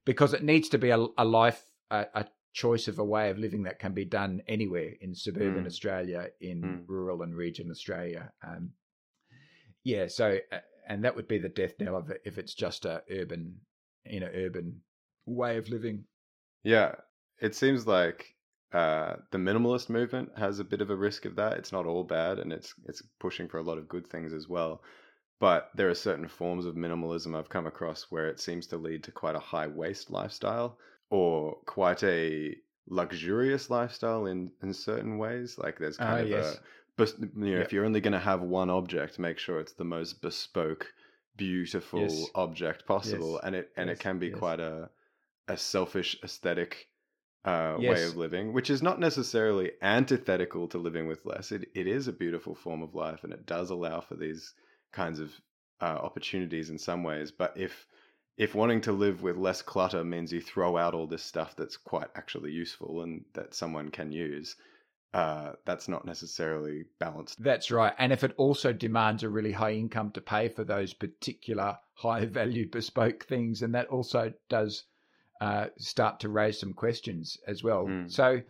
because 0.06 0.34
it 0.34 0.44
needs 0.44 0.70
to 0.70 0.78
be 0.78 0.90
a, 0.90 1.06
a 1.18 1.26
life, 1.26 1.64
a, 1.92 2.06
a, 2.14 2.26
choice 2.56 2.88
of 2.88 3.00
a 3.00 3.04
way 3.04 3.30
of 3.30 3.38
living 3.38 3.64
that 3.64 3.80
can 3.80 3.94
be 3.94 4.06
done 4.06 4.42
anywhere 4.48 4.94
in 5.02 5.14
suburban 5.14 5.64
mm. 5.64 5.68
Australia, 5.68 6.30
in 6.40 6.62
mm. 6.62 6.84
rural 6.88 7.22
and 7.22 7.36
regional 7.36 7.72
Australia. 7.72 8.32
Um, 8.48 8.72
yeah, 9.84 10.08
so 10.08 10.40
uh, 10.52 10.60
and 10.88 11.04
that 11.04 11.16
would 11.16 11.28
be 11.28 11.38
the 11.38 11.50
death 11.50 11.74
knell 11.80 11.98
of 11.98 12.10
it 12.10 12.22
if 12.24 12.38
it's 12.38 12.56
just 12.56 12.86
a 12.86 13.04
urban, 13.12 13.56
you 14.06 14.22
know, 14.22 14.30
urban 14.34 14.82
way 15.26 15.58
of 15.58 15.68
living. 15.68 16.06
Yeah, 16.64 16.96
it 17.42 17.56
seems 17.56 17.86
like 17.86 18.34
uh, 18.72 19.16
the 19.32 19.38
minimalist 19.38 19.90
movement 19.90 20.30
has 20.38 20.60
a 20.60 20.64
bit 20.64 20.82
of 20.82 20.90
a 20.90 20.96
risk 20.96 21.26
of 21.26 21.36
that. 21.36 21.58
It's 21.58 21.74
not 21.74 21.86
all 21.86 22.06
bad, 22.06 22.40
and 22.40 22.54
it's 22.54 22.74
it's 22.88 23.04
pushing 23.20 23.50
for 23.50 23.58
a 23.58 23.64
lot 23.64 23.78
of 23.78 23.90
good 23.90 24.08
things 24.08 24.32
as 24.32 24.48
well. 24.48 24.82
But 25.42 25.72
there 25.76 25.90
are 25.90 25.96
certain 25.96 26.30
forms 26.30 26.66
of 26.66 26.76
minimalism 26.76 27.36
I've 27.36 27.50
come 27.50 27.68
across 27.68 28.08
where 28.10 28.30
it 28.30 28.40
seems 28.40 28.68
to 28.68 28.78
lead 28.78 29.04
to 29.04 29.12
quite 29.12 29.36
a 29.36 29.40
high 29.40 29.68
waste 29.68 30.10
lifestyle 30.10 30.78
or 31.10 31.58
quite 31.66 32.04
a 32.04 32.56
luxurious 32.88 33.70
lifestyle 33.70 34.26
in 34.26 34.52
in 34.62 34.74
certain 34.74 35.18
ways. 35.18 35.58
Like 35.58 35.80
there's 35.80 35.98
kind 35.98 36.20
uh, 36.20 36.24
of 36.24 36.30
yes. 36.30 36.56
a 36.56 36.60
but 36.98 37.14
you 37.20 37.30
know, 37.34 37.48
yeah. 37.48 37.58
if 37.58 37.74
you're 37.74 37.86
only 37.86 38.02
going 38.02 38.14
to 38.14 38.20
have 38.20 38.42
one 38.42 38.70
object, 38.70 39.20
make 39.20 39.38
sure 39.38 39.60
it's 39.60 39.74
the 39.74 39.84
most 39.84 40.22
bespoke, 40.22 40.94
beautiful 41.36 42.02
yes. 42.02 42.26
object 42.36 42.86
possible, 42.86 43.34
yes. 43.34 43.42
and 43.44 43.56
it 43.56 43.72
and 43.76 43.90
it 43.90 44.00
can 44.00 44.20
be 44.20 44.30
quite 44.30 44.60
a 44.60 44.90
a 45.48 45.58
selfish 45.58 46.18
aesthetic 46.24 46.88
uh, 47.44 47.76
way 47.78 48.04
of 48.04 48.16
living, 48.16 48.54
which 48.54 48.70
is 48.70 48.82
not 48.82 49.00
necessarily 49.00 49.72
antithetical 49.82 50.68
to 50.70 50.78
living 50.78 51.08
with 51.08 51.26
less. 51.26 51.52
It 51.52 51.70
it 51.76 51.88
is 51.88 52.08
a 52.08 52.14
beautiful 52.14 52.56
form 52.56 52.82
of 52.82 52.96
life, 52.96 53.24
and 53.24 53.34
it 53.34 53.46
does 53.46 53.70
allow 53.70 54.00
for 54.00 54.16
these 54.16 54.54
kinds 54.94 55.20
of 55.20 55.34
uh, 55.82 55.86
opportunities 56.02 56.70
in 56.70 56.80
some 56.80 57.04
ways. 57.04 57.32
But 57.32 57.58
if 57.58 57.88
if 58.38 58.54
wanting 58.54 58.82
to 58.82 58.92
live 58.92 59.22
with 59.22 59.38
less 59.38 59.62
clutter 59.62 60.04
means 60.04 60.32
you 60.32 60.42
throw 60.42 60.78
out 60.78 60.94
all 60.94 61.08
this 61.08 61.24
stuff 61.24 61.56
that's 61.56 61.78
quite 61.78 62.10
actually 62.16 62.52
useful 62.52 63.02
and 63.02 63.24
that 63.34 63.54
someone 63.54 63.90
can 63.90 64.12
use, 64.12 64.58
uh, 65.14 65.54
that's 65.64 65.88
not 65.88 66.06
necessarily 66.06 66.84
balanced. 67.00 67.42
That's 67.42 67.72
right. 67.72 67.94
And 67.98 68.12
if 68.12 68.26
it 68.26 68.34
also 68.36 68.74
demands 68.74 69.24
a 69.24 69.30
really 69.30 69.54
high 69.54 69.72
income 69.72 70.12
to 70.12 70.22
pay 70.22 70.50
for 70.50 70.66
those 70.66 70.94
particular 70.94 71.78
high 71.94 72.26
value 72.26 72.70
bespoke 72.70 73.26
things, 73.26 73.62
and 73.62 73.74
that 73.74 73.88
also 73.88 74.34
does 74.50 74.84
uh, 75.40 75.68
start 75.78 76.20
to 76.20 76.30
raise 76.30 76.60
some 76.60 76.74
questions 76.74 77.38
as 77.48 77.64
well. 77.64 77.86
Mm. 77.86 78.12
So, 78.12 78.42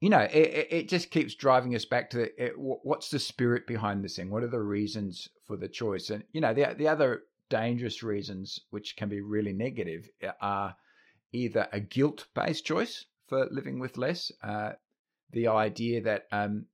you 0.00 0.10
know, 0.10 0.28
it, 0.30 0.68
it 0.70 0.88
just 0.90 1.10
keeps 1.10 1.34
driving 1.34 1.74
us 1.74 1.86
back 1.86 2.10
to 2.10 2.28
it, 2.36 2.52
what's 2.58 3.08
the 3.08 3.18
spirit 3.18 3.66
behind 3.66 4.04
this 4.04 4.16
thing? 4.16 4.30
What 4.30 4.42
are 4.42 4.48
the 4.48 4.60
reasons 4.60 5.30
for 5.46 5.56
the 5.56 5.68
choice? 5.68 6.10
And 6.10 6.24
you 6.32 6.42
know, 6.42 6.52
the 6.52 6.74
the 6.76 6.88
other 6.88 7.22
dangerous 7.48 8.02
reasons, 8.02 8.60
which 8.70 8.96
can 8.96 9.08
be 9.08 9.20
really 9.20 9.52
negative, 9.52 10.08
are 10.40 10.76
either 11.32 11.68
a 11.72 11.80
guilt 11.80 12.26
based 12.34 12.64
choice 12.64 13.04
for 13.28 13.48
living 13.50 13.78
with 13.78 13.96
less, 13.96 14.30
uh, 14.42 14.72
the 15.30 15.48
idea 15.48 16.00
that 16.02 16.26
um, 16.30 16.66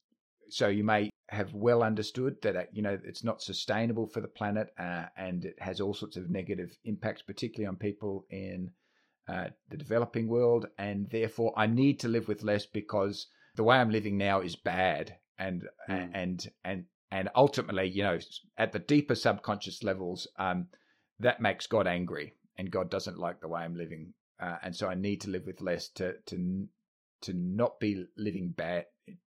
so 0.48 0.68
you 0.68 0.84
may 0.84 1.10
have 1.28 1.54
well 1.54 1.82
understood 1.82 2.36
that 2.42 2.56
uh, 2.56 2.64
you 2.72 2.82
know 2.82 2.98
it's 3.04 3.24
not 3.24 3.40
sustainable 3.40 4.06
for 4.06 4.20
the 4.20 4.28
planet 4.28 4.68
uh, 4.78 5.04
and 5.16 5.44
it 5.44 5.54
has 5.60 5.80
all 5.80 5.94
sorts 5.94 6.16
of 6.16 6.28
negative 6.28 6.76
impacts, 6.84 7.22
particularly 7.22 7.68
on 7.68 7.76
people 7.76 8.26
in 8.30 8.70
uh, 9.28 9.46
the 9.68 9.76
developing 9.76 10.26
world, 10.28 10.66
and 10.78 11.08
therefore 11.10 11.52
I 11.56 11.66
need 11.66 12.00
to 12.00 12.08
live 12.08 12.26
with 12.28 12.42
less 12.42 12.66
because 12.66 13.26
the 13.54 13.64
way 13.64 13.76
I'm 13.76 13.90
living 13.90 14.18
now 14.18 14.40
is 14.40 14.56
bad, 14.56 15.16
and 15.38 15.62
mm. 15.88 16.10
and 16.12 16.46
and 16.64 16.84
and 17.10 17.28
ultimately, 17.34 17.88
you 17.88 18.02
know, 18.02 18.18
at 18.56 18.72
the 18.72 18.78
deeper 18.78 19.14
subconscious 19.14 19.82
levels, 19.82 20.28
um, 20.38 20.66
that 21.18 21.40
makes 21.40 21.66
God 21.66 21.86
angry, 21.86 22.34
and 22.56 22.70
God 22.70 22.90
doesn't 22.90 23.18
like 23.18 23.40
the 23.40 23.48
way 23.48 23.62
I'm 23.62 23.76
living, 23.76 24.14
uh, 24.40 24.56
and 24.62 24.74
so 24.74 24.88
I 24.88 24.94
need 24.94 25.20
to 25.22 25.30
live 25.30 25.46
with 25.46 25.60
less 25.60 25.88
to 25.90 26.14
to 26.26 26.66
to 27.22 27.32
not 27.34 27.78
be 27.80 28.06
living 28.16 28.54
bad, 28.56 28.86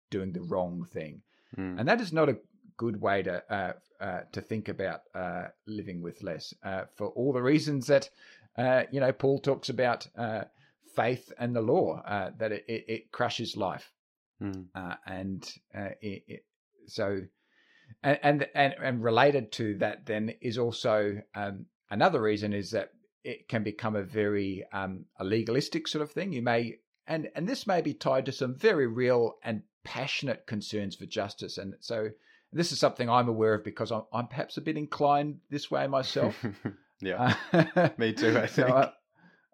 doing 0.10 0.32
the 0.32 0.42
wrong 0.42 0.86
thing, 0.92 1.22
mm. 1.58 1.80
and 1.80 1.88
that 1.88 2.02
is 2.02 2.14
not 2.14 2.30
a 2.30 2.38
good 2.78 3.00
way 3.00 3.22
to 3.24 3.44
uh, 3.54 3.74
uh, 4.02 4.22
to 4.32 4.42
think 4.42 4.70
about 4.70 5.02
uh, 5.14 5.46
living 5.68 6.02
with 6.02 6.24
less 6.24 6.54
uh, 6.64 6.84
for 6.98 7.08
all 7.10 7.32
the 7.32 7.42
reasons 7.42 7.88
that 7.88 8.10
uh, 8.58 8.84
you 8.92 9.00
know, 9.00 9.12
Paul 9.12 9.40
talks 9.40 9.70
about 9.70 10.08
uh, 10.18 10.44
faith 10.96 11.32
and 11.40 11.56
the 11.56 11.62
law 11.62 12.02
uh, 12.06 12.32
that 12.38 12.52
it, 12.52 12.66
it, 12.68 12.86
it, 12.88 13.12
crushes 13.12 13.58
life, 13.58 13.92
mm. 14.42 14.66
and 15.08 15.52
uh, 15.76 15.90
it, 16.02 16.24
it, 16.28 16.46
so 16.88 17.22
and, 18.04 18.20
and 18.22 18.48
and 18.54 18.76
and 18.82 19.04
related 19.04 19.52
to 19.54 19.78
that 19.78 20.06
then 20.06 20.34
is 20.42 20.58
also 20.58 21.22
um, 21.36 21.66
another 21.90 22.22
reason 22.22 22.54
is 22.54 22.72
that 22.72 22.92
it 23.24 23.48
can 23.48 23.64
become 23.64 23.96
a 23.96 24.04
very 24.04 24.66
um, 24.74 25.06
a 25.20 25.24
legalistic 25.24 25.88
sort 25.88 26.02
of 26.02 26.12
thing. 26.12 26.34
You 26.34 26.42
may 26.42 26.76
and 27.08 27.30
and 27.36 27.48
this 27.48 27.66
may 27.66 27.82
be 27.82 27.94
tied 27.94 28.26
to 28.26 28.32
some 28.32 28.56
very 28.56 28.88
real 28.88 29.36
and 29.44 29.64
passionate 29.84 30.46
concerns 30.46 30.96
for 30.96 31.06
justice, 31.06 31.58
and 31.58 31.76
so 31.80 32.10
this 32.52 32.72
is 32.72 32.80
something 32.80 33.10
I'm 33.10 33.30
aware 33.30 33.56
of 33.56 33.64
because 33.64 33.92
I'm, 33.92 34.04
I'm 34.14 34.28
perhaps 34.28 34.58
a 34.58 34.62
bit 34.62 34.78
inclined 34.78 35.40
this 35.50 35.72
way 35.72 35.88
myself. 35.88 36.36
Yeah, 37.02 37.36
uh, 37.52 37.90
me 37.98 38.14
too. 38.14 38.38
I 38.38 38.48
think. 38.48 38.68
So 38.70 38.74
I, 38.74 38.92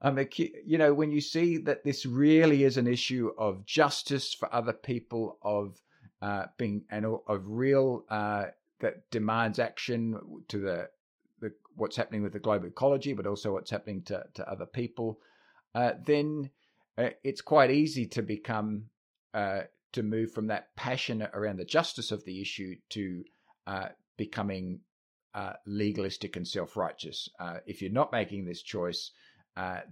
I'm 0.01 0.17
a, 0.17 0.27
you 0.37 0.77
know, 0.77 0.93
when 0.93 1.11
you 1.11 1.21
see 1.21 1.57
that 1.57 1.83
this 1.83 2.05
really 2.05 2.63
is 2.63 2.77
an 2.77 2.87
issue 2.87 3.31
of 3.37 3.65
justice 3.65 4.33
for 4.33 4.53
other 4.53 4.73
people, 4.73 5.37
of 5.41 5.77
uh, 6.21 6.45
being 6.57 6.83
and 6.89 7.05
of 7.05 7.41
real 7.45 8.05
uh, 8.09 8.45
that 8.79 9.09
demands 9.11 9.59
action 9.59 10.19
to 10.47 10.59
the, 10.59 10.89
the 11.41 11.51
what's 11.75 11.95
happening 11.95 12.23
with 12.23 12.33
the 12.33 12.39
global 12.39 12.67
ecology, 12.67 13.13
but 13.13 13.27
also 13.27 13.53
what's 13.53 13.71
happening 13.71 14.01
to 14.03 14.23
to 14.33 14.49
other 14.49 14.65
people, 14.65 15.19
uh, 15.75 15.93
then 16.05 16.49
uh, 16.97 17.09
it's 17.23 17.41
quite 17.41 17.71
easy 17.71 18.05
to 18.05 18.21
become 18.21 18.85
uh, 19.33 19.61
to 19.93 20.03
move 20.03 20.31
from 20.31 20.47
that 20.47 20.75
passion 20.75 21.27
around 21.33 21.57
the 21.57 21.65
justice 21.65 22.11
of 22.11 22.23
the 22.25 22.41
issue 22.41 22.75
to 22.89 23.23
becoming 24.17 24.79
uh, 25.33 25.53
legalistic 25.65 26.35
and 26.35 26.47
self 26.47 26.75
righteous. 26.75 27.29
Uh, 27.39 27.57
if 27.65 27.81
you're 27.81 27.91
not 27.91 28.11
making 28.11 28.45
this 28.45 28.61
choice, 28.61 29.11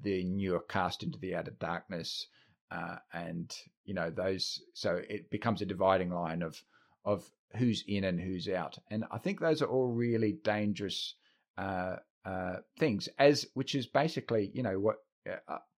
then 0.04 0.40
you're 0.40 0.62
cast 0.62 1.04
into 1.04 1.20
the 1.20 1.36
outer 1.36 1.56
darkness. 1.60 2.28
Uh, 2.70 2.98
and 3.14 3.56
you 3.86 3.94
know 3.94 4.10
those, 4.10 4.62
so 4.74 5.02
it 5.10 5.30
becomes 5.30 5.62
a 5.62 5.66
dividing 5.66 6.10
line 6.10 6.42
of 6.42 6.62
of 7.06 7.30
who's 7.56 7.84
in 7.88 8.04
and 8.04 8.20
who's 8.20 8.50
out. 8.50 8.78
And 8.92 9.06
I 9.12 9.18
think 9.18 9.40
those 9.40 9.62
are 9.62 9.68
all 9.68 9.88
really 9.88 10.34
dangerous 10.44 11.16
uh, 11.58 11.98
uh, 12.26 12.58
things. 12.78 13.08
As 13.18 13.48
which 13.54 13.74
is 13.74 13.88
basically, 13.88 14.52
you 14.54 14.64
know, 14.64 14.80
what 14.80 14.98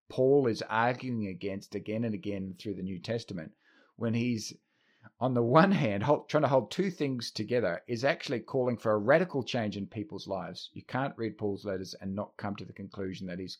Paul 0.08 0.48
is 0.48 0.62
arguing 0.62 1.28
against 1.28 1.76
again 1.76 2.04
and 2.04 2.14
again 2.14 2.56
through 2.58 2.74
the 2.74 2.82
New 2.82 2.98
Testament 2.98 3.52
when 3.96 4.14
he's 4.14 4.52
on 5.18 5.34
the 5.34 5.42
one 5.42 5.72
hand, 5.72 6.02
hold, 6.02 6.28
trying 6.28 6.42
to 6.42 6.48
hold 6.48 6.70
two 6.70 6.90
things 6.90 7.30
together 7.30 7.82
is 7.86 8.04
actually 8.04 8.40
calling 8.40 8.76
for 8.76 8.92
a 8.92 8.98
radical 8.98 9.42
change 9.42 9.76
in 9.76 9.86
people's 9.86 10.26
lives. 10.26 10.70
You 10.74 10.82
can't 10.82 11.16
read 11.16 11.38
Paul's 11.38 11.64
letters 11.64 11.94
and 12.00 12.14
not 12.14 12.36
come 12.36 12.56
to 12.56 12.64
the 12.64 12.72
conclusion 12.72 13.26
that 13.28 13.38
he's 13.38 13.58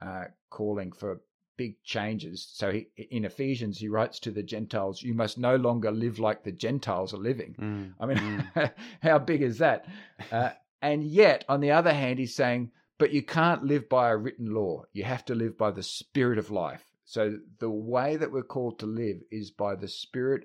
uh, 0.00 0.24
calling 0.48 0.92
for 0.92 1.20
big 1.60 1.82
changes. 1.84 2.48
So 2.50 2.72
he, 2.72 2.88
in 3.10 3.26
Ephesians, 3.26 3.78
he 3.78 3.88
writes 3.88 4.18
to 4.20 4.30
the 4.30 4.42
Gentiles, 4.42 5.02
"You 5.02 5.12
must 5.12 5.36
no 5.36 5.56
longer 5.56 5.90
live 5.90 6.18
like 6.18 6.42
the 6.42 6.52
Gentiles 6.52 7.12
are 7.12 7.18
living." 7.30 7.54
Mm, 7.58 7.94
I 8.00 8.06
mean, 8.06 8.18
mm. 8.18 8.72
how 9.02 9.18
big 9.18 9.42
is 9.42 9.58
that? 9.58 9.86
Uh, 10.32 10.52
and 10.80 11.04
yet, 11.04 11.44
on 11.50 11.60
the 11.60 11.72
other 11.72 11.92
hand, 11.92 12.18
he's 12.18 12.34
saying, 12.34 12.70
"But 12.96 13.12
you 13.12 13.22
can't 13.22 13.64
live 13.64 13.90
by 13.90 14.08
a 14.08 14.16
written 14.16 14.54
law. 14.54 14.84
You 14.94 15.04
have 15.04 15.26
to 15.26 15.34
live 15.34 15.58
by 15.58 15.70
the 15.70 15.82
Spirit 15.82 16.38
of 16.38 16.50
life." 16.50 16.84
So 17.04 17.38
the 17.58 17.70
way 17.70 18.16
that 18.16 18.32
we're 18.32 18.54
called 18.56 18.78
to 18.78 18.86
live 18.86 19.18
is 19.30 19.50
by 19.50 19.74
the 19.74 19.88
Spirit 19.88 20.44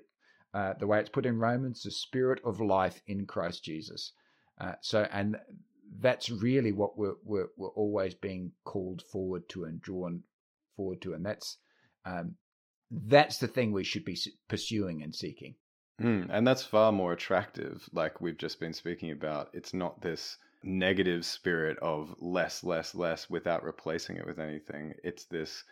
uh, 0.56 0.72
the 0.78 0.86
way 0.86 0.98
it's 0.98 1.10
put 1.10 1.26
in 1.26 1.38
Romans, 1.38 1.82
the 1.82 1.90
spirit 1.90 2.40
of 2.42 2.62
life 2.62 3.02
in 3.06 3.26
Christ 3.26 3.62
Jesus. 3.62 4.12
Uh, 4.58 4.72
so, 4.80 5.06
and 5.12 5.36
that's 6.00 6.30
really 6.30 6.72
what 6.72 6.96
we're, 6.96 7.16
we're, 7.24 7.48
we're 7.58 7.76
always 7.76 8.14
being 8.14 8.52
called 8.64 9.02
forward 9.02 9.46
to 9.50 9.64
and 9.64 9.82
drawn 9.82 10.22
forward 10.76 11.02
to, 11.02 11.14
and 11.14 11.24
that's 11.24 11.58
um, 12.04 12.36
that's 12.90 13.38
the 13.38 13.48
thing 13.48 13.72
we 13.72 13.84
should 13.84 14.04
be 14.04 14.18
pursuing 14.48 15.02
and 15.02 15.14
seeking. 15.14 15.54
Mm, 16.00 16.28
and 16.30 16.46
that's 16.46 16.62
far 16.62 16.92
more 16.92 17.12
attractive. 17.12 17.88
Like 17.92 18.20
we've 18.20 18.36
just 18.36 18.60
been 18.60 18.74
speaking 18.74 19.10
about, 19.10 19.48
it's 19.52 19.72
not 19.72 20.02
this 20.02 20.36
negative 20.62 21.24
spirit 21.24 21.78
of 21.78 22.14
less, 22.20 22.62
less, 22.62 22.94
less 22.94 23.30
without 23.30 23.62
replacing 23.62 24.16
it 24.16 24.26
with 24.26 24.38
anything. 24.38 24.94
It's 25.02 25.24
this 25.24 25.64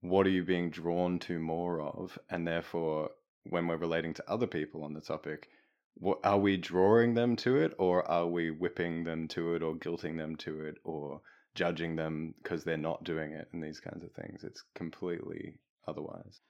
what 0.00 0.26
are 0.26 0.30
you 0.30 0.44
being 0.44 0.68
drawn 0.70 1.20
to 1.20 1.38
more 1.38 1.80
of? 1.80 2.18
And 2.28 2.46
therefore, 2.46 3.10
when 3.44 3.68
we're 3.68 3.76
relating 3.76 4.14
to 4.14 4.30
other 4.30 4.48
people 4.48 4.82
on 4.82 4.94
the 4.94 5.00
topic, 5.00 5.48
what, 5.94 6.18
are 6.24 6.38
we 6.38 6.56
drawing 6.56 7.14
them 7.14 7.36
to 7.36 7.56
it 7.56 7.72
or 7.78 8.08
are 8.10 8.26
we 8.26 8.50
whipping 8.50 9.04
them 9.04 9.28
to 9.28 9.54
it 9.54 9.62
or 9.62 9.74
guilting 9.74 10.16
them 10.16 10.34
to 10.36 10.60
it 10.62 10.78
or 10.82 11.20
judging 11.54 11.96
them 11.96 12.34
because 12.42 12.64
they're 12.64 12.76
not 12.76 13.04
doing 13.04 13.32
it 13.32 13.48
and 13.52 13.62
these 13.62 13.80
kinds 13.80 14.04
of 14.04 14.12
things? 14.12 14.44
It's 14.44 14.62
completely 14.74 15.54
otherwise. 15.86 16.40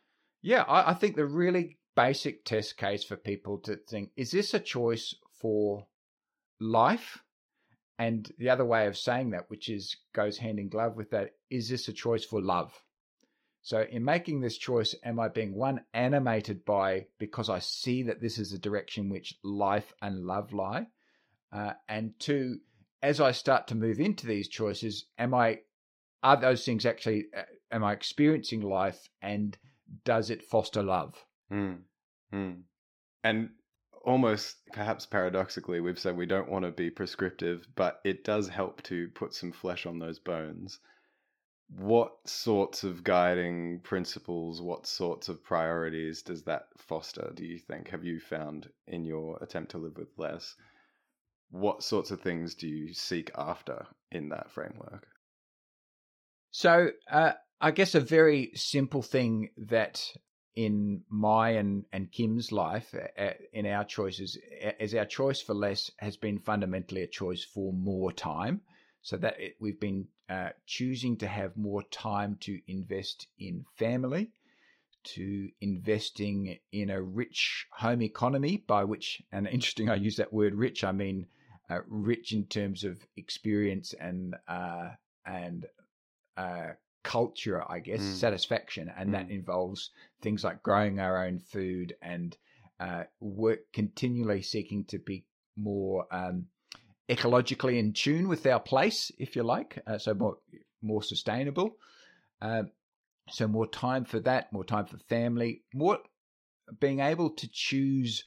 Yeah, 0.43 0.63
I, 0.63 0.91
I 0.91 0.95
think 0.95 1.17
the 1.17 1.27
really 1.27 1.79
basic 1.95 2.45
test 2.45 2.77
case 2.77 3.05
for 3.05 3.17
people 3.17 3.59
to 3.59 3.77
think 3.77 4.11
is 4.17 4.31
this 4.31 4.55
a 4.55 4.61
choice 4.61 5.15
for 5.41 5.87
life? 6.63 7.23
And 7.99 8.31
the 8.39 8.51
other 8.51 8.65
way 8.65 8.87
of 8.87 8.97
saying 8.97 9.31
that, 9.31 9.51
which 9.51 9.69
is 9.69 9.97
goes 10.15 10.39
hand 10.39 10.59
in 10.59 10.69
glove 10.69 10.97
with 10.97 11.11
that, 11.11 11.33
is 11.51 11.69
this 11.69 11.89
a 11.89 11.93
choice 11.93 12.25
for 12.25 12.41
love? 12.41 12.73
So, 13.61 13.83
in 13.83 14.05
making 14.05 14.41
this 14.41 14.59
choice, 14.59 14.95
am 15.05 15.21
I 15.21 15.29
being 15.29 15.55
one 15.55 15.85
animated 15.95 16.65
by 16.65 17.07
because 17.19 17.49
I 17.49 17.61
see 17.61 18.03
that 18.05 18.21
this 18.21 18.39
is 18.39 18.51
the 18.51 18.59
direction 18.59 19.09
which 19.09 19.39
life 19.45 19.93
and 20.01 20.25
love 20.25 20.53
lie? 20.53 20.89
Uh, 21.53 21.75
and 21.89 22.19
two, 22.19 22.59
as 23.03 23.21
I 23.21 23.33
start 23.33 23.69
to 23.69 23.75
move 23.75 24.01
into 24.01 24.27
these 24.27 24.49
choices, 24.49 25.07
am 25.19 25.35
I 25.35 25.61
are 26.23 26.41
those 26.41 26.65
things 26.65 26.87
actually 26.87 27.27
uh, 27.37 27.43
am 27.71 27.85
I 27.85 27.93
experiencing 27.93 28.61
life 28.61 29.09
and 29.21 29.57
does 30.05 30.31
it 30.31 30.43
foster 30.43 30.83
love? 30.83 31.15
Mm. 31.53 31.79
Mm. 32.33 32.63
And 33.25 33.51
almost 34.05 34.57
perhaps 34.73 35.07
paradoxically, 35.07 35.81
we've 35.81 35.99
said 35.99 36.17
we 36.17 36.27
don't 36.27 36.51
want 36.51 36.65
to 36.65 36.71
be 36.71 36.91
prescriptive, 36.91 37.67
but 37.75 38.01
it 38.05 38.25
does 38.25 38.49
help 38.49 38.83
to 38.85 39.09
put 39.09 39.35
some 39.35 39.53
flesh 39.53 39.87
on 39.87 39.99
those 39.99 40.19
bones 40.19 40.79
what 41.79 42.13
sorts 42.29 42.85
of 42.85 43.03
guiding 43.03 43.81
principles, 43.81 44.61
what 44.61 44.87
sorts 44.87 45.29
of 45.29 45.43
priorities 45.43 46.23
does 46.23 46.43
that 46.43 46.69
foster, 46.77 47.33
do 47.35 47.45
you 47.45 47.59
think? 47.59 47.89
Have 47.89 48.05
you 48.05 48.21
found 48.21 48.69
in 48.87 49.05
your 49.05 49.39
attempt 49.41 49.71
to 49.73 49.79
live 49.79 49.97
with 49.97 50.11
less? 50.19 50.55
What 51.53 51.83
sorts 51.83 52.11
of 52.11 52.23
things 52.23 52.55
do 52.55 52.67
you 52.67 52.95
seek 52.95 53.31
after 53.37 53.87
in 54.11 54.31
that 54.31 54.51
framework? 54.51 55.07
So, 56.51 56.89
uh, 57.11 57.33
I 57.61 57.71
guess 57.73 57.95
a 57.95 58.01
very 58.01 58.53
simple 58.55 59.03
thing 59.03 59.51
that 59.69 60.03
in 60.57 61.03
my 61.11 61.51
and, 61.51 61.85
and 61.93 62.11
Kim's 62.11 62.53
life, 62.53 62.95
uh, 62.95 63.21
uh 63.21 63.35
in 63.53 63.67
our 63.67 63.85
choices, 63.85 64.39
is 64.81 64.95
our 64.95 65.05
choice 65.05 65.43
for 65.43 65.53
less 65.53 65.91
has 65.99 66.17
been 66.17 66.39
fundamentally 66.39 67.03
a 67.03 67.07
choice 67.07 67.45
for 67.45 67.71
more 67.75 68.13
time. 68.13 68.63
So 69.03 69.19
that 69.19 69.39
it, 69.39 69.57
we've 69.61 69.81
been 69.81 70.09
uh, 70.31 70.51
choosing 70.67 71.19
to 71.19 71.27
have 71.27 71.55
more 71.59 71.83
time 71.91 72.39
to 72.41 72.59
invest 72.67 73.27
in 73.39 73.67
family, 73.77 74.31
to 75.05 75.51
investing 75.61 76.59
in 76.73 76.89
a 76.89 77.03
rich 77.03 77.67
home 77.73 78.01
economy, 78.01 78.65
by 78.67 78.85
which, 78.85 79.21
and 79.33 79.47
interesting, 79.47 79.91
I 79.91 79.97
use 79.97 80.17
that 80.17 80.33
word 80.33 80.55
rich, 80.55 80.83
I 80.83 80.93
mean 80.93 81.27
uh, 81.73 81.81
rich 81.89 82.33
in 82.33 82.45
terms 82.47 82.85
of 82.85 82.99
experience 83.17 83.95
and 84.01 84.35
uh, 84.49 84.91
and 85.25 85.67
uh, 86.37 86.71
culture, 87.03 87.63
I 87.69 87.81
guess, 87.81 88.01
Mm. 88.01 88.21
satisfaction, 88.21 88.93
and 88.97 89.15
that 89.15 89.29
Mm. 89.29 89.39
involves 89.41 89.91
things 90.21 90.45
like 90.45 90.63
growing 90.63 90.99
our 91.01 91.25
own 91.27 91.39
food 91.39 91.97
and 92.03 92.37
uh, 92.81 93.05
work 93.21 93.61
continually 93.73 94.43
seeking 94.43 94.85
to 94.87 94.99
be 94.99 95.25
more 95.57 96.07
um, 96.11 96.47
ecologically 97.09 97.79
in 97.79 97.93
tune 97.93 98.29
with 98.29 98.47
our 98.47 98.61
place, 98.61 99.11
if 99.19 99.37
you 99.37 99.43
like, 99.43 99.83
uh, 99.87 99.99
so 99.99 100.15
more 100.15 100.39
more 100.81 101.03
sustainable. 101.03 101.77
Um, 102.41 102.71
so 103.31 103.47
more 103.47 103.69
time 103.69 104.05
for 104.05 104.21
that, 104.21 104.53
more 104.53 104.65
time 104.65 104.87
for 104.87 104.99
family, 104.99 105.63
more 105.73 105.99
being 106.81 107.01
able 107.01 107.31
to 107.31 107.49
choose 107.53 108.25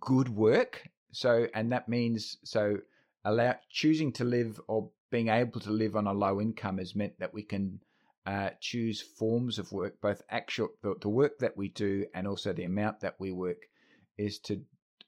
good 0.00 0.28
work. 0.28 0.88
So 1.18 1.48
and 1.52 1.72
that 1.72 1.88
means 1.88 2.36
so 2.44 2.78
allow 3.24 3.56
choosing 3.70 4.12
to 4.12 4.24
live 4.24 4.60
or 4.68 4.90
being 5.10 5.28
able 5.28 5.58
to 5.60 5.70
live 5.70 5.96
on 5.96 6.06
a 6.06 6.12
low 6.12 6.40
income 6.40 6.78
has 6.78 6.94
meant 6.94 7.18
that 7.18 7.34
we 7.34 7.42
can 7.42 7.80
uh, 8.24 8.50
choose 8.60 9.00
forms 9.00 9.58
of 9.58 9.72
work, 9.72 10.00
both 10.00 10.22
actual 10.30 10.68
the, 10.82 10.94
the 11.00 11.08
work 11.08 11.38
that 11.40 11.56
we 11.56 11.70
do 11.70 12.06
and 12.14 12.28
also 12.28 12.52
the 12.52 12.62
amount 12.62 13.00
that 13.00 13.16
we 13.18 13.32
work, 13.32 13.62
is 14.16 14.38
to 14.38 14.60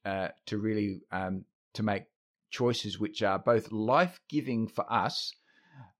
uh, 0.04 0.28
to 0.46 0.58
really 0.58 1.02
um, 1.12 1.44
to 1.74 1.84
make 1.84 2.06
choices 2.50 2.98
which 2.98 3.22
are 3.22 3.38
both 3.38 3.70
life 3.70 4.18
giving 4.28 4.66
for 4.66 4.90
us, 4.92 5.32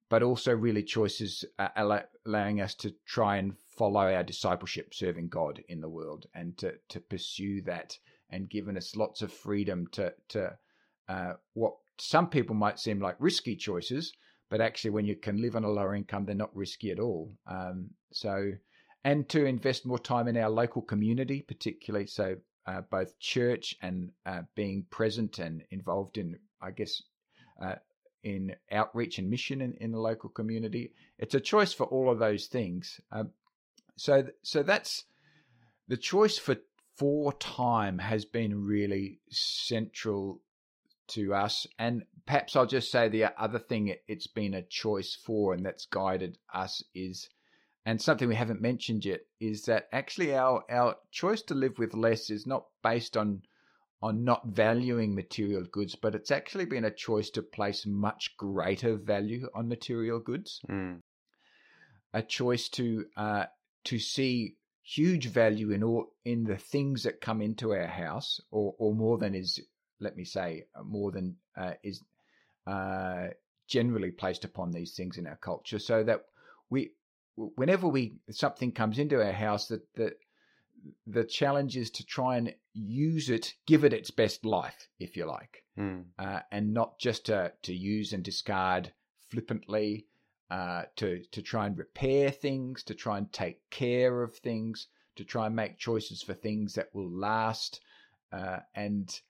but 0.09 0.25
also 0.25 0.53
really 0.53 0.83
choices 0.83 1.45
uh, 1.61 1.69
allow, 1.77 2.03
allowing 2.27 2.61
us 2.61 2.75
to 2.75 2.93
try 3.07 3.37
and 3.37 3.57
follow 3.79 4.13
our 4.13 4.25
discipleship, 4.25 4.93
serving 4.93 5.29
God 5.29 5.63
in 5.69 5.81
the 5.81 5.89
world, 5.89 6.27
and 6.35 6.59
to 6.59 6.73
to 6.89 6.99
pursue 6.99 7.63
that, 7.63 7.97
and 8.31 8.49
given 8.49 8.77
us 8.77 8.97
lots 8.97 9.23
of 9.23 9.33
freedom 9.33 9.87
to 9.93 10.13
to 10.29 10.57
uh, 11.09 11.33
what 11.55 11.75
some 11.99 12.29
people 12.29 12.55
might 12.55 12.79
seem 12.79 13.01
like 13.01 13.17
risky 13.19 13.57
choices, 13.57 14.13
but 14.49 14.61
actually 14.61 14.91
when 14.91 15.05
you 15.05 15.17
can 15.17 15.41
live 15.41 15.57
on 15.57 15.65
a 15.65 15.71
lower 15.71 15.95
income, 15.95 16.25
they're 16.25 16.35
not 16.35 16.55
risky 16.55 16.91
at 16.91 16.99
all. 16.99 17.33
Um, 17.47 17.91
so, 18.13 18.53
and 19.05 19.29
to 19.29 19.45
invest 19.45 19.87
more 19.87 19.99
time 19.99 20.29
in 20.29 20.37
our 20.37 20.51
local 20.51 20.83
community, 20.83 21.43
particularly 21.43 22.07
so 22.07 22.37
uh, 22.67 22.83
both 22.91 23.19
church 23.19 23.75
and 23.83 24.11
uh, 24.27 24.43
being 24.55 24.87
present 24.91 25.39
and 25.39 25.63
involved 25.71 26.17
in, 26.19 26.39
I 26.63 26.71
guess, 26.71 27.03
uh, 27.63 27.77
in 28.23 28.55
outreach 28.71 29.19
and 29.19 29.31
mission 29.31 29.61
in, 29.61 29.75
in 29.81 29.93
the 29.93 29.99
local 29.99 30.31
community. 30.31 30.93
It's 31.19 31.35
a 31.35 31.41
choice 31.41 31.73
for 31.73 31.87
all 31.87 32.11
of 32.11 32.19
those 32.19 32.47
things. 32.47 33.01
Um, 33.13 33.31
so, 33.97 34.25
so 34.43 34.63
that's 34.63 35.05
the 35.89 35.97
choice 35.97 36.39
for 36.39 36.57
for 36.99 37.33
time 37.35 37.99
has 37.99 38.25
been 38.25 38.65
really 38.65 39.21
central 39.31 40.43
to 41.09 41.35
us. 41.35 41.67
And 41.79 42.05
perhaps 42.27 42.57
I'll 42.57 42.67
just 42.67 42.91
say 42.91 43.09
the 43.09 43.25
other 43.41 43.59
thing 43.59 43.95
it's 44.07 44.27
been 44.27 44.55
a 44.55 44.63
choice 44.63 45.15
for 45.15 45.55
and 45.55 45.65
that's 45.65 45.87
guided 45.87 46.39
us 46.53 46.83
is, 46.95 47.29
and 47.85 48.01
something 48.01 48.29
we 48.29 48.35
haven't 48.35 48.61
mentioned 48.61 49.05
yet, 49.05 49.21
is 49.41 49.65
that 49.65 49.89
actually 49.93 50.35
our, 50.35 50.63
our 50.71 50.97
choice 51.11 51.43
to 51.43 51.55
live 51.55 51.79
with 51.79 51.95
less 51.95 52.31
is 52.31 52.47
not 52.47 52.65
based 52.83 53.17
on 53.17 53.43
on 54.03 54.25
not 54.25 54.47
valuing 54.47 55.15
material 55.15 55.65
goods, 55.71 55.95
but 55.95 56.15
it's 56.15 56.31
actually 56.31 56.65
been 56.65 56.87
a 56.87 56.91
choice 56.91 57.29
to 57.29 57.43
place 57.43 57.85
much 57.87 58.35
greater 58.39 58.97
value 58.97 59.47
on 59.55 59.69
material 59.69 60.19
goods. 60.19 60.61
Mm. 60.71 61.03
A 62.15 62.23
choice 62.23 62.71
to 62.71 63.05
uh, 63.17 63.45
to 63.85 63.99
see 63.99 64.57
huge 64.95 65.27
value 65.27 65.71
in 65.71 65.83
all 65.83 66.13
in 66.25 66.45
the 66.45 66.57
things 66.57 67.03
that 67.03 67.21
come 67.21 67.41
into 67.41 67.73
our 67.73 67.87
house, 67.87 68.41
or 68.51 68.75
or 68.79 68.95
more 68.95 69.19
than 69.19 69.35
is 69.35 69.61
let 70.01 70.17
me 70.17 70.25
say, 70.25 70.65
more 70.85 71.13
than 71.13 71.37
uh, 71.57 71.75
is 71.83 72.03
uh, 72.67 73.29
generally 73.69 74.11
placed 74.11 74.45
upon 74.45 74.73
these 74.73 74.95
things 74.95 75.19
in 75.19 75.27
our 75.27 75.37
culture, 75.37 75.79
so 75.79 76.03
that 76.03 76.25
we, 76.71 76.91
whenever 77.37 77.87
we 77.87 78.15
something 78.31 78.73
comes 78.73 78.99
into 78.99 79.23
our 79.23 79.33
house, 79.33 79.69
that 79.69 79.83
the 79.95 80.15
the 81.07 81.25
challenge 81.25 81.77
is 81.77 81.91
to 81.91 82.05
try 82.07 82.39
and 82.39 82.55
use 82.73 83.29
it, 83.29 83.55
give 83.67 83.85
it 83.85 83.93
its 83.93 84.11
best 84.11 84.45
life, 84.45 84.89
if 84.99 85.17
you 85.17 85.27
like, 85.27 85.65
Mm. 85.79 86.05
uh, 86.19 86.41
and 86.51 86.75
not 86.75 86.99
just 86.99 87.27
to 87.27 87.53
to 87.63 87.75
use 87.75 88.13
and 88.15 88.25
discard 88.25 88.93
flippantly. 89.29 90.07
Uh, 90.51 90.85
to 90.97 91.23
to 91.27 91.41
try 91.43 91.67
and 91.67 91.79
repair 91.79 92.31
things, 92.31 92.83
to 92.83 92.95
try 92.95 93.19
and 93.19 93.33
take 93.33 93.71
care 93.71 94.23
of 94.23 94.35
things, 94.37 94.89
to 95.15 95.25
try 95.25 95.47
and 95.47 95.55
make 95.55 95.79
choices 95.79 96.23
for 96.23 96.35
things 96.35 96.75
that 96.75 96.93
will 96.93 97.09
last, 97.11 97.81
uh, 98.33 98.59
and 98.75 99.21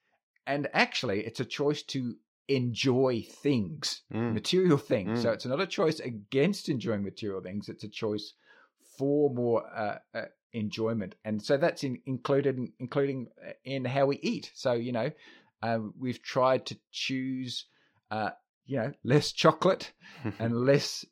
and 0.46 0.68
actually 0.72 1.24
it's 1.26 1.40
a 1.40 1.44
choice 1.44 1.82
to 1.82 2.16
enjoy 2.48 3.22
things 3.22 4.02
Mm. 4.12 4.36
material 4.36 4.78
things 4.78 5.20
so 5.20 5.30
Mm. 5.30 5.34
it's 5.34 5.46
not 5.46 5.60
a 5.60 5.66
choice 5.66 6.00
against 6.00 6.68
enjoying 6.68 7.02
material 7.02 7.40
things 7.40 7.68
it's 7.68 7.84
a 7.84 7.88
choice 7.88 8.34
for 8.98 9.30
more 9.30 9.66
uh, 9.74 9.98
uh, 10.14 10.26
enjoyment 10.52 11.14
and 11.24 11.42
so 11.42 11.56
that's 11.56 11.84
in, 11.84 12.00
included 12.06 12.56
in, 12.56 12.72
including 12.78 13.28
uh, 13.46 13.52
in 13.64 13.84
how 13.84 14.06
we 14.06 14.18
eat 14.18 14.50
so 14.54 14.72
you 14.72 14.92
know 14.92 15.10
um, 15.62 15.92
we've 15.98 16.22
tried 16.22 16.64
to 16.66 16.78
choose 16.90 17.66
uh, 18.10 18.30
you 18.70 18.76
know 18.76 18.92
less 19.02 19.32
chocolate 19.32 19.92
and 20.38 20.64
less 20.64 21.04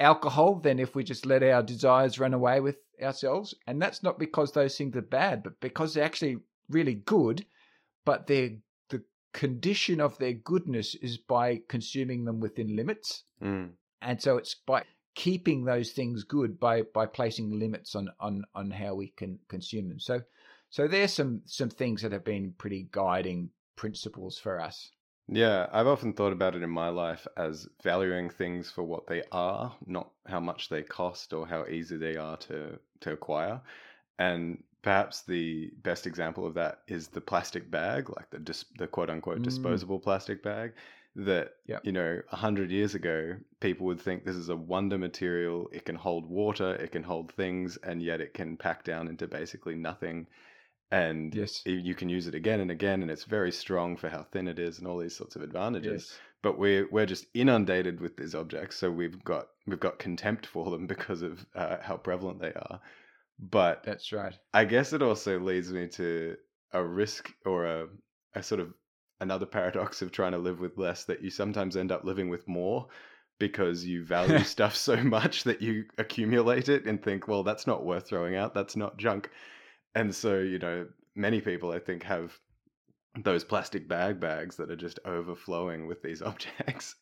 alcohol 0.00 0.56
than 0.56 0.80
if 0.80 0.96
we 0.96 1.04
just 1.04 1.24
let 1.24 1.44
our 1.44 1.62
desires 1.62 2.18
run 2.18 2.34
away 2.34 2.58
with 2.58 2.76
ourselves. 3.00 3.54
And 3.68 3.80
that's 3.80 4.02
not 4.02 4.18
because 4.18 4.50
those 4.50 4.76
things 4.76 4.96
are 4.96 5.02
bad, 5.02 5.44
but 5.44 5.60
because 5.60 5.94
they're 5.94 6.04
actually 6.04 6.38
really 6.68 6.94
good, 6.94 7.46
but 8.04 8.26
they're 8.26 8.50
the 8.88 9.04
condition 9.32 10.00
of 10.00 10.18
their 10.18 10.32
goodness 10.32 10.96
is 10.96 11.16
by 11.16 11.60
consuming 11.68 12.24
them 12.24 12.40
within 12.40 12.74
limits. 12.74 13.22
Mm. 13.40 13.70
And 14.02 14.20
so 14.20 14.36
it's 14.36 14.56
by 14.66 14.82
keeping 15.14 15.64
those 15.64 15.92
things 15.92 16.24
good 16.24 16.58
by 16.58 16.82
by 16.82 17.06
placing 17.06 17.56
limits 17.56 17.94
on 17.94 18.08
on 18.18 18.42
on 18.56 18.72
how 18.72 18.94
we 18.96 19.12
can 19.16 19.38
consume 19.48 19.88
them. 19.88 20.00
So 20.00 20.22
so 20.68 20.88
there's 20.88 21.12
some 21.12 21.42
some 21.44 21.70
things 21.70 22.02
that 22.02 22.10
have 22.10 22.24
been 22.24 22.54
pretty 22.58 22.88
guiding 22.90 23.50
principles 23.76 24.36
for 24.36 24.60
us. 24.60 24.90
Yeah, 25.26 25.68
I've 25.72 25.86
often 25.86 26.12
thought 26.12 26.32
about 26.32 26.54
it 26.54 26.62
in 26.62 26.70
my 26.70 26.88
life 26.90 27.26
as 27.36 27.66
valuing 27.82 28.28
things 28.28 28.70
for 28.70 28.82
what 28.82 29.06
they 29.06 29.22
are, 29.32 29.74
not 29.86 30.10
how 30.26 30.40
much 30.40 30.68
they 30.68 30.82
cost 30.82 31.32
or 31.32 31.46
how 31.46 31.64
easy 31.66 31.96
they 31.96 32.16
are 32.16 32.36
to 32.38 32.78
to 33.00 33.12
acquire. 33.12 33.62
And 34.18 34.62
perhaps 34.82 35.22
the 35.22 35.70
best 35.82 36.06
example 36.06 36.46
of 36.46 36.54
that 36.54 36.82
is 36.88 37.08
the 37.08 37.20
plastic 37.22 37.70
bag, 37.70 38.10
like 38.10 38.30
the 38.30 38.38
dis- 38.38 38.66
the 38.78 38.86
quote 38.86 39.10
unquote 39.10 39.42
Mm. 39.42 39.42
disposable 39.42 39.98
plastic 39.98 40.42
bag. 40.42 40.74
That 41.16 41.54
Yep. 41.66 41.84
you 41.84 41.92
know, 41.92 42.20
a 42.32 42.36
hundred 42.36 42.70
years 42.70 42.94
ago, 42.94 43.36
people 43.60 43.86
would 43.86 44.00
think 44.00 44.24
this 44.24 44.36
is 44.36 44.48
a 44.50 44.56
wonder 44.56 44.98
material. 44.98 45.68
It 45.72 45.84
can 45.86 45.96
hold 45.96 46.26
water, 46.26 46.74
it 46.76 46.92
can 46.92 47.02
hold 47.02 47.32
things, 47.32 47.76
and 47.78 48.02
yet 48.02 48.20
it 48.20 48.34
can 48.34 48.56
pack 48.58 48.84
down 48.84 49.08
into 49.08 49.26
basically 49.28 49.74
nothing. 49.74 50.28
And 50.94 51.34
Yes. 51.34 51.66
you 51.66 51.94
can 51.94 52.08
use 52.08 52.26
it 52.26 52.34
again 52.34 52.60
and 52.60 52.70
again, 52.70 53.02
and 53.02 53.10
it's 53.10 53.24
very 53.24 53.50
strong 53.52 53.96
for 53.96 54.08
how 54.08 54.22
thin 54.22 54.48
it 54.48 54.58
is, 54.58 54.78
and 54.78 54.86
all 54.86 54.98
these 54.98 55.16
sorts 55.16 55.36
of 55.36 55.42
advantages 55.42 56.06
Yes. 56.06 56.20
but 56.42 56.58
we're 56.58 56.86
we're 56.90 57.06
just 57.06 57.26
inundated 57.34 58.00
with 58.00 58.16
these 58.16 58.34
objects, 58.34 58.76
so 58.76 58.90
we've 58.90 59.22
got 59.24 59.48
we've 59.66 59.80
got 59.80 59.98
contempt 59.98 60.46
for 60.46 60.70
them 60.70 60.86
because 60.94 61.22
of 61.22 61.46
uh, 61.54 61.78
how 61.82 61.96
prevalent 61.96 62.38
they 62.40 62.52
are. 62.52 62.80
But 63.38 63.84
That's 63.84 64.12
right. 64.12 64.38
I 64.52 64.64
guess 64.64 64.92
it 64.92 65.02
also 65.02 65.38
leads 65.40 65.72
me 65.72 65.88
to 65.88 66.36
a 66.72 66.82
risk 66.84 67.32
or 67.44 67.66
a 67.66 67.88
a 68.34 68.42
sort 68.42 68.60
of 68.60 68.74
another 69.20 69.46
paradox 69.46 70.02
of 70.02 70.12
trying 70.12 70.32
to 70.32 70.38
live 70.38 70.60
with 70.60 70.76
less 70.78 71.04
that 71.06 71.22
you 71.22 71.30
sometimes 71.30 71.76
end 71.76 71.92
up 71.92 72.04
living 72.04 72.28
with 72.28 72.46
more 72.48 72.88
because 73.38 73.84
you 73.84 74.04
value 74.04 74.44
stuff 74.44 74.76
so 74.76 74.96
much 75.02 75.44
that 75.44 75.62
you 75.62 75.84
accumulate 75.98 76.68
it 76.68 76.86
and 76.86 77.02
think, 77.02 77.26
well, 77.28 77.42
that's 77.42 77.66
not 77.66 77.84
worth 77.84 78.06
throwing 78.06 78.36
out, 78.36 78.54
that's 78.54 78.76
not 78.76 78.96
junk. 78.98 79.30
And 79.94 80.14
so, 80.14 80.38
you 80.38 80.58
know, 80.58 80.86
many 81.14 81.40
people 81.40 81.70
I 81.72 81.78
think 81.78 82.02
have 82.04 82.38
those 83.22 83.44
plastic 83.44 83.86
bag 83.88 84.18
bags 84.18 84.56
that 84.56 84.70
are 84.70 84.76
just 84.76 84.98
overflowing 85.04 85.86
with 85.86 86.02
these 86.02 86.22
objects. 86.30 86.96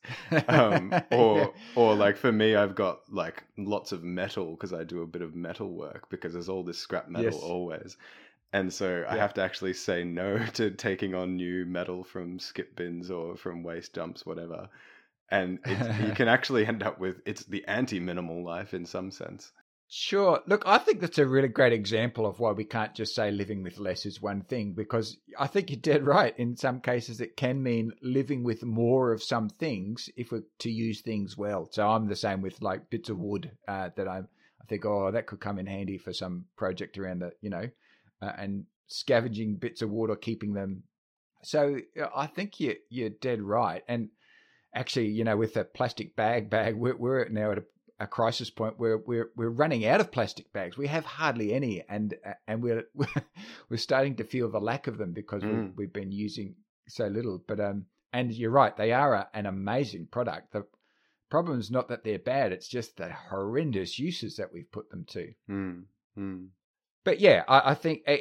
Um 0.49 0.95
or 1.11 1.55
or 1.75 1.95
like 1.95 2.17
for 2.19 2.33
me 2.33 2.55
i've 2.55 2.75
got 2.75 3.01
like 3.11 3.45
lots 3.57 3.93
of 3.93 4.03
metal 4.05 4.53
because 4.53 4.75
i 4.75 4.85
do 4.85 5.03
a 5.03 5.07
bit 5.07 5.23
of 5.23 5.35
metal 5.35 5.71
work 5.75 6.09
because 6.11 6.35
there's 6.35 6.49
all 6.51 6.63
this 6.65 6.79
scrap 6.79 7.09
metal 7.09 7.33
Yes. 7.33 7.43
always. 7.43 7.97
And 8.53 8.73
so 8.73 9.05
i 9.09 9.17
have 9.17 9.35
to 9.35 9.43
actually 9.43 9.73
say 9.75 10.05
no 10.05 10.39
to 10.55 10.71
taking 10.71 11.15
on 11.15 11.37
new 11.37 11.65
metal 11.67 12.05
from 12.05 12.39
skip 12.39 12.77
bins 12.77 13.11
or 13.11 13.37
from 13.37 13.63
waste 13.63 13.95
dumps 13.95 14.27
whatever. 14.27 14.69
And 15.31 15.61
you 15.67 16.13
can 16.13 16.29
actually 16.29 16.67
end 16.67 16.83
up 16.83 16.99
with 17.01 17.23
it's 17.25 17.45
the 17.45 17.65
anti-minimal 17.67 18.45
life 18.45 18.75
in 18.75 18.85
some 18.85 19.11
sense 19.11 19.53
Sure. 19.95 20.41
Look, 20.47 20.63
I 20.65 20.79
think 20.79 21.01
that's 21.03 21.19
a 21.19 21.27
really 21.27 21.49
great 21.49 21.75
example 21.75 22.25
of 22.25 22.41
why 22.41 22.53
we 22.53 22.65
can't 22.65 22.95
just 22.95 23.15
say 23.15 23.31
living 23.31 23.63
with 23.63 23.77
less 23.79 24.07
is 24.07 24.23
one 24.23 24.41
thing, 24.41 24.73
because 24.73 25.19
I 25.39 25.47
think 25.47 25.69
you're 25.69 25.81
dead 25.81 26.07
right. 26.07 26.35
In 26.39 26.57
some 26.57 26.81
cases, 26.81 27.21
it 27.21 27.37
can 27.37 27.63
mean 27.63 27.93
living 28.01 28.43
with 28.43 28.63
more 28.65 29.13
of 29.13 29.23
some 29.23 29.51
things 29.51 30.09
if 30.17 30.33
we're 30.33 30.45
to 30.61 30.71
use 30.71 31.03
things 31.03 31.37
well. 31.37 31.69
So 31.71 31.87
I'm 31.87 32.09
the 32.09 32.17
same 32.17 32.41
with 32.41 32.63
like 32.63 32.89
bits 32.89 33.11
of 33.11 33.19
wood 33.19 33.51
uh, 33.69 33.91
that 33.97 34.09
I 34.09 34.21
I 34.63 34.65
think, 34.67 34.87
oh, 34.87 35.11
that 35.13 35.27
could 35.27 35.41
come 35.41 35.59
in 35.59 35.67
handy 35.67 35.99
for 35.99 36.15
some 36.15 36.47
project 36.57 36.97
around 36.97 37.19
the, 37.19 37.33
you 37.43 37.51
know, 37.51 37.69
uh, 38.23 38.33
and 38.39 38.65
scavenging 38.87 39.57
bits 39.57 39.83
of 39.83 39.91
wood 39.91 40.09
or 40.09 40.17
keeping 40.17 40.55
them. 40.55 40.85
So 41.43 41.81
I 42.17 42.29
think 42.29 42.61
you 42.61 42.77
you're 42.89 43.11
dead 43.11 43.43
right. 43.43 43.83
And 43.87 44.09
actually, 44.75 45.09
you 45.09 45.25
know, 45.25 45.37
with 45.37 45.53
the 45.53 45.65
plastic 45.65 46.17
bag 46.17 46.49
bag, 46.49 46.77
we're, 46.77 46.97
we're 46.97 47.29
now 47.29 47.51
at 47.53 47.59
a 47.59 47.65
a 48.03 48.07
crisis 48.07 48.51
point 48.51 48.79
where 48.79 48.99
we're 48.99 49.31
we're 49.37 49.49
running 49.49 49.87
out 49.87 50.01
of 50.01 50.11
plastic 50.11 50.53
bags. 50.53 50.77
We 50.77 50.89
have 50.89 51.05
hardly 51.05 51.55
any, 51.55 51.85
and 51.89 52.15
and 52.49 52.61
we're 52.61 52.85
we're 53.69 53.77
starting 53.77 54.17
to 54.17 54.25
feel 54.25 54.51
the 54.51 54.61
lack 54.61 54.89
of 54.89 54.99
them 54.99 55.13
because 55.13 55.43
mm. 55.43 55.51
we've, 55.51 55.77
we've 55.77 55.93
been 55.93 56.11
using 56.11 56.57
so 56.89 57.07
little. 57.07 57.43
But 57.47 57.61
um, 57.61 57.87
and 58.13 58.33
you're 58.33 58.51
right, 58.51 58.77
they 58.77 58.93
are 58.93 59.15
a, 59.15 59.29
an 59.35 59.47
amazing 59.47 60.09
product. 60.11 60.53
The 60.53 60.67
problem 61.31 61.61
is 61.61 61.71
not 61.71 61.89
that 61.89 62.03
they're 62.03 62.19
bad; 62.19 62.51
it's 62.51 62.67
just 62.67 62.97
the 62.97 63.13
horrendous 63.31 64.01
uses 64.01 64.37
that 64.37 64.53
we've 64.53 64.71
put 64.73 64.91
them 64.91 65.05
to. 65.11 65.33
Mm. 65.49 65.85
Mm. 66.19 66.49
But 67.05 67.21
yeah, 67.21 67.45
I, 67.47 67.71
I 67.71 67.75
think 67.75 68.03
eh, 68.07 68.19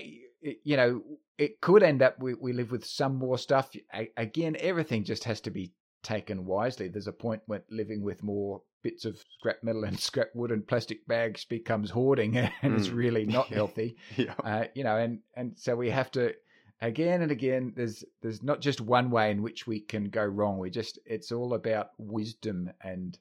you 0.64 0.78
know 0.78 1.02
it 1.40 1.60
could 1.60 1.82
end 1.82 2.04
up 2.04 2.22
we, 2.22 2.36
we 2.36 2.54
live 2.54 2.70
with 2.70 2.86
some 2.86 3.16
more 3.16 3.40
stuff. 3.40 3.72
again, 4.16 4.56
everything 4.60 5.04
just 5.06 5.24
has 5.24 5.42
to 5.42 5.50
be 5.50 5.74
taken 6.04 6.46
wisely. 6.46 6.88
There's 6.88 7.08
a 7.08 7.14
point 7.14 7.42
when 7.48 7.62
living 7.72 8.04
with 8.04 8.22
more 8.22 8.62
bits 8.84 9.06
of 9.06 9.24
scrap 9.38 9.58
metal 9.64 9.84
and 9.84 10.00
scrap 10.10 10.30
wood 10.34 10.52
and 10.52 10.68
plastic 10.68 11.06
bags 11.08 11.46
becomes 11.46 11.90
hoarding 11.90 12.38
and 12.62 12.74
mm. 12.74 12.78
it's 12.78 12.90
really 12.90 13.26
not 13.26 13.48
healthy. 13.54 13.96
yeah. 14.18 14.34
Uh, 14.44 14.66
you 14.74 14.84
know, 14.84 14.98
and 14.98 15.20
and 15.36 15.54
so 15.58 15.76
we 15.76 15.90
have 15.90 16.12
to 16.12 16.34
again 16.82 17.22
and 17.22 17.32
again. 17.32 17.74
There's 17.76 18.04
there's 18.22 18.44
not 18.44 18.62
just 18.62 18.82
one 18.82 19.12
way 19.12 19.32
in 19.32 19.42
which 19.42 19.68
we 19.68 19.80
can 19.80 20.06
go 20.06 20.26
wrong. 20.26 20.58
We 20.58 20.70
just 20.70 21.00
it's 21.06 21.32
all 21.32 21.54
about 21.54 21.90
wisdom 21.98 22.72
and 22.82 23.18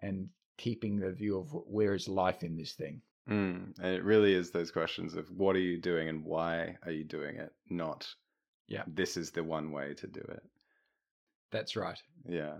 and 0.00 0.28
keeping 0.56 0.98
the 0.98 1.12
view 1.12 1.38
of 1.38 1.50
where 1.52 1.94
is 1.94 2.08
life 2.08 2.42
in 2.42 2.56
this 2.56 2.72
thing. 2.72 3.00
Mm. 3.28 3.78
And 3.78 3.94
it 3.94 4.04
really 4.04 4.34
is 4.34 4.50
those 4.50 4.70
questions 4.70 5.14
of 5.14 5.30
what 5.30 5.56
are 5.56 5.60
you 5.60 5.78
doing 5.78 6.08
and 6.08 6.22
why 6.24 6.76
are 6.84 6.92
you 6.92 7.04
doing 7.04 7.36
it, 7.36 7.52
not 7.70 8.06
yeah, 8.66 8.82
this 8.86 9.16
is 9.16 9.30
the 9.30 9.44
one 9.44 9.70
way 9.70 9.94
to 9.94 10.06
do 10.06 10.20
it. 10.20 10.42
That's 11.50 11.76
right. 11.76 11.98
Yeah. 12.28 12.56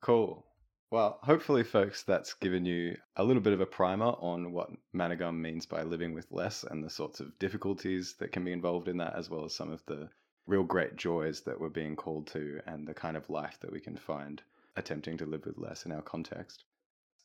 Cool. 0.00 0.44
Well, 0.90 1.20
hopefully, 1.22 1.62
folks, 1.62 2.02
that's 2.02 2.34
given 2.34 2.66
you 2.66 2.96
a 3.14 3.22
little 3.22 3.42
bit 3.42 3.52
of 3.52 3.60
a 3.60 3.66
primer 3.66 4.06
on 4.06 4.50
what 4.50 4.70
Manna 4.92 5.14
Gum 5.14 5.40
means 5.40 5.64
by 5.64 5.84
living 5.84 6.14
with 6.14 6.32
less 6.32 6.64
and 6.64 6.82
the 6.82 6.90
sorts 6.90 7.20
of 7.20 7.38
difficulties 7.38 8.14
that 8.14 8.32
can 8.32 8.44
be 8.44 8.50
involved 8.50 8.88
in 8.88 8.96
that, 8.96 9.14
as 9.14 9.30
well 9.30 9.44
as 9.44 9.54
some 9.54 9.70
of 9.70 9.86
the 9.86 10.08
real 10.48 10.64
great 10.64 10.96
joys 10.96 11.42
that 11.42 11.60
we're 11.60 11.68
being 11.68 11.94
called 11.94 12.26
to 12.28 12.60
and 12.66 12.88
the 12.88 12.94
kind 12.94 13.16
of 13.16 13.30
life 13.30 13.56
that 13.60 13.70
we 13.70 13.78
can 13.78 13.96
find 13.96 14.42
attempting 14.74 15.16
to 15.18 15.26
live 15.26 15.46
with 15.46 15.58
less 15.58 15.86
in 15.86 15.92
our 15.92 16.02
context. 16.02 16.64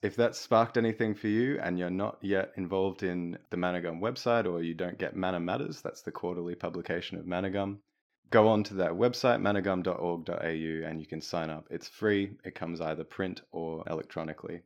If 0.03 0.15
that 0.17 0.35
sparked 0.35 0.77
anything 0.77 1.15
for 1.15 1.27
you 1.27 1.59
and 1.59 1.79
you're 1.79 1.89
not 1.89 2.19
yet 2.21 2.51
involved 2.57 3.01
in 3.01 3.39
the 3.49 3.57
Manna 3.57 3.81
Gum 3.81 3.99
website 3.99 4.45
or 4.45 4.61
you 4.61 4.75
don't 4.75 4.99
get 4.99 5.15
Manna 5.15 5.39
Matters, 5.39 5.81
that's 5.81 6.03
the 6.03 6.11
quarterly 6.11 6.53
publication 6.53 7.17
of 7.17 7.25
Manna 7.25 7.49
Gum, 7.49 7.79
go 8.29 8.47
on 8.47 8.63
to 8.63 8.73
that 8.75 8.91
website, 8.91 9.39
mannagum.org.au, 9.41 10.87
and 10.89 10.99
you 10.99 11.05
can 11.05 11.21
sign 11.21 11.49
up. 11.49 11.67
It's 11.69 11.87
free, 11.87 12.31
it 12.43 12.55
comes 12.55 12.81
either 12.81 13.03
print 13.03 13.41
or 13.51 13.83
electronically. 13.89 14.61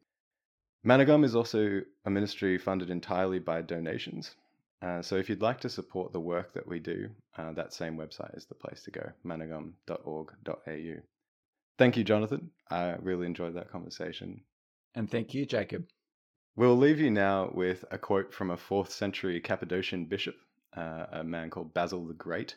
Manna 0.84 1.06
Gum 1.06 1.24
is 1.24 1.36
also 1.36 1.82
a 2.06 2.10
ministry 2.10 2.58
funded 2.58 2.90
entirely 2.90 3.40
by 3.40 3.62
donations. 3.62 4.36
Uh, 4.82 5.02
so 5.02 5.18
if 5.18 5.28
you'd 5.28 5.42
like 5.42 5.60
to 5.60 5.70
support 5.70 6.14
the 6.14 6.20
work 6.20 6.54
that 6.54 6.66
we 6.66 6.80
do, 6.80 7.10
uh, 7.38 7.52
that 7.52 7.74
same 7.74 7.98
website 7.98 8.36
is 8.38 8.46
the 8.46 8.56
place 8.56 8.82
to 8.84 8.92
go, 8.92 9.12
mannagum.org.au. 9.26 11.02
Thank 11.78 11.98
you, 11.98 12.04
Jonathan. 12.04 12.52
I 12.70 12.96
really 13.02 13.26
enjoyed 13.26 13.56
that 13.56 13.72
conversation. 13.72 14.42
And 14.96 15.12
thank 15.12 15.34
you, 15.34 15.46
Jacob. 15.46 15.86
We'll 16.56 16.78
leave 16.78 17.00
you 17.00 17.12
now 17.12 17.52
with 17.54 17.84
a 17.92 17.98
quote 17.98 18.34
from 18.34 18.52
a 18.52 18.58
fourth 18.58 18.92
century 18.92 19.40
Cappadocian 19.42 20.06
bishop, 20.06 20.36
uh, 20.76 21.06
a 21.12 21.24
man 21.24 21.50
called 21.50 21.74
Basil 21.74 22.06
the 22.06 22.14
Great 22.14 22.56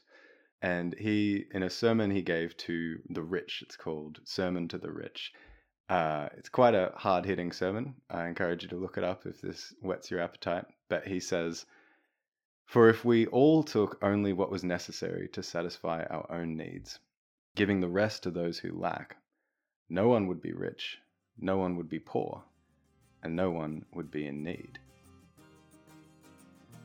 and 0.62 0.94
he 0.96 1.44
in 1.50 1.64
a 1.64 1.70
sermon 1.70 2.10
he 2.10 2.22
gave 2.22 2.56
to 2.56 3.00
the 3.10 3.22
rich 3.22 3.62
it's 3.66 3.76
called 3.76 4.20
sermon 4.24 4.68
to 4.68 4.78
the 4.78 4.90
rich. 4.90 5.32
Uh, 5.88 6.28
it's 6.38 6.48
quite 6.48 6.74
a 6.74 6.92
hard-hitting 6.94 7.52
sermon. 7.52 7.94
I 8.08 8.28
encourage 8.28 8.62
you 8.62 8.68
to 8.70 8.76
look 8.76 8.96
it 8.96 9.04
up 9.04 9.26
if 9.26 9.40
this 9.42 9.74
whets 9.82 10.10
your 10.10 10.20
appetite. 10.20 10.64
But 10.88 11.06
he 11.06 11.20
says 11.20 11.66
for 12.66 12.88
if 12.88 13.04
we 13.04 13.26
all 13.26 13.62
took 13.62 13.98
only 14.02 14.32
what 14.32 14.50
was 14.50 14.64
necessary 14.64 15.28
to 15.32 15.42
satisfy 15.42 16.04
our 16.04 16.30
own 16.30 16.56
needs 16.56 17.00
giving 17.56 17.80
the 17.80 17.88
rest 17.88 18.22
to 18.22 18.30
those 18.30 18.58
who 18.58 18.72
lack 18.72 19.16
no 19.90 20.08
one 20.08 20.26
would 20.28 20.40
be 20.40 20.52
rich 20.52 20.98
no 21.36 21.58
one 21.58 21.76
would 21.76 21.88
be 21.88 21.98
poor 21.98 22.42
and 23.22 23.36
no 23.36 23.50
one 23.50 23.84
would 23.92 24.10
be 24.10 24.26
in 24.26 24.42
need. 24.42 24.78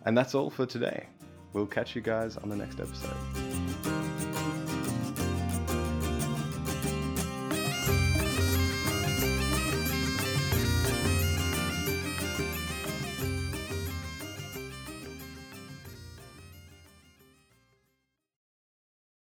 And 0.05 0.17
that's 0.17 0.36
all 0.36 0.49
for 0.49 0.65
today 0.65 1.07
We'll 1.54 1.66
catch 1.66 1.95
you 1.95 2.02
guys 2.02 2.38
on 2.38 2.50
the 2.50 2.56
next 2.56 2.80
episode. 2.80 3.97